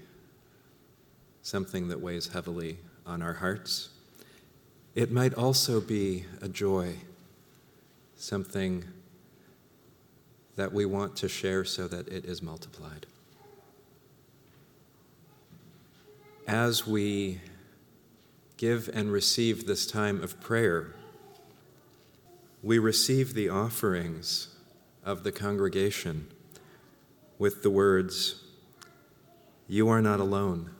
something 1.41 1.87
that 1.87 1.99
weighs 1.99 2.27
heavily 2.27 2.77
on 3.05 3.23
our 3.23 3.33
hearts. 3.33 3.89
It 4.93 5.11
might 5.11 5.33
also 5.33 5.81
be 5.81 6.25
a 6.41 6.47
joy 6.47 6.95
something 8.15 8.83
that 10.55 10.73
we 10.73 10.85
want 10.85 11.15
to 11.17 11.29
share 11.29 11.63
so 11.63 11.87
that 11.87 12.07
it 12.07 12.25
is 12.25 12.41
multiplied. 12.41 13.05
As 16.47 16.85
we 16.85 17.39
give 18.57 18.89
and 18.93 19.11
receive 19.11 19.65
this 19.65 19.85
time 19.85 20.21
of 20.21 20.39
prayer, 20.41 20.93
we 22.61 22.77
receive 22.77 23.33
the 23.33 23.49
offerings 23.49 24.55
of 25.03 25.23
the 25.23 25.31
congregation 25.31 26.27
with 27.39 27.63
the 27.63 27.69
words, 27.69 28.43
You 29.67 29.89
are 29.89 30.01
not 30.01 30.19
alone. 30.19 30.71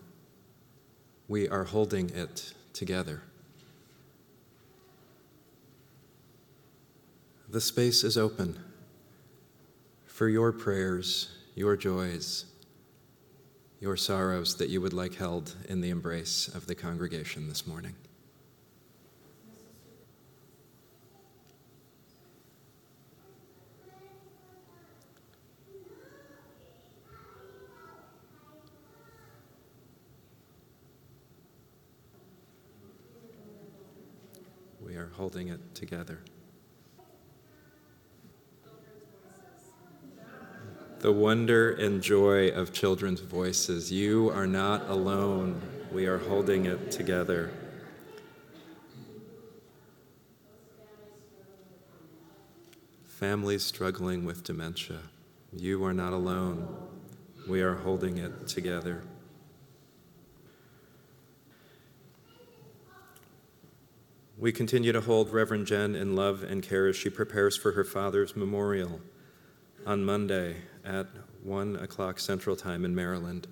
We 1.28 1.48
are 1.48 1.64
holding 1.64 2.10
it 2.12 2.54
together. 2.74 3.24
The 7.50 7.62
space 7.62 8.04
is 8.04 8.18
open 8.18 8.60
for 10.22 10.30
your 10.30 10.52
prayers, 10.52 11.32
your 11.56 11.76
joys, 11.76 12.46
your 13.80 13.98
sorrows 13.98 14.56
that 14.58 14.70
you 14.70 14.80
would 14.80 14.94
like 14.94 15.16
held 15.16 15.56
in 15.68 15.82
the 15.82 15.90
embrace 15.90 16.48
of 16.48 16.68
the 16.68 16.76
congregation 16.76 17.50
this 17.50 17.66
morning. 17.66 17.96
We 34.86 34.98
are 34.98 35.10
holding 35.16 35.48
it 35.48 35.74
together. 35.74 36.20
The 41.02 41.12
wonder 41.12 41.72
and 41.72 42.04
joy 42.04 42.50
of 42.50 42.72
children's 42.72 43.22
voices. 43.22 43.92
You 43.92 44.30
are 44.30 44.46
not 44.46 44.88
alone. 44.88 45.60
We 45.92 46.06
are 46.06 46.20
holding 46.20 46.66
it 46.66 46.92
together. 46.92 47.52
Families 53.08 53.64
struggling 53.64 54.26
with 54.26 54.44
dementia. 54.44 55.00
You 55.52 55.84
are 55.86 55.94
not 55.94 56.14
alone. 56.14 56.68
We 57.48 57.62
are 57.62 57.76
holding 57.76 58.20
it 58.20 58.48
together. 58.48 59.02
We 64.38 64.52
continue 64.52 64.92
to 64.92 65.02
hold 65.02 65.32
Reverend 65.32 65.66
Jen 65.66 65.96
in 65.96 66.16
love 66.16 66.44
and 66.44 66.62
care 66.62 66.88
as 66.88 66.96
she 66.96 67.10
prepares 67.10 67.58
for 67.58 67.72
her 67.72 67.84
father's 67.84 68.36
memorial 68.36 69.02
on 69.86 70.04
Monday 70.04 70.56
at 70.86 71.08
1 71.44 71.76
o'clock 71.78 72.20
Central 72.20 72.56
Time 72.56 72.86
in 72.86 72.94
Maryland. 72.94 73.48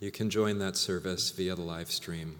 You 0.00 0.10
can 0.10 0.28
join 0.28 0.58
that 0.58 0.76
service 0.76 1.30
via 1.30 1.54
the 1.54 1.62
live 1.62 1.90
stream. 1.90 2.36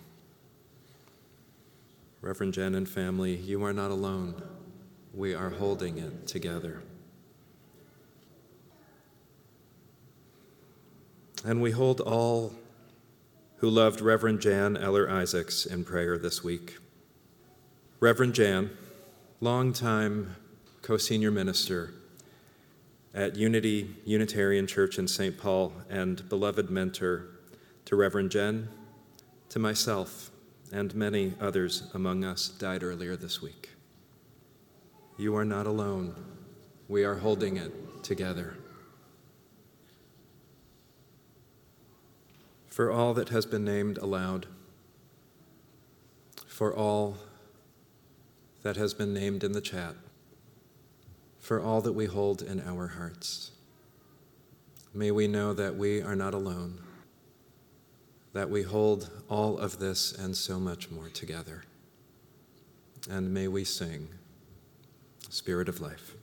Reverend 2.20 2.54
Jen 2.54 2.74
and 2.74 2.88
family, 2.88 3.34
you 3.34 3.62
are 3.64 3.72
not 3.72 3.90
alone. 3.90 4.42
We 5.14 5.34
are 5.34 5.50
holding 5.50 5.98
it 5.98 6.26
together. 6.26 6.82
And 11.44 11.60
we 11.60 11.70
hold 11.70 12.00
all 12.00 12.54
who 13.56 13.70
loved 13.70 14.00
Reverend 14.00 14.40
Jan 14.40 14.76
Eller 14.76 15.10
Isaacs 15.10 15.66
in 15.66 15.84
prayer 15.84 16.18
this 16.18 16.42
week. 16.42 16.78
Reverend 18.00 18.34
Jan, 18.34 18.70
longtime 19.40 20.36
co 20.82 20.96
senior 20.96 21.30
minister 21.30 21.92
at 23.14 23.36
Unity 23.36 23.94
Unitarian 24.04 24.66
Church 24.66 24.98
in 24.98 25.06
St. 25.06 25.38
Paul 25.38 25.72
and 25.88 26.28
beloved 26.28 26.68
mentor 26.68 27.28
to 27.84 27.94
Reverend 27.94 28.32
Jen, 28.32 28.68
to 29.50 29.58
myself, 29.58 30.30
and 30.72 30.94
many 30.94 31.34
others 31.40 31.84
among 31.94 32.24
us 32.24 32.48
died 32.48 32.82
earlier 32.82 33.14
this 33.14 33.40
week. 33.40 33.70
You 35.16 35.36
are 35.36 35.44
not 35.44 35.66
alone. 35.66 36.14
We 36.88 37.04
are 37.04 37.14
holding 37.14 37.56
it 37.56 38.02
together. 38.02 38.56
For 42.66 42.90
all 42.90 43.14
that 43.14 43.28
has 43.28 43.46
been 43.46 43.64
named 43.64 43.98
aloud, 43.98 44.46
for 46.48 46.74
all 46.74 47.18
that 48.62 48.76
has 48.76 48.92
been 48.92 49.14
named 49.14 49.44
in 49.44 49.52
the 49.52 49.60
chat, 49.60 49.94
for 51.44 51.60
all 51.60 51.82
that 51.82 51.92
we 51.92 52.06
hold 52.06 52.40
in 52.40 52.58
our 52.62 52.86
hearts. 52.86 53.50
May 54.94 55.10
we 55.10 55.28
know 55.28 55.52
that 55.52 55.76
we 55.76 56.00
are 56.00 56.16
not 56.16 56.32
alone, 56.32 56.78
that 58.32 58.48
we 58.48 58.62
hold 58.62 59.10
all 59.28 59.58
of 59.58 59.78
this 59.78 60.10
and 60.10 60.34
so 60.34 60.58
much 60.58 60.90
more 60.90 61.10
together. 61.10 61.64
And 63.10 63.34
may 63.34 63.48
we 63.48 63.62
sing, 63.62 64.08
Spirit 65.28 65.68
of 65.68 65.82
Life. 65.82 66.14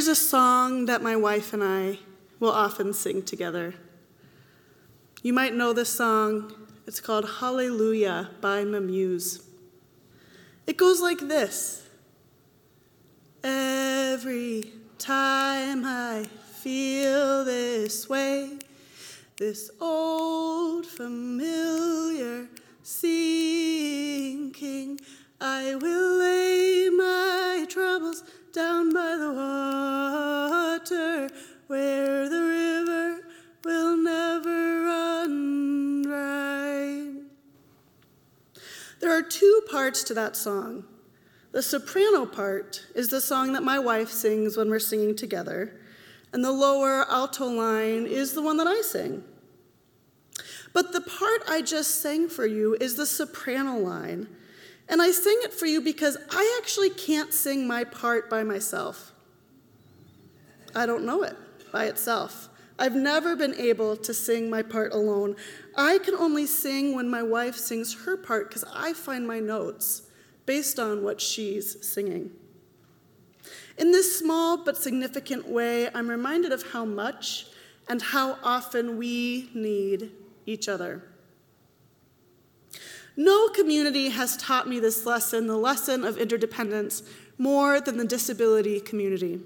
There's 0.00 0.08
a 0.08 0.14
song 0.14 0.86
that 0.86 1.02
my 1.02 1.14
wife 1.14 1.52
and 1.52 1.62
I 1.62 1.98
will 2.38 2.52
often 2.52 2.94
sing 2.94 3.22
together. 3.22 3.74
You 5.22 5.34
might 5.34 5.52
know 5.54 5.74
this 5.74 5.90
song. 5.90 6.54
It's 6.86 7.00
called 7.00 7.28
Hallelujah 7.40 8.30
by 8.40 8.64
Mamuse. 8.64 9.42
It 10.66 10.78
goes 10.78 11.02
like 11.02 11.18
this 11.18 11.86
Every 13.44 14.72
time 14.96 15.84
I 15.84 16.24
feel 16.62 17.44
this 17.44 18.08
way, 18.08 18.56
this 19.36 19.70
old 19.82 20.86
familiar 20.86 22.48
sinking, 22.82 23.38
I 25.38 25.74
will 25.74 26.16
lay 26.16 26.79
down 28.52 28.92
by 28.92 29.16
the 29.16 29.32
water 29.32 31.28
where 31.68 32.28
the 32.28 32.42
river 32.42 33.20
will 33.64 33.96
never 33.96 34.82
run 34.82 36.02
dry. 36.02 37.12
There 39.00 39.16
are 39.16 39.22
two 39.22 39.62
parts 39.70 40.02
to 40.04 40.14
that 40.14 40.36
song. 40.36 40.84
The 41.52 41.62
soprano 41.62 42.26
part 42.26 42.86
is 42.94 43.08
the 43.08 43.20
song 43.20 43.52
that 43.52 43.62
my 43.62 43.78
wife 43.78 44.10
sings 44.10 44.56
when 44.56 44.68
we're 44.68 44.78
singing 44.78 45.14
together, 45.14 45.80
and 46.32 46.44
the 46.44 46.52
lower 46.52 47.06
alto 47.08 47.46
line 47.46 48.06
is 48.06 48.32
the 48.32 48.42
one 48.42 48.56
that 48.56 48.66
I 48.66 48.80
sing. 48.82 49.22
But 50.72 50.92
the 50.92 51.00
part 51.00 51.42
I 51.48 51.62
just 51.62 52.00
sang 52.00 52.28
for 52.28 52.46
you 52.46 52.76
is 52.80 52.96
the 52.96 53.06
soprano 53.06 53.76
line, 53.78 54.28
and 54.90 55.00
I 55.00 55.12
sing 55.12 55.38
it 55.44 55.54
for 55.54 55.66
you 55.66 55.80
because 55.80 56.18
I 56.30 56.58
actually 56.60 56.90
can't 56.90 57.32
sing 57.32 57.66
my 57.66 57.84
part 57.84 58.28
by 58.28 58.42
myself. 58.42 59.12
I 60.74 60.84
don't 60.84 61.06
know 61.06 61.22
it 61.22 61.36
by 61.72 61.84
itself. 61.84 62.48
I've 62.78 62.96
never 62.96 63.36
been 63.36 63.54
able 63.54 63.96
to 63.98 64.12
sing 64.12 64.50
my 64.50 64.62
part 64.62 64.92
alone. 64.92 65.36
I 65.76 65.98
can 65.98 66.14
only 66.14 66.46
sing 66.46 66.94
when 66.94 67.08
my 67.08 67.22
wife 67.22 67.56
sings 67.56 68.04
her 68.04 68.16
part 68.16 68.48
because 68.48 68.64
I 68.74 68.92
find 68.92 69.26
my 69.26 69.38
notes 69.38 70.02
based 70.44 70.80
on 70.80 71.04
what 71.04 71.20
she's 71.20 71.86
singing. 71.86 72.30
In 73.78 73.92
this 73.92 74.18
small 74.18 74.64
but 74.64 74.76
significant 74.76 75.46
way, 75.46 75.88
I'm 75.94 76.08
reminded 76.08 76.52
of 76.52 76.72
how 76.72 76.84
much 76.84 77.46
and 77.88 78.02
how 78.02 78.38
often 78.42 78.98
we 78.98 79.50
need 79.54 80.10
each 80.46 80.68
other. 80.68 81.09
No 83.16 83.48
community 83.48 84.10
has 84.10 84.36
taught 84.36 84.68
me 84.68 84.80
this 84.80 85.04
lesson, 85.04 85.46
the 85.46 85.56
lesson 85.56 86.04
of 86.04 86.16
interdependence, 86.16 87.02
more 87.38 87.80
than 87.80 87.96
the 87.96 88.04
disability 88.04 88.80
community. 88.80 89.40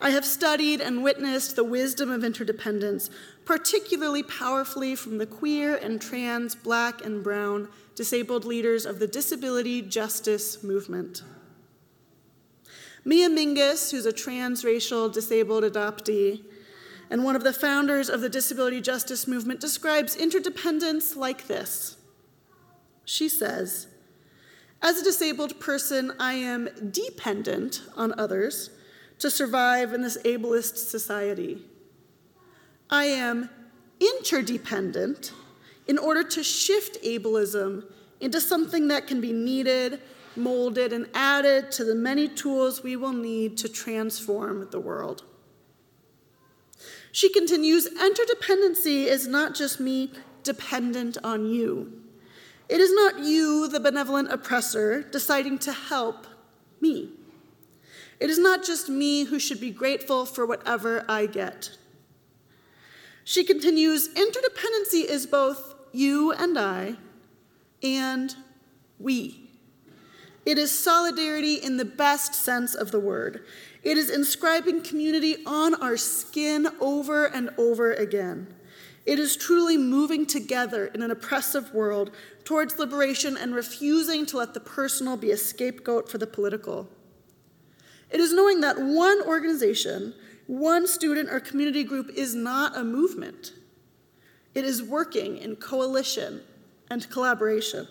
I 0.00 0.10
have 0.10 0.24
studied 0.24 0.80
and 0.80 1.02
witnessed 1.02 1.56
the 1.56 1.64
wisdom 1.64 2.10
of 2.10 2.24
interdependence, 2.24 3.10
particularly 3.44 4.22
powerfully 4.22 4.94
from 4.94 5.18
the 5.18 5.26
queer 5.26 5.76
and 5.76 6.00
trans, 6.00 6.54
black 6.54 7.04
and 7.04 7.22
brown 7.22 7.68
disabled 7.94 8.44
leaders 8.44 8.86
of 8.86 8.98
the 8.98 9.06
disability 9.06 9.82
justice 9.82 10.62
movement. 10.62 11.22
Mia 13.04 13.28
Mingus, 13.28 13.90
who's 13.90 14.06
a 14.06 14.12
transracial 14.12 15.12
disabled 15.12 15.64
adoptee, 15.64 16.42
and 17.10 17.24
one 17.24 17.34
of 17.34 17.42
the 17.42 17.52
founders 17.52 18.08
of 18.08 18.20
the 18.20 18.28
disability 18.28 18.80
justice 18.80 19.26
movement, 19.26 19.60
describes 19.60 20.14
interdependence 20.14 21.16
like 21.16 21.48
this. 21.48 21.96
She 23.04 23.28
says, 23.28 23.88
As 24.80 24.98
a 24.98 25.04
disabled 25.04 25.58
person, 25.58 26.12
I 26.20 26.34
am 26.34 26.68
dependent 26.92 27.82
on 27.96 28.18
others 28.18 28.70
to 29.18 29.30
survive 29.30 29.92
in 29.92 30.02
this 30.02 30.18
ableist 30.22 30.76
society. 30.76 31.62
I 32.88 33.04
am 33.04 33.50
interdependent 33.98 35.32
in 35.88 35.98
order 35.98 36.22
to 36.22 36.42
shift 36.44 37.02
ableism 37.02 37.84
into 38.20 38.40
something 38.40 38.88
that 38.88 39.08
can 39.08 39.20
be 39.20 39.32
kneaded, 39.32 40.00
molded, 40.36 40.92
and 40.92 41.08
added 41.14 41.72
to 41.72 41.84
the 41.84 41.94
many 41.94 42.28
tools 42.28 42.82
we 42.82 42.94
will 42.94 43.12
need 43.12 43.58
to 43.58 43.68
transform 43.68 44.68
the 44.70 44.78
world. 44.78 45.24
She 47.12 47.32
continues 47.32 47.88
interdependency 47.88 49.06
is 49.06 49.26
not 49.26 49.54
just 49.54 49.80
me 49.80 50.12
dependent 50.42 51.18
on 51.24 51.46
you. 51.46 52.00
It 52.68 52.80
is 52.80 52.92
not 52.92 53.18
you, 53.18 53.66
the 53.68 53.80
benevolent 53.80 54.32
oppressor, 54.32 55.02
deciding 55.02 55.58
to 55.60 55.72
help 55.72 56.26
me. 56.80 57.10
It 58.20 58.30
is 58.30 58.38
not 58.38 58.64
just 58.64 58.88
me 58.88 59.24
who 59.24 59.40
should 59.40 59.60
be 59.60 59.70
grateful 59.70 60.24
for 60.24 60.46
whatever 60.46 61.04
I 61.08 61.26
get. 61.26 61.70
She 63.24 63.44
continues 63.44 64.08
interdependency 64.08 65.04
is 65.04 65.26
both 65.26 65.74
you 65.92 66.32
and 66.32 66.58
I 66.58 66.96
and 67.82 68.34
we. 68.98 69.50
It 70.46 70.58
is 70.58 70.76
solidarity 70.78 71.54
in 71.54 71.76
the 71.76 71.84
best 71.84 72.34
sense 72.34 72.74
of 72.74 72.90
the 72.90 73.00
word. 73.00 73.44
It 73.82 73.96
is 73.96 74.10
inscribing 74.10 74.82
community 74.82 75.38
on 75.46 75.74
our 75.74 75.96
skin 75.96 76.68
over 76.80 77.26
and 77.26 77.50
over 77.56 77.92
again. 77.92 78.54
It 79.06 79.18
is 79.18 79.36
truly 79.36 79.78
moving 79.78 80.26
together 80.26 80.86
in 80.86 81.02
an 81.02 81.10
oppressive 81.10 81.72
world 81.72 82.10
towards 82.44 82.78
liberation 82.78 83.36
and 83.36 83.54
refusing 83.54 84.26
to 84.26 84.36
let 84.36 84.52
the 84.52 84.60
personal 84.60 85.16
be 85.16 85.30
a 85.30 85.36
scapegoat 85.36 86.10
for 86.10 86.18
the 86.18 86.26
political. 86.26 86.88
It 88.10 88.20
is 88.20 88.32
knowing 88.32 88.60
that 88.60 88.78
one 88.78 89.22
organization, 89.22 90.14
one 90.46 90.86
student 90.86 91.30
or 91.30 91.40
community 91.40 91.82
group 91.82 92.10
is 92.14 92.34
not 92.34 92.76
a 92.76 92.84
movement. 92.84 93.52
It 94.54 94.64
is 94.64 94.82
working 94.82 95.38
in 95.38 95.56
coalition 95.56 96.42
and 96.90 97.08
collaboration. 97.08 97.88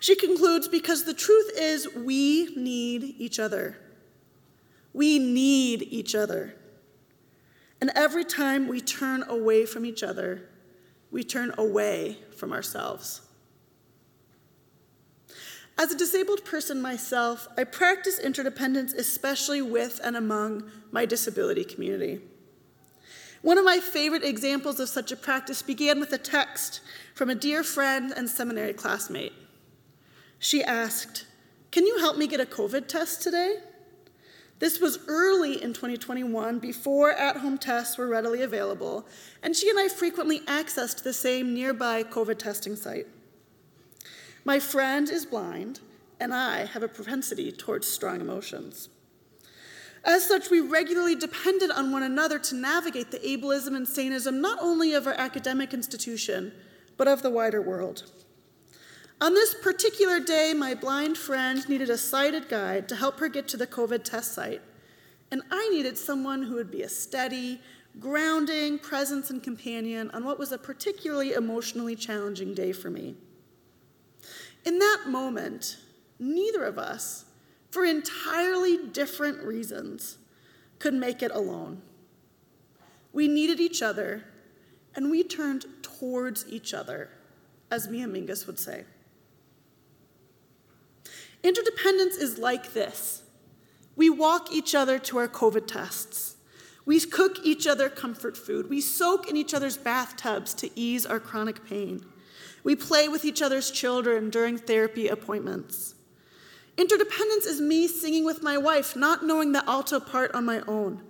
She 0.00 0.16
concludes 0.16 0.66
because 0.66 1.04
the 1.04 1.14
truth 1.14 1.50
is 1.56 1.94
we 1.94 2.54
need 2.56 3.14
each 3.18 3.38
other. 3.38 3.78
We 4.94 5.18
need 5.18 5.82
each 5.82 6.14
other. 6.14 6.54
And 7.80 7.90
every 7.94 8.24
time 8.24 8.68
we 8.68 8.80
turn 8.80 9.24
away 9.28 9.66
from 9.66 9.84
each 9.84 10.02
other, 10.02 10.48
we 11.10 11.22
turn 11.22 11.52
away 11.58 12.18
from 12.34 12.52
ourselves. 12.52 13.20
As 15.76 15.92
a 15.92 15.98
disabled 15.98 16.44
person 16.44 16.80
myself, 16.80 17.48
I 17.58 17.64
practice 17.64 18.18
interdependence, 18.18 18.92
especially 18.92 19.60
with 19.60 20.00
and 20.04 20.16
among 20.16 20.70
my 20.92 21.04
disability 21.04 21.64
community. 21.64 22.20
One 23.42 23.58
of 23.58 23.64
my 23.64 23.80
favorite 23.80 24.24
examples 24.24 24.78
of 24.80 24.88
such 24.88 25.12
a 25.12 25.16
practice 25.16 25.60
began 25.60 26.00
with 26.00 26.12
a 26.12 26.18
text 26.18 26.80
from 27.14 27.28
a 27.28 27.34
dear 27.34 27.62
friend 27.62 28.12
and 28.16 28.30
seminary 28.30 28.72
classmate. 28.72 29.32
She 30.38 30.62
asked, 30.62 31.26
Can 31.72 31.86
you 31.86 31.98
help 31.98 32.16
me 32.16 32.28
get 32.28 32.40
a 32.40 32.46
COVID 32.46 32.86
test 32.86 33.20
today? 33.20 33.58
This 34.64 34.80
was 34.80 34.98
early 35.08 35.62
in 35.62 35.74
2021, 35.74 36.58
before 36.58 37.10
at 37.10 37.36
home 37.36 37.58
tests 37.58 37.98
were 37.98 38.08
readily 38.08 38.40
available, 38.40 39.06
and 39.42 39.54
she 39.54 39.68
and 39.68 39.78
I 39.78 39.88
frequently 39.88 40.40
accessed 40.40 41.02
the 41.02 41.12
same 41.12 41.52
nearby 41.52 42.02
COVID 42.02 42.38
testing 42.38 42.74
site. 42.74 43.06
My 44.42 44.58
friend 44.58 45.10
is 45.10 45.26
blind, 45.26 45.80
and 46.18 46.32
I 46.32 46.64
have 46.64 46.82
a 46.82 46.88
propensity 46.88 47.52
towards 47.52 47.86
strong 47.86 48.22
emotions. 48.22 48.88
As 50.02 50.26
such, 50.26 50.48
we 50.48 50.60
regularly 50.60 51.14
depended 51.14 51.70
on 51.70 51.92
one 51.92 52.02
another 52.02 52.38
to 52.38 52.54
navigate 52.54 53.10
the 53.10 53.18
ableism 53.18 53.76
and 53.76 53.86
saneism 53.86 54.40
not 54.40 54.58
only 54.62 54.94
of 54.94 55.06
our 55.06 55.12
academic 55.12 55.74
institution, 55.74 56.52
but 56.96 57.06
of 57.06 57.20
the 57.20 57.28
wider 57.28 57.60
world. 57.60 58.10
On 59.24 59.32
this 59.32 59.54
particular 59.54 60.20
day, 60.20 60.52
my 60.54 60.74
blind 60.74 61.16
friend 61.16 61.66
needed 61.66 61.88
a 61.88 61.96
sighted 61.96 62.46
guide 62.46 62.90
to 62.90 62.94
help 62.94 63.20
her 63.20 63.28
get 63.28 63.48
to 63.48 63.56
the 63.56 63.66
COVID 63.66 64.04
test 64.04 64.34
site, 64.34 64.60
and 65.30 65.40
I 65.50 65.66
needed 65.70 65.96
someone 65.96 66.42
who 66.42 66.56
would 66.56 66.70
be 66.70 66.82
a 66.82 66.90
steady, 66.90 67.58
grounding 67.98 68.78
presence 68.78 69.30
and 69.30 69.42
companion 69.42 70.10
on 70.10 70.26
what 70.26 70.38
was 70.38 70.52
a 70.52 70.58
particularly 70.58 71.32
emotionally 71.32 71.96
challenging 71.96 72.52
day 72.52 72.72
for 72.72 72.90
me. 72.90 73.14
In 74.66 74.78
that 74.78 75.04
moment, 75.06 75.78
neither 76.18 76.62
of 76.66 76.78
us, 76.78 77.24
for 77.70 77.86
entirely 77.86 78.76
different 78.88 79.42
reasons, 79.42 80.18
could 80.78 80.92
make 80.92 81.22
it 81.22 81.30
alone. 81.30 81.80
We 83.14 83.28
needed 83.28 83.58
each 83.58 83.80
other, 83.80 84.24
and 84.94 85.10
we 85.10 85.24
turned 85.24 85.64
towards 85.80 86.44
each 86.46 86.74
other, 86.74 87.08
as 87.70 87.88
Mia 87.88 88.06
Mingus 88.06 88.46
would 88.46 88.58
say. 88.58 88.84
Interdependence 91.44 92.16
is 92.16 92.38
like 92.38 92.72
this 92.72 93.22
we 93.96 94.10
walk 94.10 94.50
each 94.50 94.74
other 94.74 94.98
to 94.98 95.18
our 95.18 95.28
COVID 95.28 95.66
tests. 95.68 96.36
We 96.86 96.98
cook 97.00 97.38
each 97.44 97.66
other 97.66 97.88
comfort 97.88 98.36
food. 98.36 98.68
We 98.68 98.80
soak 98.80 99.28
in 99.28 99.36
each 99.36 99.54
other's 99.54 99.76
bathtubs 99.76 100.52
to 100.54 100.70
ease 100.78 101.06
our 101.06 101.20
chronic 101.20 101.64
pain. 101.66 102.04
We 102.62 102.76
play 102.76 103.08
with 103.08 103.24
each 103.24 103.40
other's 103.40 103.70
children 103.70 104.30
during 104.30 104.58
therapy 104.58 105.08
appointments. 105.08 105.94
Interdependence 106.76 107.46
is 107.46 107.60
me 107.60 107.86
singing 107.86 108.24
with 108.24 108.42
my 108.42 108.58
wife, 108.58 108.96
not 108.96 109.24
knowing 109.24 109.52
the 109.52 109.68
alto 109.68 110.00
part 110.00 110.34
on 110.34 110.44
my 110.44 110.60
own. 110.66 111.02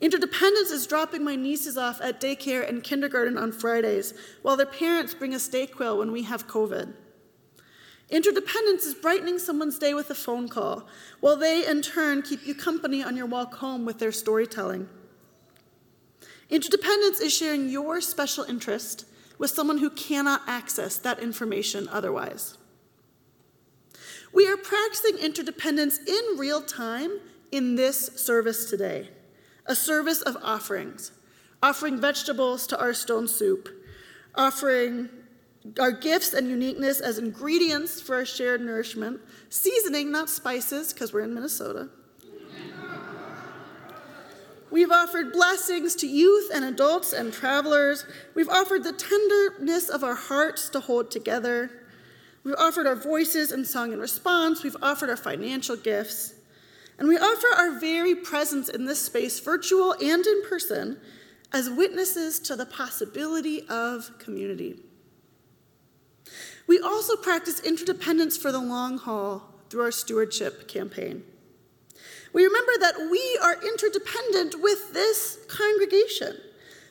Interdependence 0.00 0.70
is 0.70 0.86
dropping 0.86 1.24
my 1.24 1.34
nieces 1.34 1.76
off 1.76 2.00
at 2.00 2.20
daycare 2.20 2.66
and 2.66 2.84
kindergarten 2.84 3.36
on 3.36 3.50
Fridays 3.50 4.14
while 4.42 4.56
their 4.56 4.66
parents 4.66 5.12
bring 5.12 5.34
us 5.34 5.48
Dayquil 5.48 5.98
when 5.98 6.12
we 6.12 6.22
have 6.22 6.46
COVID. 6.46 6.94
Interdependence 8.10 8.86
is 8.86 8.94
brightening 8.94 9.38
someone's 9.38 9.78
day 9.78 9.92
with 9.92 10.08
a 10.10 10.14
phone 10.14 10.48
call, 10.48 10.86
while 11.20 11.36
they 11.36 11.66
in 11.66 11.82
turn 11.82 12.22
keep 12.22 12.46
you 12.46 12.54
company 12.54 13.02
on 13.02 13.16
your 13.16 13.26
walk 13.26 13.54
home 13.56 13.84
with 13.84 13.98
their 13.98 14.12
storytelling. 14.12 14.88
Interdependence 16.48 17.20
is 17.20 17.36
sharing 17.36 17.68
your 17.68 18.00
special 18.00 18.44
interest 18.44 19.04
with 19.36 19.50
someone 19.50 19.78
who 19.78 19.90
cannot 19.90 20.42
access 20.46 20.96
that 20.96 21.18
information 21.20 21.86
otherwise. 21.88 22.56
We 24.32 24.48
are 24.48 24.56
practicing 24.56 25.18
interdependence 25.18 25.98
in 25.98 26.38
real 26.38 26.62
time 26.62 27.20
in 27.52 27.76
this 27.76 28.06
service 28.16 28.68
today 28.68 29.10
a 29.66 29.76
service 29.76 30.22
of 30.22 30.34
offerings, 30.42 31.12
offering 31.62 32.00
vegetables 32.00 32.66
to 32.66 32.80
our 32.80 32.94
stone 32.94 33.28
soup, 33.28 33.68
offering 34.34 35.10
our 35.78 35.92
gifts 35.92 36.32
and 36.32 36.48
uniqueness 36.48 37.00
as 37.00 37.18
ingredients 37.18 38.00
for 38.00 38.16
our 38.16 38.24
shared 38.24 38.60
nourishment, 38.60 39.20
seasoning, 39.50 40.10
not 40.10 40.30
spices, 40.30 40.92
because 40.92 41.12
we're 41.12 41.22
in 41.22 41.34
Minnesota. 41.34 41.88
We've 44.70 44.90
offered 44.90 45.32
blessings 45.32 45.94
to 45.96 46.06
youth 46.06 46.50
and 46.52 46.64
adults 46.64 47.12
and 47.12 47.32
travelers. 47.32 48.04
We've 48.34 48.50
offered 48.50 48.84
the 48.84 48.92
tenderness 48.92 49.88
of 49.88 50.04
our 50.04 50.14
hearts 50.14 50.68
to 50.70 50.80
hold 50.80 51.10
together. 51.10 51.70
We've 52.44 52.54
offered 52.58 52.86
our 52.86 52.94
voices 52.94 53.50
in 53.50 53.64
song 53.64 53.92
and 53.92 54.00
response. 54.00 54.62
We've 54.62 54.76
offered 54.82 55.08
our 55.08 55.16
financial 55.16 55.76
gifts. 55.76 56.34
And 56.98 57.08
we 57.08 57.16
offer 57.16 57.46
our 57.56 57.78
very 57.78 58.14
presence 58.14 58.68
in 58.68 58.84
this 58.84 59.00
space, 59.00 59.40
virtual 59.40 59.92
and 59.92 60.26
in 60.26 60.42
person, 60.48 60.98
as 61.52 61.70
witnesses 61.70 62.38
to 62.40 62.56
the 62.56 62.66
possibility 62.66 63.66
of 63.68 64.18
community. 64.18 64.80
We 66.68 66.78
also 66.78 67.16
practice 67.16 67.60
interdependence 67.60 68.36
for 68.36 68.52
the 68.52 68.60
long 68.60 68.98
haul 68.98 69.42
through 69.70 69.82
our 69.82 69.90
stewardship 69.90 70.68
campaign. 70.68 71.24
We 72.32 72.44
remember 72.44 72.72
that 72.80 73.08
we 73.10 73.38
are 73.42 73.54
interdependent 73.54 74.62
with 74.62 74.92
this 74.92 75.38
congregation. 75.48 76.36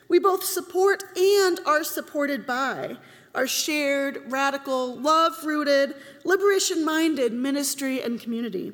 We 0.08 0.18
both 0.18 0.42
support 0.42 1.04
and 1.16 1.60
are 1.64 1.84
supported 1.84 2.44
by 2.44 2.96
our 3.34 3.46
shared, 3.46 4.22
radical, 4.32 4.96
love 4.96 5.44
rooted, 5.44 5.94
liberation 6.24 6.84
minded 6.84 7.32
ministry 7.32 8.02
and 8.02 8.20
community. 8.20 8.72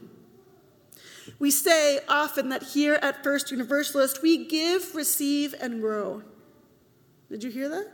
We 1.39 1.51
say 1.51 2.01
often 2.09 2.49
that 2.49 2.63
here 2.63 2.95
at 3.03 3.23
First 3.23 3.51
Universalist, 3.51 4.23
we 4.23 4.47
give, 4.47 4.95
receive, 4.95 5.55
and 5.61 5.81
grow. 5.81 6.23
Did 7.31 7.45
you 7.45 7.51
hear 7.51 7.69
that? 7.69 7.89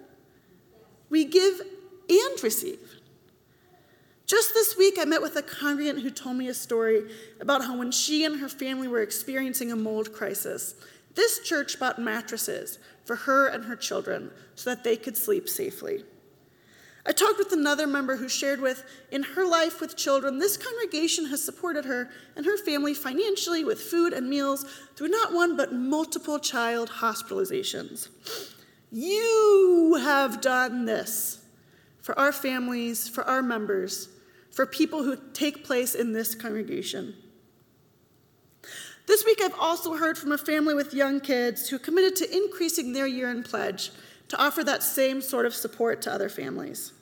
We 1.09 1.25
give 1.25 1.61
and 2.09 2.43
receive. 2.43 3.00
Just 4.31 4.55
this 4.55 4.77
week, 4.77 4.95
I 4.97 5.05
met 5.07 5.23
with 5.23 5.35
a 5.35 5.43
congregant 5.43 6.03
who 6.03 6.11
told 6.11 6.37
me 6.37 6.47
a 6.47 6.55
story 6.55 7.11
about 7.41 7.65
how 7.65 7.77
when 7.77 7.91
she 7.91 8.25
and 8.25 8.39
her 8.39 8.49
family 8.49 8.87
were 8.87 9.03
experiencing 9.03 9.73
a 9.73 9.77
mold 9.77 10.13
crisis, 10.13 10.77
this 11.17 11.41
church 11.41 11.81
bought 11.81 11.99
mattresses 11.99 12.79
for 13.05 13.17
her 13.17 13.49
and 13.49 13.65
her 13.65 13.75
children 13.75 14.31
so 14.55 14.71
that 14.71 14.85
they 14.85 14.97
could 14.97 15.17
sleep 15.17 15.49
safely. 15.49 16.05
I 17.05 17.11
talked 17.11 17.39
with 17.39 17.51
another 17.53 17.89
member 17.89 18.15
who 18.15 18.29
shared 18.29 18.61
with, 18.61 18.85
in 19.11 19.25
her 19.25 19.45
life 19.45 19.81
with 19.81 19.97
children, 19.97 20.39
this 20.39 20.57
congregation 20.57 21.27
has 21.27 21.45
supported 21.45 21.85
her 21.87 22.09
and 22.37 22.47
her 22.47 22.57
family 22.57 22.95
financially 22.95 23.65
with 23.65 23.81
food 23.81 24.13
and 24.13 24.31
meals 24.31 24.65
through 24.95 25.09
not 25.09 25.33
one 25.33 25.57
but 25.57 25.73
multiple 25.73 26.39
child 26.39 26.89
hospitalizations. 26.89 28.11
You 28.93 29.99
have 30.01 30.41
done 30.41 30.85
this 30.85 31.45
for 32.01 32.17
our 32.17 32.31
families, 32.31 33.09
for 33.09 33.25
our 33.25 33.43
members, 33.43 34.09
for 34.51 34.67
people 34.67 35.03
who 35.03 35.17
take 35.33 35.65
place 35.65 35.95
in 35.95 36.13
this 36.13 36.35
congregation. 36.35 37.15
This 39.07 39.25
week, 39.25 39.41
I've 39.43 39.59
also 39.59 39.97
heard 39.97 40.17
from 40.17 40.33
a 40.33 40.39
family 40.39 40.75
with 40.75 40.95
young 40.95 41.21
kids 41.21 41.69
who 41.69 41.79
committed 41.79 42.15
to 42.17 42.37
increasing 42.37 42.93
their 42.93 43.07
year 43.07 43.31
in 43.31 43.43
pledge 43.43 43.91
to 44.29 44.41
offer 44.41 44.63
that 44.63 44.83
same 44.83 45.21
sort 45.21 45.47
of 45.47 45.55
support 45.55 46.01
to 46.03 46.13
other 46.13 46.29
families. 46.29 46.93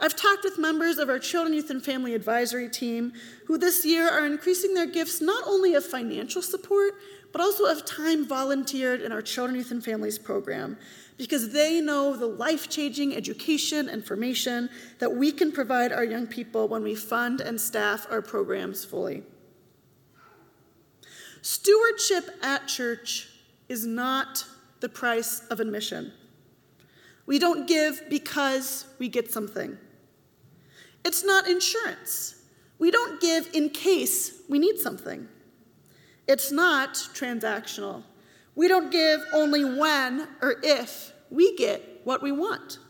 I've 0.00 0.14
talked 0.14 0.44
with 0.44 0.58
members 0.58 0.98
of 0.98 1.08
our 1.08 1.18
Children, 1.18 1.54
Youth, 1.54 1.70
and 1.70 1.84
Family 1.84 2.14
Advisory 2.14 2.68
team 2.68 3.12
who 3.46 3.58
this 3.58 3.84
year 3.84 4.08
are 4.08 4.26
increasing 4.26 4.74
their 4.74 4.86
gifts 4.86 5.20
not 5.20 5.42
only 5.46 5.74
of 5.74 5.84
financial 5.84 6.42
support, 6.42 6.92
but 7.32 7.40
also 7.40 7.64
of 7.64 7.84
time 7.84 8.26
volunteered 8.26 9.00
in 9.00 9.10
our 9.10 9.22
Children, 9.22 9.56
Youth, 9.56 9.70
and 9.70 9.84
Families 9.84 10.18
program 10.18 10.76
because 11.18 11.52
they 11.52 11.80
know 11.80 12.16
the 12.16 12.26
life 12.26 12.70
changing 12.70 13.14
education 13.14 13.88
and 13.88 14.06
formation 14.06 14.70
that 15.00 15.12
we 15.12 15.32
can 15.32 15.50
provide 15.52 15.92
our 15.92 16.04
young 16.04 16.26
people 16.26 16.68
when 16.68 16.82
we 16.82 16.94
fund 16.94 17.40
and 17.40 17.60
staff 17.60 18.06
our 18.08 18.22
programs 18.22 18.84
fully. 18.84 19.24
Stewardship 21.42 22.30
at 22.42 22.68
church 22.68 23.28
is 23.68 23.84
not 23.84 24.44
the 24.80 24.88
price 24.88 25.40
of 25.50 25.60
admission. 25.60 26.12
We 27.26 27.38
don't 27.38 27.66
give 27.66 28.02
because 28.08 28.86
we 28.98 29.08
get 29.08 29.30
something. 29.30 29.76
It's 31.04 31.24
not 31.24 31.48
insurance. 31.48 32.36
We 32.78 32.90
don't 32.90 33.20
give 33.20 33.50
in 33.54 33.70
case 33.70 34.40
we 34.48 34.58
need 34.58 34.78
something. 34.78 35.28
It's 36.26 36.52
not 36.52 36.94
transactional. 36.94 38.04
We 38.58 38.66
don't 38.66 38.90
give 38.90 39.20
only 39.32 39.64
when 39.64 40.26
or 40.42 40.56
if 40.64 41.12
we 41.30 41.54
get 41.54 42.00
what 42.02 42.20
we 42.20 42.32
want. 42.32 42.80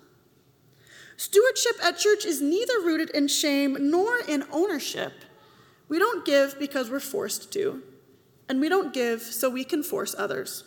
Stewardship 1.19 1.75
at 1.85 1.99
church 1.99 2.25
is 2.25 2.41
neither 2.41 2.81
rooted 2.81 3.11
in 3.11 3.29
shame 3.29 3.77
nor 3.79 4.16
in 4.16 4.45
ownership. 4.51 5.12
We 5.87 5.99
don't 5.99 6.25
give 6.25 6.59
because 6.59 6.91
we're 6.91 7.01
forced 7.01 7.53
to, 7.53 7.83
and 8.49 8.62
we 8.62 8.71
don't 8.71 8.95
give 8.95 9.21
so 9.21 9.51
we 9.51 9.62
can 9.62 9.83
force 9.83 10.14
others. 10.16 10.64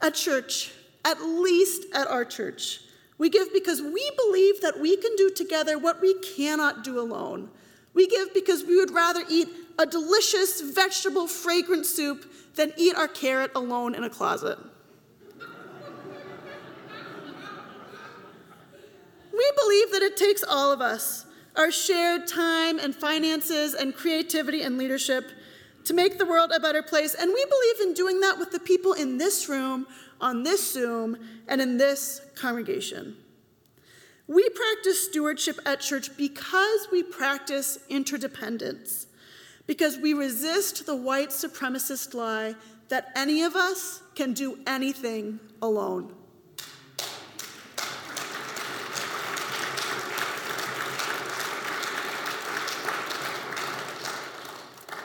At 0.00 0.14
church, 0.14 0.72
at 1.04 1.20
least 1.20 1.84
at 1.94 2.06
our 2.06 2.24
church, 2.24 2.80
we 3.18 3.28
give 3.28 3.52
because 3.52 3.82
we 3.82 4.10
believe 4.16 4.62
that 4.62 4.80
we 4.80 4.96
can 4.96 5.14
do 5.16 5.28
together 5.28 5.78
what 5.78 6.00
we 6.00 6.18
cannot 6.20 6.84
do 6.84 6.98
alone. 6.98 7.50
We 7.92 8.06
give 8.06 8.32
because 8.32 8.64
we 8.64 8.76
would 8.76 8.92
rather 8.92 9.20
eat 9.28 9.48
a 9.78 9.86
delicious 9.86 10.60
vegetable 10.60 11.26
fragrant 11.26 11.86
soup 11.86 12.30
than 12.54 12.72
eat 12.76 12.94
our 12.94 13.08
carrot 13.08 13.50
alone 13.54 13.94
in 13.94 14.04
a 14.04 14.10
closet. 14.10 14.58
we 19.32 19.50
believe 19.56 19.90
that 19.90 20.02
it 20.02 20.16
takes 20.16 20.44
all 20.44 20.72
of 20.72 20.80
us, 20.80 21.26
our 21.56 21.70
shared 21.70 22.26
time 22.26 22.78
and 22.78 22.94
finances 22.94 23.74
and 23.74 23.94
creativity 23.94 24.62
and 24.62 24.78
leadership, 24.78 25.24
to 25.84 25.92
make 25.92 26.18
the 26.18 26.26
world 26.26 26.50
a 26.54 26.60
better 26.60 26.82
place. 26.82 27.14
And 27.14 27.32
we 27.32 27.44
believe 27.44 27.88
in 27.88 27.94
doing 27.94 28.20
that 28.20 28.38
with 28.38 28.52
the 28.52 28.60
people 28.60 28.92
in 28.92 29.18
this 29.18 29.48
room, 29.48 29.86
on 30.20 30.42
this 30.42 30.72
Zoom, 30.72 31.18
and 31.48 31.60
in 31.60 31.76
this 31.76 32.20
congregation. 32.36 33.16
We 34.26 34.48
practice 34.48 35.04
stewardship 35.04 35.58
at 35.66 35.80
church 35.80 36.16
because 36.16 36.88
we 36.90 37.02
practice 37.02 37.78
interdependence 37.90 39.06
because 39.66 39.98
we 39.98 40.12
resist 40.12 40.86
the 40.86 40.94
white 40.94 41.30
supremacist 41.30 42.14
lie 42.14 42.54
that 42.88 43.10
any 43.16 43.42
of 43.42 43.56
us 43.56 44.02
can 44.14 44.32
do 44.32 44.58
anything 44.66 45.40
alone. 45.62 46.12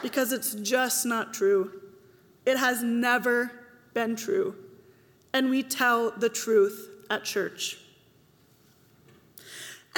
Because 0.02 0.32
it's 0.32 0.56
just 0.56 1.06
not 1.06 1.34
true. 1.34 1.72
It 2.46 2.58
has 2.58 2.82
never 2.82 3.52
been 3.94 4.16
true. 4.16 4.56
And 5.34 5.50
we 5.50 5.62
tell 5.62 6.12
the 6.12 6.30
truth 6.30 6.90
at 7.10 7.24
church. 7.24 7.78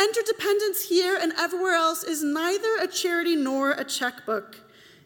Interdependence 0.02 0.90
here 0.90 1.16
and 1.22 1.32
everywhere 1.38 1.76
else 1.76 2.04
is 2.04 2.24
neither 2.24 2.76
a 2.78 2.88
charity 2.88 3.36
nor 3.36 3.72
a 3.72 3.84
checkbook. 3.84 4.58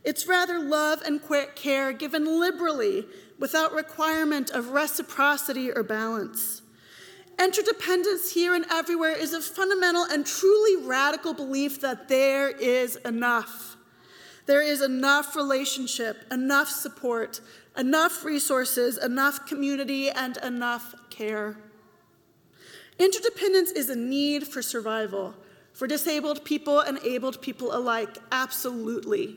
It's 0.05 0.25
rather 0.25 0.57
love 0.57 1.01
and 1.01 1.19
care 1.55 1.91
given 1.91 2.39
liberally 2.39 3.05
without 3.37 3.73
requirement 3.73 4.51
of 4.51 4.69
reciprocity 4.69 5.69
or 5.69 5.83
balance. 5.83 6.61
Interdependence 7.37 8.31
here 8.31 8.55
and 8.55 8.65
everywhere 8.71 9.11
is 9.11 9.33
a 9.33 9.41
fundamental 9.41 10.03
and 10.03 10.25
truly 10.25 10.85
radical 10.85 11.33
belief 11.33 11.81
that 11.81 12.07
there 12.07 12.49
is 12.49 12.95
enough. 12.97 13.75
There 14.45 14.61
is 14.61 14.81
enough 14.81 15.35
relationship, 15.35 16.23
enough 16.31 16.69
support, 16.69 17.41
enough 17.77 18.23
resources, 18.23 18.97
enough 18.97 19.45
community, 19.45 20.09
and 20.09 20.37
enough 20.37 20.95
care. 21.09 21.57
Interdependence 22.97 23.71
is 23.71 23.89
a 23.89 23.95
need 23.95 24.47
for 24.47 24.61
survival, 24.61 25.35
For 25.73 25.87
disabled 25.87 26.45
people 26.45 26.79
and 26.79 26.99
abled 27.03 27.41
people 27.41 27.75
alike, 27.75 28.17
absolutely. 28.31 29.35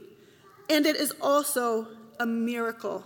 And 0.70 0.86
it 0.86 0.94
is 0.94 1.12
also 1.20 1.88
a 2.20 2.26
miracle. 2.26 3.02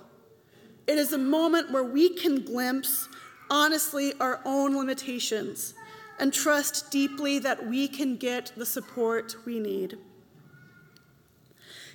It 0.86 0.98
is 0.98 1.14
a 1.14 1.18
moment 1.18 1.70
where 1.70 1.82
we 1.82 2.11
can 2.11 2.44
glimpse, 2.44 3.09
honestly, 3.48 4.12
our 4.20 4.42
own 4.44 4.76
limitations 4.76 5.72
and 6.18 6.30
trust 6.30 6.90
deeply 6.90 7.38
that 7.38 7.66
we 7.66 7.88
can 7.88 8.16
get 8.16 8.53
the 8.55 8.66
support 8.66 9.34
we 9.46 9.59
need. 9.59 9.96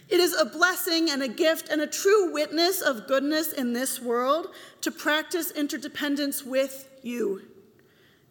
It 0.10 0.20
is 0.20 0.34
a 0.34 0.46
blessing 0.46 1.12
and 1.12 1.22
a 1.22 1.28
gift 1.28 1.70
and 1.70 1.82
a 1.82 1.88
true 1.88 2.34
witness 2.34 2.82
of 2.82 3.08
goodness 3.08 3.54
in 3.54 3.74
this 3.74 4.02
world 4.02 4.48
to 4.82 4.90
practice 4.90 5.52
interdependence 5.52 6.44
with 6.44 6.90
you 7.04 7.44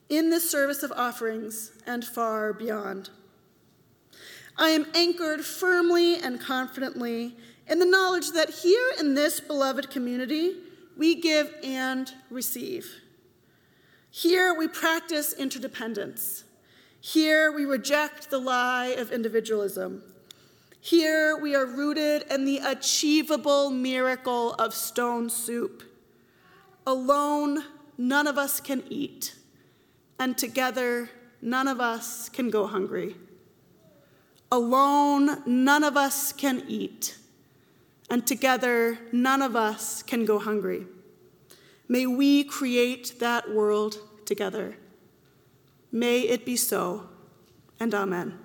in 0.09 0.31
this 0.31 0.49
service 0.49 0.83
of 0.83 0.93
offerings 0.93 1.73
and 1.87 2.05
far 2.05 2.53
beyond. 2.53 3.11
I 4.57 4.71
am 4.71 4.87
anchored 4.95 5.45
firmly 5.45 6.17
and 6.17 6.41
confidently 6.41 7.37
in 7.69 7.79
the 7.79 7.85
knowledge 7.85 8.31
that 8.33 8.51
here 8.51 8.93
in 8.99 9.15
this 9.15 9.41
beloved 9.41 9.91
community, 9.91 10.55
we 10.97 11.21
give 11.21 11.53
and 11.63 12.11
receive. 12.31 13.01
Here 14.11 14.55
we 14.55 14.69
practice 14.69 15.33
interdependence. 15.33 16.45
Here 17.01 17.53
we 17.53 17.65
reject 17.65 18.31
the 18.31 18.39
lie 18.39 18.95
of 18.99 19.13
individualism. 19.13 20.03
Here 20.81 21.37
we 21.37 21.55
are 21.55 21.67
rooted 21.67 22.25
in 22.31 22.45
the 22.45 22.59
achievable 22.59 23.71
miracle 23.71 24.55
of 24.55 24.73
stone 24.73 25.29
soup. 25.29 25.83
Alone, 26.87 27.65
none 27.99 28.27
of 28.27 28.39
us 28.39 28.61
can 28.61 28.85
eat, 28.89 29.35
and 30.19 30.37
together, 30.37 31.11
none 31.43 31.69
of 31.69 31.81
us 31.81 32.29
can 32.29 32.51
go 32.51 32.67
hungry. 32.67 33.17
Alone, 34.51 35.43
none 35.45 35.85
of 35.85 35.97
us 35.97 36.33
can 36.33 36.63
eat, 36.69 37.19
and 38.09 38.27
together, 38.27 38.99
none 39.13 39.43
of 39.43 39.57
us 39.57 40.03
can 40.03 40.25
go 40.25 40.39
hungry. 40.39 40.87
May 41.89 42.07
we 42.07 42.45
create 42.45 43.19
that 43.19 43.51
world 43.51 43.99
together. 44.25 44.77
May 45.93 46.21
it 46.21 46.45
be 46.45 46.57
so, 46.57 47.09
and 47.79 47.95
amen. 47.95 48.39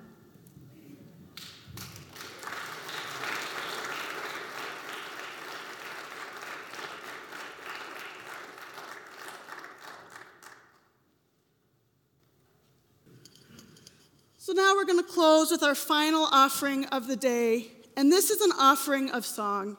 So 14.52 14.56
now 14.60 14.74
we're 14.74 14.84
going 14.84 14.98
to 14.98 15.10
close 15.10 15.50
with 15.50 15.62
our 15.62 15.74
final 15.74 16.28
offering 16.30 16.84
of 16.88 17.06
the 17.06 17.16
day, 17.16 17.68
and 17.96 18.12
this 18.12 18.28
is 18.28 18.42
an 18.42 18.52
offering 18.58 19.08
of 19.08 19.24
song. 19.24 19.78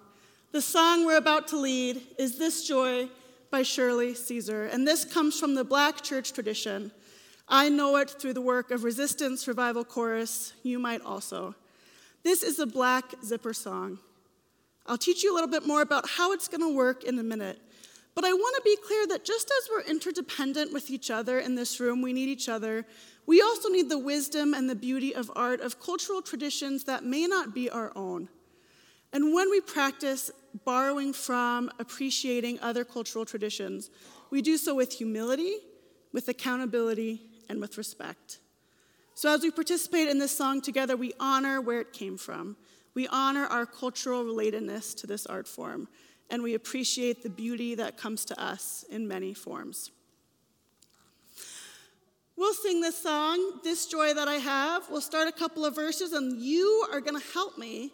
The 0.52 0.64
song 0.64 1.06
we're 1.06 1.18
about 1.18 1.48
to 1.50 1.58
lead 1.58 2.02
is 2.18 2.40
This 2.40 2.68
Joy 2.68 3.08
by 3.52 3.62
Shirley 3.62 4.16
Caesar, 4.16 4.64
and 4.64 4.88
this 4.88 5.06
comes 5.06 5.40
from 5.40 5.54
the 5.54 5.64
Black 5.64 6.02
church 6.02 6.34
tradition. 6.34 6.92
I 7.48 7.70
know 7.70 7.98
it 7.98 8.10
through 8.10 8.34
the 8.34 8.42
work 8.42 8.72
of 8.72 8.84
Resistance 8.84 9.48
Revival 9.48 9.86
Chorus. 9.86 10.54
You 10.64 10.80
might 10.80 11.04
also. 11.04 11.54
This 12.24 12.42
is 12.42 12.58
a 12.58 12.66
black 12.66 13.14
zipper 13.24 13.54
song. 13.54 14.00
I'll 14.88 14.98
teach 14.98 15.22
you 15.22 15.32
a 15.32 15.36
little 15.36 15.52
bit 15.52 15.68
more 15.68 15.84
about 15.84 16.10
how 16.10 16.32
it's 16.32 16.48
going 16.48 16.62
to 16.62 16.76
work 16.76 17.04
in 17.04 17.20
a 17.20 17.24
minute. 17.24 17.62
But 18.16 18.26
I 18.26 18.34
want 18.34 18.56
to 18.56 18.62
be 18.64 18.78
clear 18.88 19.06
that 19.08 19.24
just 19.24 19.52
as 19.52 19.70
we're 19.70 19.82
interdependent 19.92 20.74
with 20.74 20.90
each 20.90 21.12
other 21.12 21.40
in 21.40 21.54
this 21.54 21.80
room, 21.80 22.02
we 22.02 22.14
need 22.14 22.30
each 22.30 22.50
other, 22.50 22.86
we 23.26 23.42
also 23.42 23.70
need 23.70 23.90
the 23.90 23.98
wisdom 23.98 24.54
and 24.54 24.70
the 24.70 24.76
beauty 24.76 25.16
of 25.16 25.32
art, 25.36 25.62
of 25.62 25.80
cultural 25.80 26.22
traditions 26.22 26.84
that 26.86 27.04
may 27.04 27.26
not 27.26 27.54
be 27.54 27.70
our 27.70 27.92
own. 27.96 28.30
And 29.14 29.34
when 29.34 29.50
we 29.50 29.62
practice 29.62 30.32
borrowing 30.66 31.14
from, 31.14 31.72
appreciating 31.80 32.60
other 32.62 32.84
cultural 32.84 33.26
traditions, 33.26 33.92
we 34.30 34.42
do 34.42 34.58
so 34.58 34.76
with 34.76 34.94
humility, 34.94 35.58
with 36.12 36.28
accountability, 36.28 37.22
and 37.48 37.62
with 37.62 37.78
respect. 37.78 38.40
So 39.14 39.34
as 39.34 39.42
we 39.42 39.52
participate 39.52 40.08
in 40.08 40.18
this 40.18 40.36
song 40.36 40.62
together, 40.62 40.98
we 40.98 41.14
honor 41.20 41.62
where 41.62 41.80
it 41.80 41.94
came 41.94 42.18
from. 42.18 42.58
We 42.96 43.08
honor 43.08 43.46
our 43.46 43.66
cultural 43.66 44.24
relatedness 44.24 44.96
to 44.98 45.08
this 45.08 45.26
art 45.28 45.48
form, 45.48 45.88
and 46.30 46.42
we 46.42 46.56
appreciate 46.56 47.22
the 47.22 47.30
beauty 47.30 47.76
that 47.76 47.98
comes 47.98 48.26
to 48.26 48.42
us 48.42 48.84
in 48.90 49.08
many 49.08 49.34
forms. 49.34 49.92
We'll 52.44 52.54
sing 52.54 52.82
this 52.82 53.02
song, 53.02 53.62
This 53.64 53.86
Joy 53.86 54.14
That 54.16 54.28
I 54.28 54.34
Have. 54.34 54.90
We'll 54.90 55.00
start 55.00 55.30
a 55.30 55.32
couple 55.32 55.64
of 55.64 55.76
verses, 55.76 56.12
and 56.12 56.42
you 56.42 56.86
are 56.92 57.00
going 57.00 57.18
to 57.18 57.26
help 57.32 57.58
me 57.58 57.94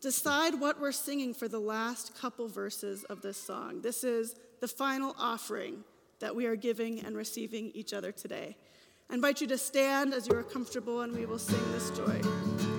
decide 0.00 0.58
what 0.58 0.80
we're 0.80 0.90
singing 0.90 1.32
for 1.32 1.46
the 1.46 1.60
last 1.60 2.12
couple 2.18 2.48
verses 2.48 3.04
of 3.04 3.22
this 3.22 3.40
song. 3.40 3.82
This 3.82 4.02
is 4.02 4.34
the 4.60 4.66
final 4.66 5.14
offering 5.16 5.84
that 6.18 6.34
we 6.34 6.46
are 6.46 6.56
giving 6.56 7.04
and 7.04 7.16
receiving 7.16 7.70
each 7.72 7.92
other 7.92 8.10
today. 8.10 8.56
I 9.10 9.14
invite 9.14 9.40
you 9.40 9.46
to 9.46 9.56
stand 9.56 10.12
as 10.12 10.26
you 10.26 10.34
are 10.34 10.42
comfortable, 10.42 11.02
and 11.02 11.14
we 11.14 11.24
will 11.24 11.38
sing 11.38 11.62
this 11.70 11.90
joy. 11.90 12.73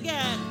Again. 0.00 0.49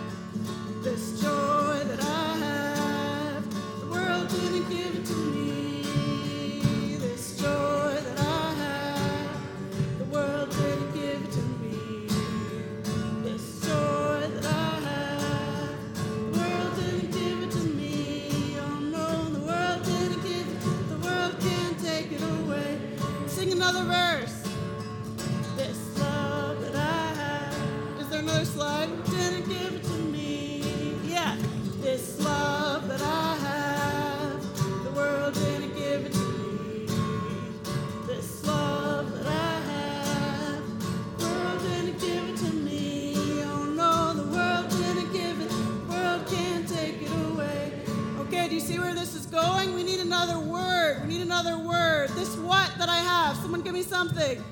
Someone 53.60 53.76
give 53.76 53.86
me 53.86 53.90
something. 53.90 54.44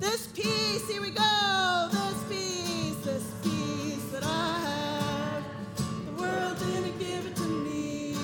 This 0.00 0.28
peace, 0.28 0.88
here 0.88 1.02
we 1.02 1.10
go. 1.10 1.88
This 1.92 2.24
peace, 2.30 2.96
this 3.04 3.24
peace 3.42 4.04
that 4.10 4.24
I 4.24 4.58
have. 4.60 5.44
The 6.06 6.12
world 6.22 6.58
didn't 6.58 6.98
give 6.98 7.26
it 7.26 7.36
to 7.36 7.42
me. 7.42 8.14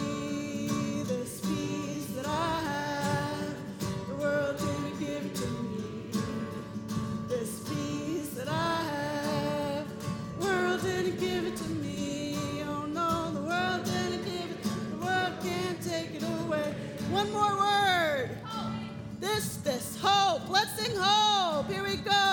This 1.05 1.43
peace 1.43 2.07
that 2.17 2.27
I 2.27 2.61
have. 2.63 3.55
The 4.09 4.15
world 4.15 4.57
didn't 4.57 4.99
give 4.99 5.27
it 5.27 5.35
to 5.35 5.47
me. 5.47 6.11
This 7.29 7.69
peace 7.69 8.31
that 8.31 8.49
I 8.49 8.83
have. 8.83 9.87
The 10.39 10.47
world 10.47 10.81
didn't 10.81 11.21
give 11.21 11.45
it 11.45 11.57
to 11.57 11.69
me. 11.69 12.65
Oh 12.67 12.87
no, 12.87 13.31
the 13.31 13.43
world 13.43 13.85
didn't 13.85 14.25
give 14.25 14.51
it. 14.51 14.63
The 14.63 15.05
world 15.05 15.35
can't 15.43 15.83
take 15.83 16.15
it 16.15 16.23
away. 16.23 16.75
One 17.11 17.31
more 17.31 17.59
word. 17.59 18.31
This, 19.21 19.57
this 19.59 19.74
hope. 20.93 21.71
Here 21.71 21.83
we 21.83 21.97
go. 21.97 22.24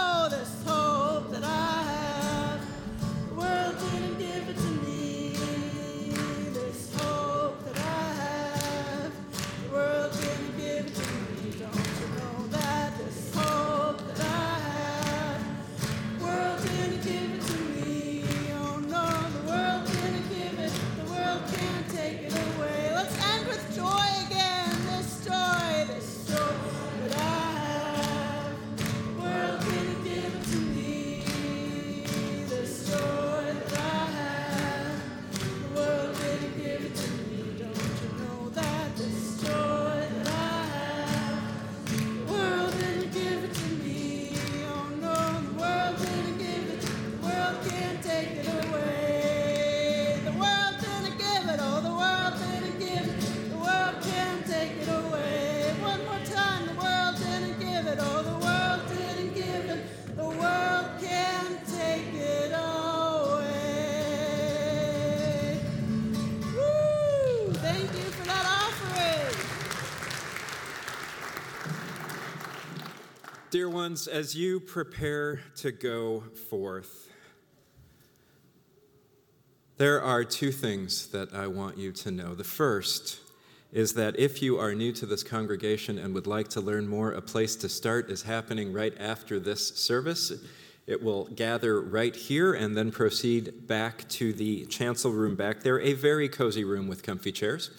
As 73.91 74.35
you 74.35 74.61
prepare 74.61 75.41
to 75.57 75.69
go 75.69 76.21
forth, 76.49 77.09
there 79.75 80.01
are 80.01 80.23
two 80.23 80.53
things 80.53 81.07
that 81.07 81.33
I 81.33 81.47
want 81.47 81.77
you 81.77 81.91
to 81.91 82.09
know. 82.09 82.33
The 82.33 82.45
first 82.45 83.19
is 83.73 83.93
that 83.95 84.17
if 84.17 84.41
you 84.41 84.57
are 84.57 84.73
new 84.73 84.93
to 84.93 85.05
this 85.05 85.23
congregation 85.23 85.97
and 85.97 86.13
would 86.13 86.25
like 86.25 86.47
to 86.49 86.61
learn 86.61 86.87
more, 86.87 87.11
a 87.11 87.21
place 87.21 87.57
to 87.57 87.67
start 87.67 88.09
is 88.09 88.23
happening 88.23 88.71
right 88.71 88.93
after 88.97 89.41
this 89.41 89.67
service. 89.75 90.31
It 90.87 91.03
will 91.03 91.25
gather 91.25 91.81
right 91.81 92.15
here 92.15 92.53
and 92.53 92.77
then 92.77 92.91
proceed 92.91 93.67
back 93.67 94.07
to 94.09 94.31
the 94.31 94.67
chancel 94.67 95.11
room 95.11 95.35
back 95.35 95.63
there, 95.63 95.81
a 95.81 95.91
very 95.91 96.29
cozy 96.29 96.63
room 96.63 96.87
with 96.87 97.03
comfy 97.03 97.33
chairs, 97.33 97.71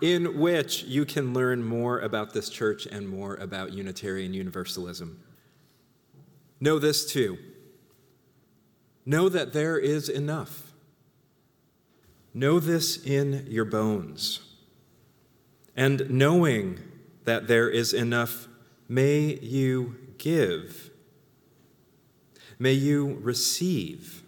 in 0.00 0.40
which 0.40 0.82
you 0.82 1.04
can 1.04 1.32
learn 1.32 1.62
more 1.62 2.00
about 2.00 2.32
this 2.32 2.48
church 2.48 2.86
and 2.86 3.08
more 3.08 3.36
about 3.36 3.72
Unitarian 3.72 4.34
Universalism. 4.34 5.22
Know 6.60 6.78
this 6.78 7.10
too. 7.10 7.38
Know 9.04 9.28
that 9.28 9.52
there 9.52 9.78
is 9.78 10.08
enough. 10.08 10.72
Know 12.34 12.58
this 12.58 13.02
in 13.04 13.46
your 13.48 13.64
bones. 13.64 14.40
And 15.76 16.10
knowing 16.10 16.80
that 17.24 17.46
there 17.46 17.68
is 17.68 17.92
enough, 17.92 18.48
may 18.88 19.38
you 19.40 19.96
give. 20.18 20.90
May 22.58 22.72
you 22.72 23.18
receive. 23.20 24.22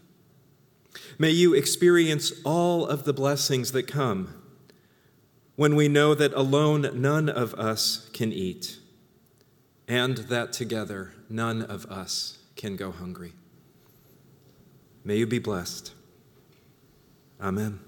May 1.18 1.30
you 1.30 1.54
experience 1.54 2.32
all 2.44 2.86
of 2.86 3.04
the 3.04 3.12
blessings 3.12 3.72
that 3.72 3.88
come 3.88 4.34
when 5.56 5.74
we 5.74 5.88
know 5.88 6.14
that 6.14 6.32
alone 6.34 6.88
none 6.94 7.28
of 7.28 7.52
us 7.54 8.08
can 8.12 8.32
eat, 8.32 8.78
and 9.88 10.18
that 10.18 10.52
together 10.52 11.14
none 11.28 11.62
of 11.62 11.86
us 11.86 12.38
can 12.56 12.76
go 12.76 12.90
hungry. 12.90 13.32
May 15.04 15.16
you 15.16 15.26
be 15.26 15.38
blessed. 15.38 15.92
Amen. 17.40 17.80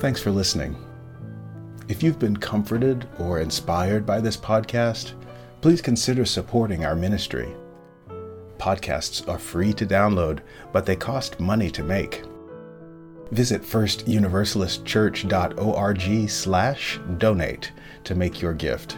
Thanks 0.00 0.22
for 0.22 0.30
listening. 0.30 0.89
If 1.90 2.02
you've 2.04 2.20
been 2.20 2.36
comforted 2.36 3.08
or 3.18 3.40
inspired 3.40 4.06
by 4.06 4.20
this 4.20 4.36
podcast, 4.36 5.14
please 5.60 5.82
consider 5.82 6.24
supporting 6.24 6.84
our 6.84 6.94
ministry. 6.94 7.48
Podcasts 8.58 9.28
are 9.28 9.40
free 9.40 9.72
to 9.72 9.84
download, 9.84 10.38
but 10.72 10.86
they 10.86 10.94
cost 10.94 11.40
money 11.40 11.68
to 11.72 11.82
make. 11.82 12.22
Visit 13.32 13.62
firstuniversalistchurch.org 13.62 16.30
slash 16.30 17.00
donate 17.18 17.72
to 18.04 18.14
make 18.14 18.40
your 18.40 18.54
gift. 18.54 18.96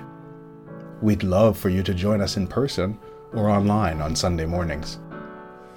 We'd 1.01 1.23
love 1.23 1.57
for 1.57 1.71
you 1.71 1.83
to 1.85 1.95
join 1.95 2.21
us 2.21 2.37
in 2.37 2.47
person 2.47 2.99
or 3.33 3.49
online 3.49 4.03
on 4.03 4.15
Sunday 4.15 4.45
mornings. 4.45 4.99